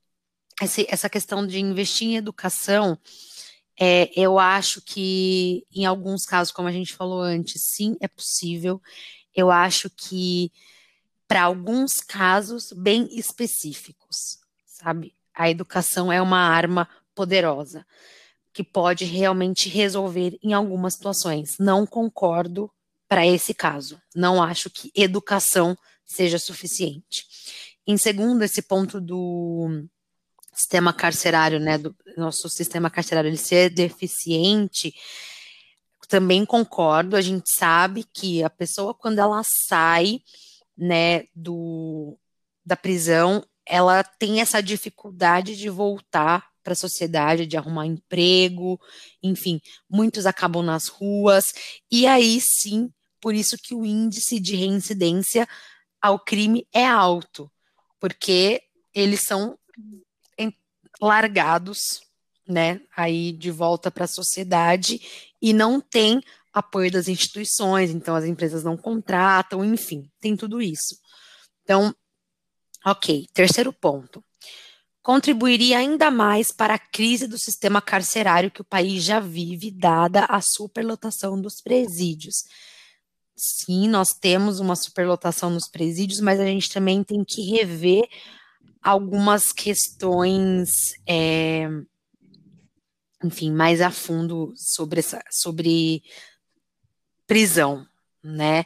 esse- 0.65 0.87
essa 0.89 1.09
questão 1.09 1.47
de 1.47 1.59
investir 1.61 2.09
em 2.09 2.17
educação, 2.17 2.99
é, 3.81 4.11
eu 4.19 4.39
acho 4.39 4.83
que 4.83 5.65
em 5.75 5.85
alguns 5.85 6.25
casos, 6.25 6.53
como 6.53 6.69
a 6.69 6.73
gente 6.73 6.95
falou 6.95 7.21
antes, 7.21 7.63
sim, 7.75 7.97
é 8.01 8.09
possível. 8.09 8.81
Eu 9.35 9.51
acho 9.51 9.91
que 9.91 10.53
para 11.27 11.45
alguns 11.45 12.01
casos 12.01 12.73
bem 12.77 13.09
específicos, 13.11 14.39
sabe? 14.67 15.15
A 15.35 15.49
educação 15.51 16.13
é 16.13 16.21
uma 16.21 16.39
arma 16.39 16.89
poderosa 17.15 17.87
que 18.53 18.63
pode 18.63 19.05
realmente 19.07 19.69
resolver 19.69 20.39
em 20.43 20.53
algumas 20.53 20.95
situações. 20.95 21.57
Não 21.59 21.87
concordo 21.87 22.71
para 23.09 23.27
esse 23.27 23.55
caso. 23.55 24.01
Não 24.15 24.43
acho 24.43 24.69
que 24.69 24.93
educação 24.95 25.77
seja 26.05 26.39
suficiente. 26.39 27.27
Em 27.87 27.97
segundo, 27.97 28.43
esse 28.43 28.61
ponto 28.61 29.01
do 29.01 29.87
sistema 30.53 30.93
carcerário, 30.93 31.59
né, 31.59 31.79
do 31.79 31.95
nosso 32.17 32.49
sistema 32.49 32.91
carcerário 32.91 33.29
ele 33.29 33.37
ser 33.37 33.71
deficiente, 33.71 34.95
também 36.13 36.45
concordo. 36.45 37.17
A 37.17 37.23
gente 37.23 37.51
sabe 37.57 38.05
que 38.05 38.43
a 38.43 38.51
pessoa 38.51 38.93
quando 38.93 39.19
ela 39.19 39.41
sai, 39.45 40.21
né, 40.77 41.25
do 41.35 42.19
da 42.65 42.77
prisão, 42.77 43.45
ela 43.67 44.05
tem 44.05 44.41
essa 44.41 44.63
dificuldade 44.63 45.57
de 45.57 45.71
voltar 45.71 46.51
para 46.63 46.75
a 46.75 46.77
sociedade, 46.77 47.47
de 47.47 47.57
arrumar 47.57 47.87
emprego, 47.87 48.79
enfim, 49.23 49.61
muitos 49.89 50.27
acabam 50.27 50.63
nas 50.63 50.87
ruas, 50.87 51.47
e 51.91 52.07
aí 52.07 52.39
sim, 52.41 52.93
por 53.21 53.35
isso 53.35 53.57
que 53.61 53.75
o 53.75 53.85
índice 53.85 54.39
de 54.39 54.55
reincidência 54.55 55.49
ao 56.01 56.21
crime 56.21 56.67
é 56.73 56.87
alto, 56.87 57.51
porque 57.99 58.63
eles 58.95 59.23
são 59.23 59.59
largados 61.01 62.01
né, 62.47 62.81
aí 62.97 63.33
de 63.33 63.51
volta 63.51 63.91
para 63.91 64.05
a 64.05 64.09
sociedade 64.09 65.01
e 65.41 65.53
não 65.53 65.81
tem 65.81 66.21
apoio 66.53 66.91
das 66.91 67.09
instituições, 67.09 67.91
então 67.91 68.15
as 68.15 68.25
empresas 68.25 68.63
não 68.63 68.77
contratam, 68.77 69.65
enfim, 69.65 70.11
tem 70.21 70.37
tudo 70.37 70.61
isso. 70.61 70.97
Então, 71.63 71.95
ok, 72.85 73.27
terceiro 73.33 73.73
ponto. 73.73 74.23
Contribuiria 75.03 75.79
ainda 75.79 76.11
mais 76.11 76.53
para 76.53 76.75
a 76.75 76.79
crise 76.79 77.27
do 77.27 77.39
sistema 77.39 77.81
carcerário 77.81 78.51
que 78.51 78.61
o 78.61 78.65
país 78.65 79.03
já 79.03 79.19
vive, 79.19 79.71
dada 79.71 80.27
a 80.27 80.41
superlotação 80.41 81.41
dos 81.41 81.61
presídios. 81.61 82.45
Sim, 83.35 83.89
nós 83.89 84.13
temos 84.13 84.61
uma 84.61 84.77
superlotação 84.77 85.51
nos 85.51 85.69
presídios, 85.69 86.21
mas 86.21 86.39
a 86.39 86.45
gente 86.45 86.71
também 86.71 87.03
tem 87.03 87.25
que 87.25 87.43
rever 87.51 88.05
algumas 88.83 89.53
questões, 89.53 90.95
é, 91.07 91.69
enfim, 93.23 93.53
mais 93.53 93.81
a 93.81 93.91
fundo 93.91 94.53
sobre, 94.57 95.01
essa, 95.01 95.23
sobre 95.31 96.03
prisão, 97.27 97.87
né? 98.23 98.65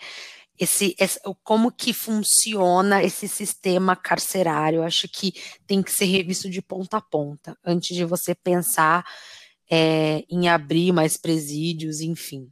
Esse, 0.59 0.97
esse, 0.99 1.21
como 1.45 1.71
que 1.71 1.93
funciona 1.93 3.03
esse 3.03 3.29
sistema 3.29 3.95
carcerário, 3.95 4.83
acho 4.83 5.07
que 5.07 5.35
tem 5.67 5.83
que 5.83 5.93
ser 5.93 6.07
revisto 6.07 6.49
de 6.49 6.63
ponta 6.63 6.97
a 6.97 7.03
ponta, 7.03 7.59
antes 7.63 7.95
de 7.95 8.07
você 8.07 8.35
pensar 8.35 9.05
é, 9.71 10.25
em 10.31 10.49
abrir 10.49 10.93
mais 10.93 11.19
presídios, 11.19 12.01
enfim. 12.01 12.51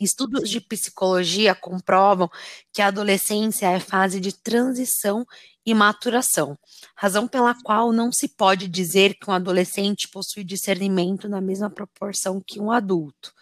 Estudos 0.00 0.48
de 0.48 0.60
psicologia 0.60 1.54
comprovam 1.54 2.30
que 2.72 2.80
a 2.80 2.86
adolescência 2.86 3.66
é 3.66 3.78
fase 3.78 4.18
de 4.18 4.32
transição 4.32 5.26
e 5.70 5.74
maturação, 5.74 6.58
razão 6.96 7.28
pela 7.28 7.54
qual 7.62 7.92
não 7.92 8.10
se 8.12 8.28
pode 8.28 8.66
dizer 8.68 9.14
que 9.14 9.30
um 9.30 9.32
adolescente 9.32 10.08
possui 10.08 10.42
discernimento 10.44 11.28
na 11.28 11.40
mesma 11.40 11.70
proporção 11.70 12.42
que 12.44 12.60
um 12.60 12.70
adulto. 12.70 13.32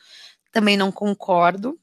Também 0.53 0.77
não 0.77 0.93
concordo 0.93 1.79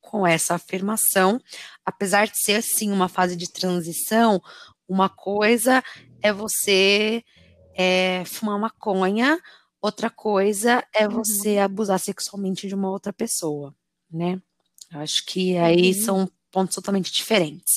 com 0.00 0.26
essa 0.26 0.54
afirmação, 0.54 1.40
apesar 1.84 2.26
de 2.26 2.38
ser 2.38 2.62
sim 2.62 2.90
uma 2.90 3.08
fase 3.08 3.36
de 3.36 3.50
transição, 3.50 4.42
uma 4.88 5.08
coisa 5.08 5.82
é 6.22 6.32
você 6.32 7.22
é, 7.74 8.22
fumar 8.24 8.58
maconha, 8.58 9.38
outra 9.80 10.08
coisa 10.08 10.84
é 10.94 11.06
uhum. 11.06 11.16
você 11.16 11.58
abusar 11.58 11.98
sexualmente 11.98 12.68
de 12.68 12.74
uma 12.74 12.90
outra 12.90 13.12
pessoa, 13.12 13.74
né? 14.10 14.40
Eu 14.92 15.00
acho 15.00 15.24
que 15.26 15.56
aí 15.56 15.88
uhum. 15.94 16.02
são 16.04 16.30
pontos 16.50 16.74
totalmente 16.74 17.12
diferentes. 17.12 17.74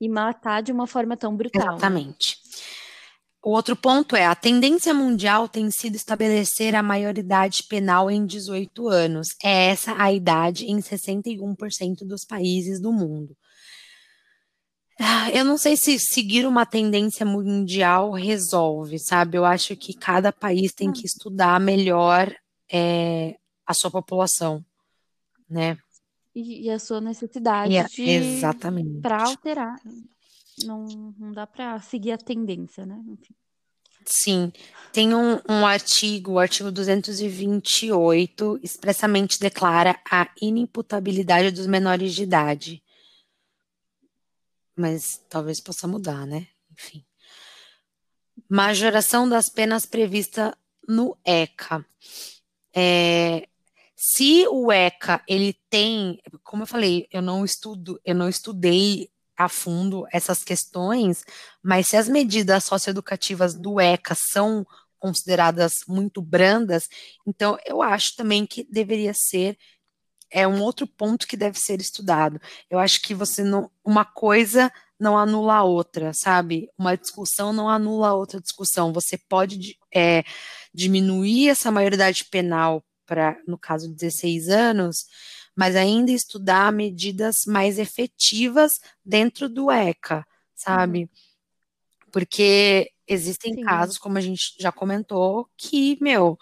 E 0.00 0.08
matar 0.08 0.62
de 0.62 0.72
uma 0.72 0.86
forma 0.86 1.16
tão 1.16 1.36
brutal. 1.36 1.76
Exatamente. 1.76 2.36
O 3.42 3.50
outro 3.50 3.76
ponto 3.76 4.16
é: 4.16 4.26
a 4.26 4.34
tendência 4.34 4.92
mundial 4.92 5.48
tem 5.48 5.70
sido 5.70 5.94
estabelecer 5.94 6.74
a 6.74 6.82
maioridade 6.82 7.64
penal 7.64 8.10
em 8.10 8.26
18 8.26 8.88
anos. 8.88 9.28
É 9.42 9.70
essa 9.70 9.94
a 10.00 10.12
idade 10.12 10.66
em 10.66 10.78
61% 10.78 12.06
dos 12.06 12.24
países 12.24 12.80
do 12.80 12.92
mundo. 12.92 13.36
Ah, 15.00 15.30
eu 15.30 15.44
não 15.44 15.56
sei 15.56 15.76
se 15.76 15.96
seguir 15.98 16.44
uma 16.44 16.66
tendência 16.66 17.24
mundial 17.24 18.10
resolve, 18.10 18.98
sabe? 18.98 19.38
Eu 19.38 19.44
acho 19.44 19.76
que 19.76 19.94
cada 19.94 20.32
país 20.32 20.72
tem 20.72 20.90
que 20.90 21.06
estudar 21.06 21.60
melhor 21.60 22.34
é, 22.70 23.36
a 23.64 23.72
sua 23.72 23.92
população, 23.92 24.64
né? 25.48 25.78
E, 26.38 26.66
e 26.66 26.70
a 26.70 26.78
sua 26.78 27.00
necessidade 27.00 27.76
é, 27.76 27.84
de... 27.84 28.02
Exatamente. 28.02 29.00
Para 29.00 29.24
alterar 29.24 29.76
não, 30.64 31.14
não 31.18 31.32
dá 31.32 31.46
para 31.46 31.80
seguir 31.80 32.12
a 32.12 32.18
tendência, 32.18 32.84
né? 32.84 33.00
Enfim. 33.06 33.34
Sim, 34.04 34.52
tem 34.92 35.14
um, 35.14 35.38
um 35.48 35.66
artigo, 35.66 36.32
o 36.32 36.38
artigo 36.38 36.72
228, 36.72 38.58
expressamente 38.62 39.38
declara 39.38 40.00
a 40.10 40.30
inimputabilidade 40.40 41.50
dos 41.50 41.66
menores 41.66 42.14
de 42.14 42.22
idade. 42.22 42.82
Mas 44.74 45.20
talvez 45.28 45.60
possa 45.60 45.86
mudar, 45.86 46.26
né? 46.26 46.46
Enfim. 46.72 47.04
Majoração 48.48 49.28
das 49.28 49.50
penas 49.50 49.84
prevista 49.84 50.56
no 50.88 51.18
ECA. 51.22 51.84
É, 52.74 53.46
se 54.00 54.46
o 54.46 54.70
ECA 54.70 55.20
ele 55.26 55.58
tem, 55.68 56.20
como 56.44 56.62
eu 56.62 56.68
falei, 56.68 57.08
eu 57.10 57.20
não 57.20 57.44
estudo, 57.44 58.00
eu 58.04 58.14
não 58.14 58.28
estudei 58.28 59.10
a 59.36 59.48
fundo 59.48 60.06
essas 60.12 60.44
questões, 60.44 61.24
mas 61.60 61.88
se 61.88 61.96
as 61.96 62.08
medidas 62.08 62.62
socioeducativas 62.62 63.54
do 63.54 63.80
ECA 63.80 64.14
são 64.14 64.64
consideradas 65.00 65.72
muito 65.88 66.22
brandas, 66.22 66.88
então 67.26 67.58
eu 67.66 67.82
acho 67.82 68.14
também 68.14 68.46
que 68.46 68.64
deveria 68.70 69.12
ser 69.12 69.58
é 70.30 70.46
um 70.46 70.62
outro 70.62 70.86
ponto 70.86 71.26
que 71.26 71.36
deve 71.36 71.58
ser 71.58 71.80
estudado. 71.80 72.40
Eu 72.70 72.78
acho 72.78 73.02
que 73.02 73.14
você 73.14 73.42
não 73.42 73.68
uma 73.84 74.04
coisa 74.04 74.70
não 75.00 75.18
anula 75.18 75.54
a 75.54 75.64
outra, 75.64 76.12
sabe? 76.14 76.70
Uma 76.78 76.96
discussão 76.96 77.52
não 77.52 77.68
anula 77.68 78.08
a 78.08 78.14
outra 78.14 78.40
discussão. 78.40 78.92
Você 78.92 79.18
pode 79.28 79.76
é, 79.94 80.22
diminuir 80.74 81.48
essa 81.48 81.70
maioridade 81.72 82.24
penal 82.26 82.84
para, 83.08 83.40
no 83.46 83.56
caso, 83.56 83.88
16 83.88 84.50
anos, 84.50 85.06
mas 85.56 85.74
ainda 85.74 86.12
estudar 86.12 86.70
medidas 86.70 87.38
mais 87.46 87.78
efetivas 87.78 88.74
dentro 89.04 89.48
do 89.48 89.70
ECA, 89.70 90.24
sabe? 90.54 91.00
Uhum. 91.00 91.08
Porque 92.12 92.92
existem 93.06 93.54
sim. 93.54 93.62
casos, 93.62 93.98
como 93.98 94.18
a 94.18 94.20
gente 94.20 94.54
já 94.60 94.70
comentou, 94.70 95.48
que, 95.56 95.98
meu, 96.00 96.38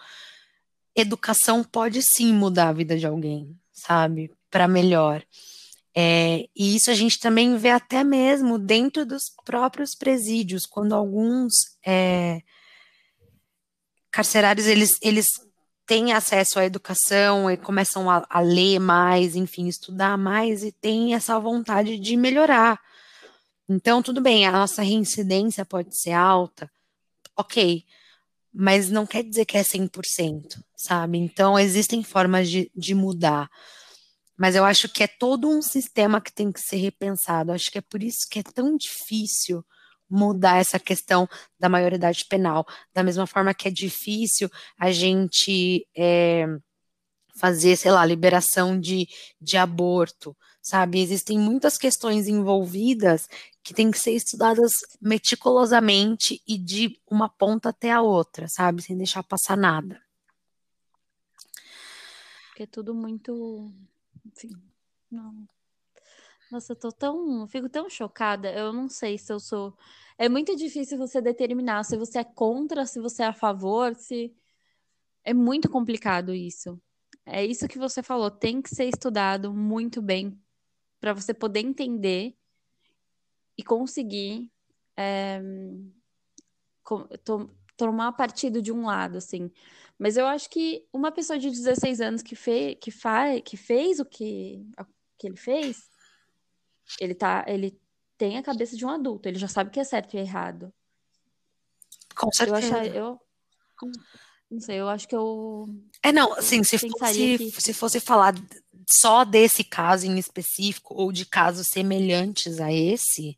educação 0.94 1.62
pode 1.62 2.02
sim 2.02 2.32
mudar 2.32 2.68
a 2.68 2.72
vida 2.72 2.98
de 2.98 3.06
alguém, 3.06 3.56
sabe? 3.72 4.32
Para 4.50 4.66
melhor. 4.66 5.24
É, 5.94 6.46
e 6.54 6.76
isso 6.76 6.90
a 6.90 6.94
gente 6.94 7.18
também 7.18 7.56
vê 7.56 7.70
até 7.70 8.04
mesmo 8.04 8.58
dentro 8.58 9.06
dos 9.06 9.32
próprios 9.44 9.94
presídios, 9.94 10.66
quando 10.66 10.94
alguns 10.94 11.54
é, 11.86 12.42
carcerários 14.10 14.66
eles, 14.66 14.98
eles 15.00 15.26
têm 15.86 16.12
acesso 16.12 16.58
à 16.58 16.64
educação 16.64 17.50
e 17.50 17.56
começam 17.56 18.10
a, 18.10 18.26
a, 18.28 18.40
ler 18.40 18.78
mais, 18.78 19.36
enfim, 19.36 19.68
estudar 19.68 20.18
mais 20.18 20.64
e 20.64 20.72
têm 20.72 21.14
essa 21.14 21.38
vontade 21.38 21.98
de 21.98 22.16
melhorar. 22.16 22.80
Então, 23.68 24.02
tudo 24.02 24.20
bem, 24.20 24.46
a 24.46 24.52
nossa 24.52 24.82
reincidência 24.82 25.64
pode 25.64 25.98
ser 25.98 26.12
alta, 26.12 26.70
ok, 27.36 27.84
mas 28.52 28.90
não 28.90 29.06
quer 29.06 29.22
dizer 29.22 29.44
que 29.44 29.56
é 29.56 29.62
100%, 29.62 30.62
sabe? 30.76 31.18
Então, 31.18 31.58
existem 31.58 32.02
formas 32.02 32.48
de, 32.48 32.70
de 32.74 32.94
mudar. 32.94 33.50
Mas 34.36 34.54
eu 34.54 34.64
acho 34.64 34.88
que 34.88 35.02
é 35.02 35.06
todo 35.06 35.48
um 35.48 35.62
sistema 35.62 36.20
que 36.20 36.32
tem 36.32 36.52
que 36.52 36.60
ser 36.60 36.76
repensado. 36.76 37.52
acho 37.52 37.70
que 37.70 37.78
é 37.78 37.80
por 37.80 38.02
isso 38.02 38.28
que 38.30 38.38
é 38.38 38.42
tão 38.42 38.76
difícil 38.76 39.64
mudar 40.08 40.58
essa 40.58 40.78
questão 40.78 41.28
da 41.58 41.68
maioridade 41.68 42.24
penal. 42.24 42.66
Da 42.94 43.02
mesma 43.02 43.26
forma 43.26 43.54
que 43.54 43.68
é 43.68 43.70
difícil 43.70 44.48
a 44.78 44.90
gente 44.90 45.86
é, 45.96 46.46
fazer, 47.36 47.76
sei 47.76 47.90
lá, 47.90 48.04
liberação 48.04 48.78
de, 48.78 49.08
de 49.40 49.56
aborto, 49.56 50.36
sabe? 50.62 51.00
Existem 51.00 51.38
muitas 51.38 51.76
questões 51.76 52.26
envolvidas 52.28 53.28
que 53.62 53.74
têm 53.74 53.90
que 53.90 53.98
ser 53.98 54.12
estudadas 54.12 54.72
meticulosamente 55.00 56.42
e 56.46 56.56
de 56.58 57.00
uma 57.10 57.28
ponta 57.28 57.68
até 57.68 57.90
a 57.90 58.00
outra, 58.00 58.48
sabe? 58.48 58.82
Sem 58.82 58.96
deixar 58.96 59.22
passar 59.22 59.56
nada. 59.56 60.00
Porque 62.48 62.62
é 62.62 62.66
tudo 62.66 62.94
muito. 62.94 63.70
Enfim, 64.24 64.50
não. 65.10 65.46
Nossa, 66.50 66.72
eu 66.72 66.76
tô 66.76 66.92
tão, 66.92 67.46
fico 67.48 67.68
tão 67.68 67.90
chocada. 67.90 68.52
Eu 68.52 68.72
não 68.72 68.88
sei 68.88 69.18
se 69.18 69.32
eu 69.32 69.40
sou. 69.40 69.76
É 70.16 70.28
muito 70.28 70.54
difícil 70.56 70.96
você 70.96 71.20
determinar 71.20 71.84
se 71.84 71.96
você 71.96 72.18
é 72.20 72.24
contra, 72.24 72.86
se 72.86 73.00
você 73.00 73.22
é 73.22 73.26
a 73.26 73.32
favor, 73.32 73.94
se 73.94 74.34
é 75.24 75.34
muito 75.34 75.68
complicado 75.68 76.32
isso. 76.32 76.80
É 77.24 77.44
isso 77.44 77.66
que 77.66 77.78
você 77.78 78.02
falou, 78.02 78.30
tem 78.30 78.62
que 78.62 78.70
ser 78.70 78.84
estudado 78.84 79.52
muito 79.52 80.00
bem 80.00 80.40
para 81.00 81.12
você 81.12 81.34
poder 81.34 81.60
entender 81.60 82.36
e 83.58 83.64
conseguir 83.64 84.50
é, 84.96 85.42
tomar 87.76 88.12
partido 88.12 88.62
de 88.62 88.70
um 88.72 88.86
lado, 88.86 89.18
assim. 89.18 89.50
Mas 89.98 90.16
eu 90.16 90.26
acho 90.26 90.48
que 90.48 90.86
uma 90.92 91.10
pessoa 91.10 91.38
de 91.38 91.50
16 91.50 92.00
anos 92.00 92.22
que, 92.22 92.36
fe, 92.36 92.76
que, 92.76 92.90
fa, 92.90 93.40
que 93.40 93.56
fez 93.56 93.98
o 93.98 94.04
que, 94.04 94.64
que 95.18 95.26
ele 95.26 95.36
fez 95.36 95.95
ele 97.00 97.14
tá, 97.14 97.44
ele 97.46 97.78
tem 98.16 98.38
a 98.38 98.42
cabeça 98.42 98.76
de 98.76 98.84
um 98.84 98.88
adulto, 98.88 99.28
ele 99.28 99.38
já 99.38 99.48
sabe 99.48 99.68
o 99.68 99.72
que 99.72 99.80
é 99.80 99.84
certo 99.84 100.14
e 100.14 100.18
errado. 100.18 100.72
Com 102.16 102.30
certeza. 102.32 102.84
Eu, 102.84 102.84
acho, 102.84 102.96
eu 102.96 103.20
não 104.50 104.60
sei, 104.60 104.80
eu 104.80 104.88
acho 104.88 105.08
que 105.08 105.14
eu. 105.16 105.66
É, 106.02 106.12
não, 106.12 106.32
assim, 106.34 106.62
se 106.64 106.78
fosse, 106.78 107.38
que... 107.38 107.60
se 107.60 107.74
fosse 107.74 108.00
falar 108.00 108.34
só 108.88 109.24
desse 109.24 109.64
caso 109.64 110.06
em 110.06 110.18
específico, 110.18 110.94
ou 110.94 111.12
de 111.12 111.26
casos 111.26 111.66
semelhantes 111.68 112.60
a 112.60 112.72
esse, 112.72 113.36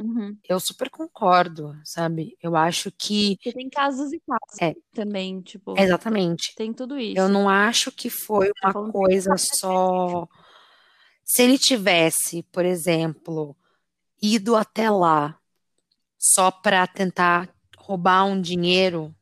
Uhum. 0.00 0.36
Eu 0.48 0.58
super 0.58 0.90
concordo, 0.90 1.76
sabe? 1.84 2.36
Eu 2.42 2.56
acho 2.56 2.90
que. 2.90 3.36
Porque 3.36 3.52
tem 3.52 3.68
casos 3.70 4.12
e 4.12 4.20
casos 4.20 4.60
É. 4.60 4.74
também, 4.92 5.40
tipo, 5.40 5.74
Exatamente. 5.78 6.54
tem 6.56 6.72
tudo 6.72 6.94
Eu 6.94 7.00
isso. 7.00 7.28
não 7.28 7.48
acho 7.48 7.92
que 7.92 8.10
foi 8.10 8.50
Tô 8.60 8.80
uma 8.80 8.92
coisa 8.92 9.36
só. 9.36 10.26
Se 11.24 11.42
ele 11.42 11.58
tivesse, 11.58 12.42
por 12.44 12.64
exemplo, 12.64 13.56
ido 14.20 14.56
até 14.56 14.90
lá 14.90 15.38
só 16.18 16.50
para 16.50 16.86
tentar 16.86 17.48
roubar 17.76 18.24
um 18.24 18.40
dinheiro 18.40 19.14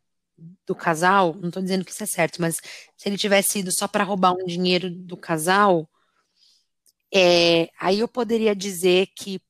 do 0.67 0.75
casal, 0.75 1.35
não 1.35 1.49
estou 1.49 1.63
dizendo 1.63 1.85
que 1.85 1.91
isso 1.91 2.03
é 2.03 2.07
certo, 2.07 2.41
mas 2.41 2.57
se 2.97 3.09
ele 3.09 3.19
tivesse 3.19 3.61
ido 3.61 3.71
só 3.73 3.87
para 3.89 4.05
roubar 4.05 4.33
um 4.33 4.45
dinheiro 4.47 4.91
do 4.91 5.17
casal, 5.17 5.89
é, 7.15 7.69
aí 7.79 8.01
eu 8.01 8.09
poderia 8.09 8.55
dizer 8.55 9.09
que, 9.17 9.41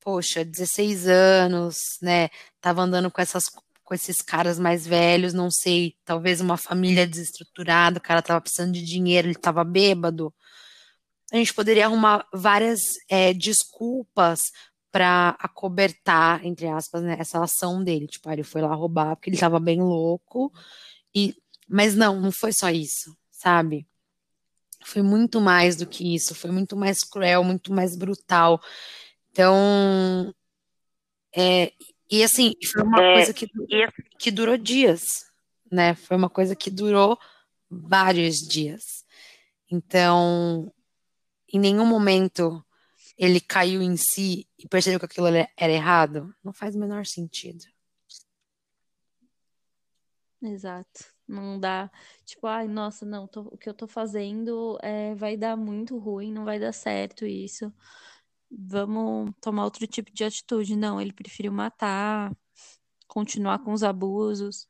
poxa, 0.00 0.44
16 0.44 1.08
anos, 1.08 1.76
né? 2.02 2.28
Tava 2.60 2.82
andando 2.82 3.10
com 3.10 3.20
essas, 3.20 3.44
com 3.84 3.94
esses 3.94 4.20
caras 4.20 4.58
mais 4.58 4.86
velhos, 4.86 5.32
não 5.32 5.50
sei, 5.50 5.96
talvez 6.04 6.40
uma 6.40 6.56
família 6.56 7.06
desestruturada, 7.06 7.98
o 7.98 8.02
cara 8.02 8.22
tava 8.22 8.40
precisando 8.40 8.72
de 8.72 8.84
dinheiro, 8.84 9.28
ele 9.28 9.34
tava 9.34 9.64
bêbado. 9.64 10.34
A 11.32 11.36
gente 11.36 11.54
poderia 11.54 11.86
arrumar 11.86 12.26
várias 12.32 12.80
é, 13.08 13.32
desculpas 13.32 14.40
para 14.90 15.36
acobertar, 15.38 16.44
entre 16.44 16.66
aspas, 16.66 17.02
né, 17.02 17.16
essa 17.18 17.42
ação 17.42 17.82
dele. 17.84 18.08
Tipo, 18.08 18.28
ah, 18.28 18.32
ele 18.32 18.42
foi 18.42 18.60
lá 18.60 18.74
roubar 18.74 19.14
porque 19.16 19.30
ele 19.30 19.38
tava 19.38 19.60
bem 19.60 19.80
louco. 19.80 20.52
E, 21.14 21.34
mas 21.68 21.94
não, 21.94 22.20
não 22.20 22.32
foi 22.32 22.52
só 22.52 22.68
isso, 22.70 23.16
sabe? 23.30 23.86
Foi 24.82 25.02
muito 25.02 25.40
mais 25.40 25.76
do 25.76 25.86
que 25.86 26.14
isso, 26.14 26.34
foi 26.34 26.50
muito 26.50 26.76
mais 26.76 27.04
cruel, 27.04 27.44
muito 27.44 27.72
mais 27.72 27.94
brutal. 27.94 28.60
Então, 29.30 30.34
é, 31.36 31.72
e 32.10 32.24
assim, 32.24 32.54
foi 32.72 32.82
uma 32.82 33.00
É, 33.00 33.14
coisa 33.14 33.32
que, 33.32 33.46
que 34.18 34.30
durou 34.32 34.56
dias, 34.56 35.26
né? 35.70 35.94
Foi 35.94 36.16
uma 36.16 36.28
coisa 36.28 36.56
que 36.56 36.70
durou 36.70 37.16
vários 37.70 38.38
dias. 38.38 39.04
Então, 39.70 40.72
em 41.52 41.58
nenhum 41.58 41.86
momento 41.86 42.64
ele 43.18 43.40
caiu 43.40 43.82
em 43.82 43.96
si 43.96 44.48
e 44.58 44.66
percebeu 44.66 44.98
que 44.98 45.04
aquilo 45.04 45.26
era 45.26 45.72
errado. 45.72 46.34
Não 46.42 46.52
faz 46.52 46.74
o 46.74 46.78
menor 46.78 47.04
sentido. 47.04 47.64
Exato. 50.42 51.04
Não 51.28 51.60
dá, 51.60 51.90
tipo, 52.24 52.46
ai, 52.46 52.66
nossa, 52.66 53.04
não, 53.06 53.26
tô- 53.26 53.42
o 53.42 53.58
que 53.58 53.68
eu 53.68 53.74
tô 53.74 53.86
fazendo 53.86 54.78
é, 54.82 55.14
vai 55.14 55.36
dar 55.36 55.56
muito 55.56 55.96
ruim, 55.98 56.32
não 56.32 56.44
vai 56.44 56.58
dar 56.58 56.72
certo 56.72 57.24
isso. 57.26 57.72
Vamos 58.50 59.32
tomar 59.40 59.64
outro 59.64 59.86
tipo 59.86 60.10
de 60.12 60.24
atitude. 60.24 60.74
Não, 60.74 61.00
ele 61.00 61.12
preferiu 61.12 61.52
matar, 61.52 62.34
continuar 63.06 63.60
com 63.60 63.72
os 63.72 63.82
abusos. 63.84 64.68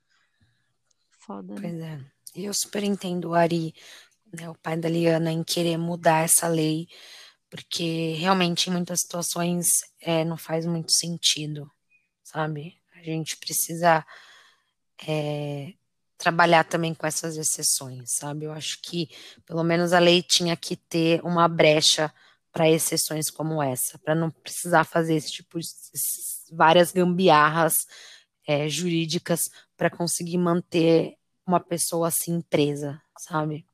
Foda, 1.20 1.55
né? 1.55 1.61
Pois 1.62 1.81
é. 1.81 2.01
Eu 2.35 2.53
super 2.53 2.85
entendo 2.85 3.31
o 3.31 3.35
Ari, 3.35 3.74
né, 4.33 4.49
o 4.49 4.55
pai 4.55 4.76
da 4.76 4.89
Liana, 4.89 5.33
em 5.33 5.43
querer 5.43 5.76
mudar 5.76 6.24
essa 6.24 6.49
lei, 6.49 6.87
porque 7.49 8.14
realmente 8.18 8.68
em 8.68 8.72
muitas 8.72 9.01
situações 9.01 9.66
é, 10.01 10.24
não 10.24 10.37
faz 10.37 10.64
muito 10.66 10.93
sentido, 10.93 11.70
sabe? 12.22 12.81
A 12.95 13.03
gente 13.03 13.37
precisa 13.37 14.05
é, 15.07 15.72
trabalhar 16.16 16.64
também 16.64 16.95
com 16.95 17.07
essas 17.07 17.37
exceções, 17.37 18.11
sabe? 18.18 18.45
Eu 18.45 18.53
acho 18.53 18.81
que 18.83 19.09
pelo 19.47 19.64
menos 19.64 19.93
a 19.93 19.99
lei 19.99 20.22
tinha 20.22 20.57
que 20.57 20.76
ter 20.76 21.20
uma 21.24 21.49
brecha 21.49 22.12
para 22.53 22.68
exceções 22.68 23.31
como 23.31 23.62
essa, 23.62 23.99
para 23.99 24.14
não 24.14 24.31
precisar 24.31 24.85
fazer 24.85 25.14
esse 25.14 25.33
tipo 25.33 25.59
de 25.59 25.66
várias 26.53 26.93
gambiarras 26.93 27.87
é, 28.47 28.68
jurídicas 28.68 29.49
para 29.76 29.89
conseguir 29.89 30.39
manter 30.39 31.16
uma 31.47 31.61
pessoa 31.61 32.09
assim 32.09 32.41
presa, 32.43 33.01
sabe? 33.18 33.64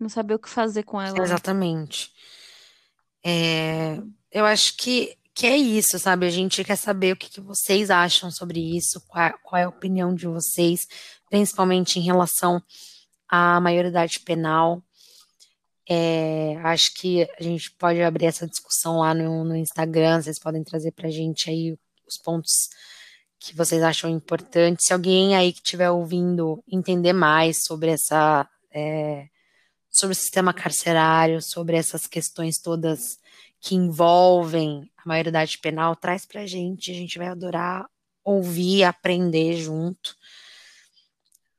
Não 0.00 0.08
saber 0.08 0.34
o 0.34 0.38
que 0.38 0.48
fazer 0.48 0.82
com 0.82 1.00
ela, 1.00 1.12
né? 1.12 1.22
Exatamente. 1.22 2.10
É, 3.22 3.98
eu 4.32 4.46
acho 4.46 4.76
que, 4.78 5.14
que 5.34 5.46
é 5.46 5.56
isso, 5.56 5.98
sabe? 5.98 6.26
A 6.26 6.30
gente 6.30 6.64
quer 6.64 6.76
saber 6.76 7.12
o 7.12 7.16
que, 7.16 7.28
que 7.28 7.40
vocês 7.40 7.90
acham 7.90 8.30
sobre 8.30 8.58
isso, 8.76 9.00
qual, 9.06 9.32
qual 9.42 9.60
é 9.60 9.64
a 9.64 9.68
opinião 9.68 10.14
de 10.14 10.26
vocês, 10.26 10.86
principalmente 11.28 11.98
em 11.98 12.02
relação 12.02 12.62
à 13.28 13.60
maioridade 13.60 14.20
penal. 14.20 14.82
É, 15.86 16.56
acho 16.62 16.94
que 16.94 17.28
a 17.38 17.42
gente 17.42 17.70
pode 17.72 18.00
abrir 18.00 18.26
essa 18.26 18.46
discussão 18.46 19.00
lá 19.00 19.12
no, 19.12 19.44
no 19.44 19.56
Instagram, 19.56 20.22
vocês 20.22 20.38
podem 20.38 20.64
trazer 20.64 20.92
pra 20.92 21.10
gente 21.10 21.50
aí 21.50 21.76
os 22.06 22.16
pontos 22.16 22.70
que 23.40 23.56
vocês 23.56 23.82
acham 23.82 24.08
importantes. 24.08 24.86
Se 24.86 24.92
alguém 24.92 25.34
aí 25.34 25.52
que 25.52 25.58
estiver 25.58 25.90
ouvindo 25.90 26.62
entender 26.70 27.12
mais 27.12 27.62
sobre 27.64 27.90
essa, 27.90 28.48
é, 28.72 29.26
sobre 30.00 30.12
o 30.12 30.18
sistema 30.18 30.54
carcerário, 30.54 31.42
sobre 31.42 31.76
essas 31.76 32.06
questões 32.06 32.58
todas 32.58 33.20
que 33.60 33.74
envolvem 33.74 34.90
a 34.96 35.06
maioridade 35.06 35.58
penal, 35.58 35.94
traz 35.94 36.24
pra 36.24 36.46
gente, 36.46 36.90
a 36.90 36.94
gente 36.94 37.18
vai 37.18 37.28
adorar 37.28 37.86
ouvir, 38.24 38.84
aprender 38.84 39.56
junto. 39.56 40.16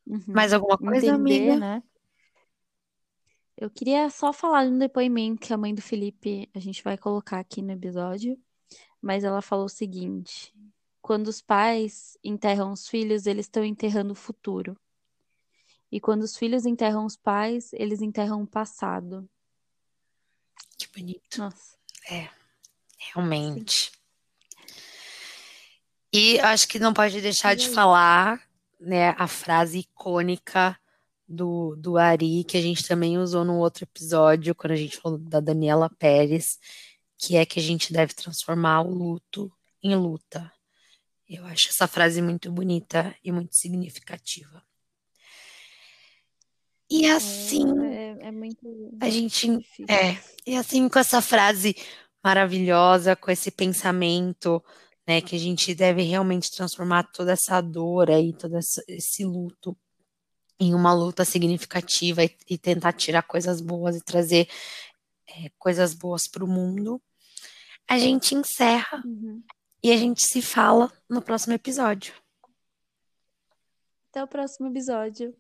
Uhum. 0.08 0.24
Mais 0.28 0.54
alguma 0.54 0.78
coisa, 0.78 1.08
Entender, 1.08 1.52
amiga? 1.52 1.58
né? 1.58 1.84
Eu 3.56 3.70
queria 3.70 4.10
só 4.10 4.34
falar 4.34 4.66
de 4.66 4.72
um 4.72 4.78
depoimento 4.80 5.40
que 5.40 5.54
a 5.54 5.58
mãe 5.58 5.76
do 5.76 5.82
Felipe, 5.82 6.50
a 6.54 6.60
gente 6.60 6.84
vai 6.84 6.98
colocar 6.98 7.40
aqui 7.40 7.62
no 7.62 7.72
episódio, 7.72 8.36
mas 9.00 9.24
ela 9.24 9.42
falou 9.42 9.66
o 9.66 9.70
seguinte: 9.70 10.52
quando 11.00 11.28
os 11.28 11.42
pais 11.42 12.18
enterram 12.24 12.72
os 12.72 12.88
filhos, 12.88 13.28
eles 13.28 13.46
estão 13.46 13.64
enterrando 13.64 14.14
o 14.14 14.16
futuro. 14.16 14.76
E 15.92 16.00
quando 16.00 16.24
os 16.24 16.38
filhos 16.38 16.66
enterram 16.66 17.06
os 17.06 17.18
pais, 17.18 17.74
eles 17.74 18.02
enterram 18.02 18.42
o 18.42 18.48
passado. 18.48 19.30
Que 20.78 20.88
bonito, 20.88 21.38
Nossa, 21.38 21.78
realmente. 22.98 23.92
E 26.14 26.40
acho 26.40 26.68
que 26.68 26.80
não 26.80 26.94
pode 26.94 27.22
deixar 27.22 27.56
de 27.56 27.70
falar, 27.70 28.42
né, 28.80 29.10
a 29.18 29.28
frase 29.28 29.80
icônica 29.80 30.78
do, 31.28 31.76
do 31.78 31.98
Ari, 31.98 32.44
que 32.44 32.58
a 32.58 32.62
gente 32.62 32.88
também 32.88 33.18
usou 33.18 33.46
no 33.46 33.58
outro 33.58 33.84
episódio, 33.84 34.56
quando 34.56 34.74
a 34.74 34.78
gente 34.78 34.98
falou 34.98 35.18
da 35.18 35.40
Daniela 35.40 35.90
Pérez, 35.90 36.60
que 37.18 37.38
é 37.38 37.46
que 37.46 37.60
a 37.60 37.64
gente 37.64 37.94
deve 37.94 38.14
transformar 38.14 38.82
o 38.82 38.94
luto 38.94 39.52
em 39.82 39.96
luta. 39.96 40.52
Eu 41.30 41.46
acho 41.46 41.70
essa 41.70 41.88
frase 41.88 42.22
muito 42.22 42.52
bonita 42.52 43.16
e 43.24 43.32
muito 43.32 43.56
significativa. 43.56 44.62
E 46.92 47.10
assim, 47.10 47.64
é, 47.86 48.28
é 48.28 48.32
muito 48.32 49.00
a 49.00 49.10
gente 49.10 49.48
difícil. 49.48 49.86
é, 49.88 50.18
e 50.46 50.58
assim 50.58 50.90
com 50.90 51.00
essa 51.00 51.22
frase 51.22 51.74
maravilhosa, 52.22 53.16
com 53.16 53.32
esse 53.32 53.50
pensamento, 53.50 54.62
né, 55.08 55.22
que 55.22 55.36
a 55.36 55.40
gente 55.40 55.74
deve 55.74 56.04
realmente 56.04 56.52
transformar 56.52 57.04
toda 57.12 57.32
essa 57.32 57.62
dor 57.62 58.12
aí, 58.12 58.34
todo 58.34 58.58
esse 58.90 59.24
luto 59.24 59.76
em 60.60 60.76
uma 60.76 60.94
luta 60.94 61.24
significativa 61.26 62.24
e, 62.26 62.36
e 62.50 62.58
tentar 62.58 62.92
tirar 62.94 63.24
coisas 63.24 63.62
boas 63.62 63.96
e 63.96 64.04
trazer 64.04 64.48
é, 65.28 65.50
coisas 65.58 65.94
boas 65.94 66.28
para 66.28 66.44
o 66.44 66.48
mundo. 66.48 67.02
A 67.88 67.98
gente 67.98 68.36
encerra 68.36 69.02
Uhum. 69.06 69.42
e 69.82 69.92
a 69.92 69.98
gente 69.98 70.22
se 70.24 70.42
fala 70.42 70.92
no 71.10 71.22
próximo 71.22 71.54
episódio. 71.54 72.14
Até 74.10 74.24
o 74.24 74.28
próximo 74.28 74.68
episódio. 74.68 75.34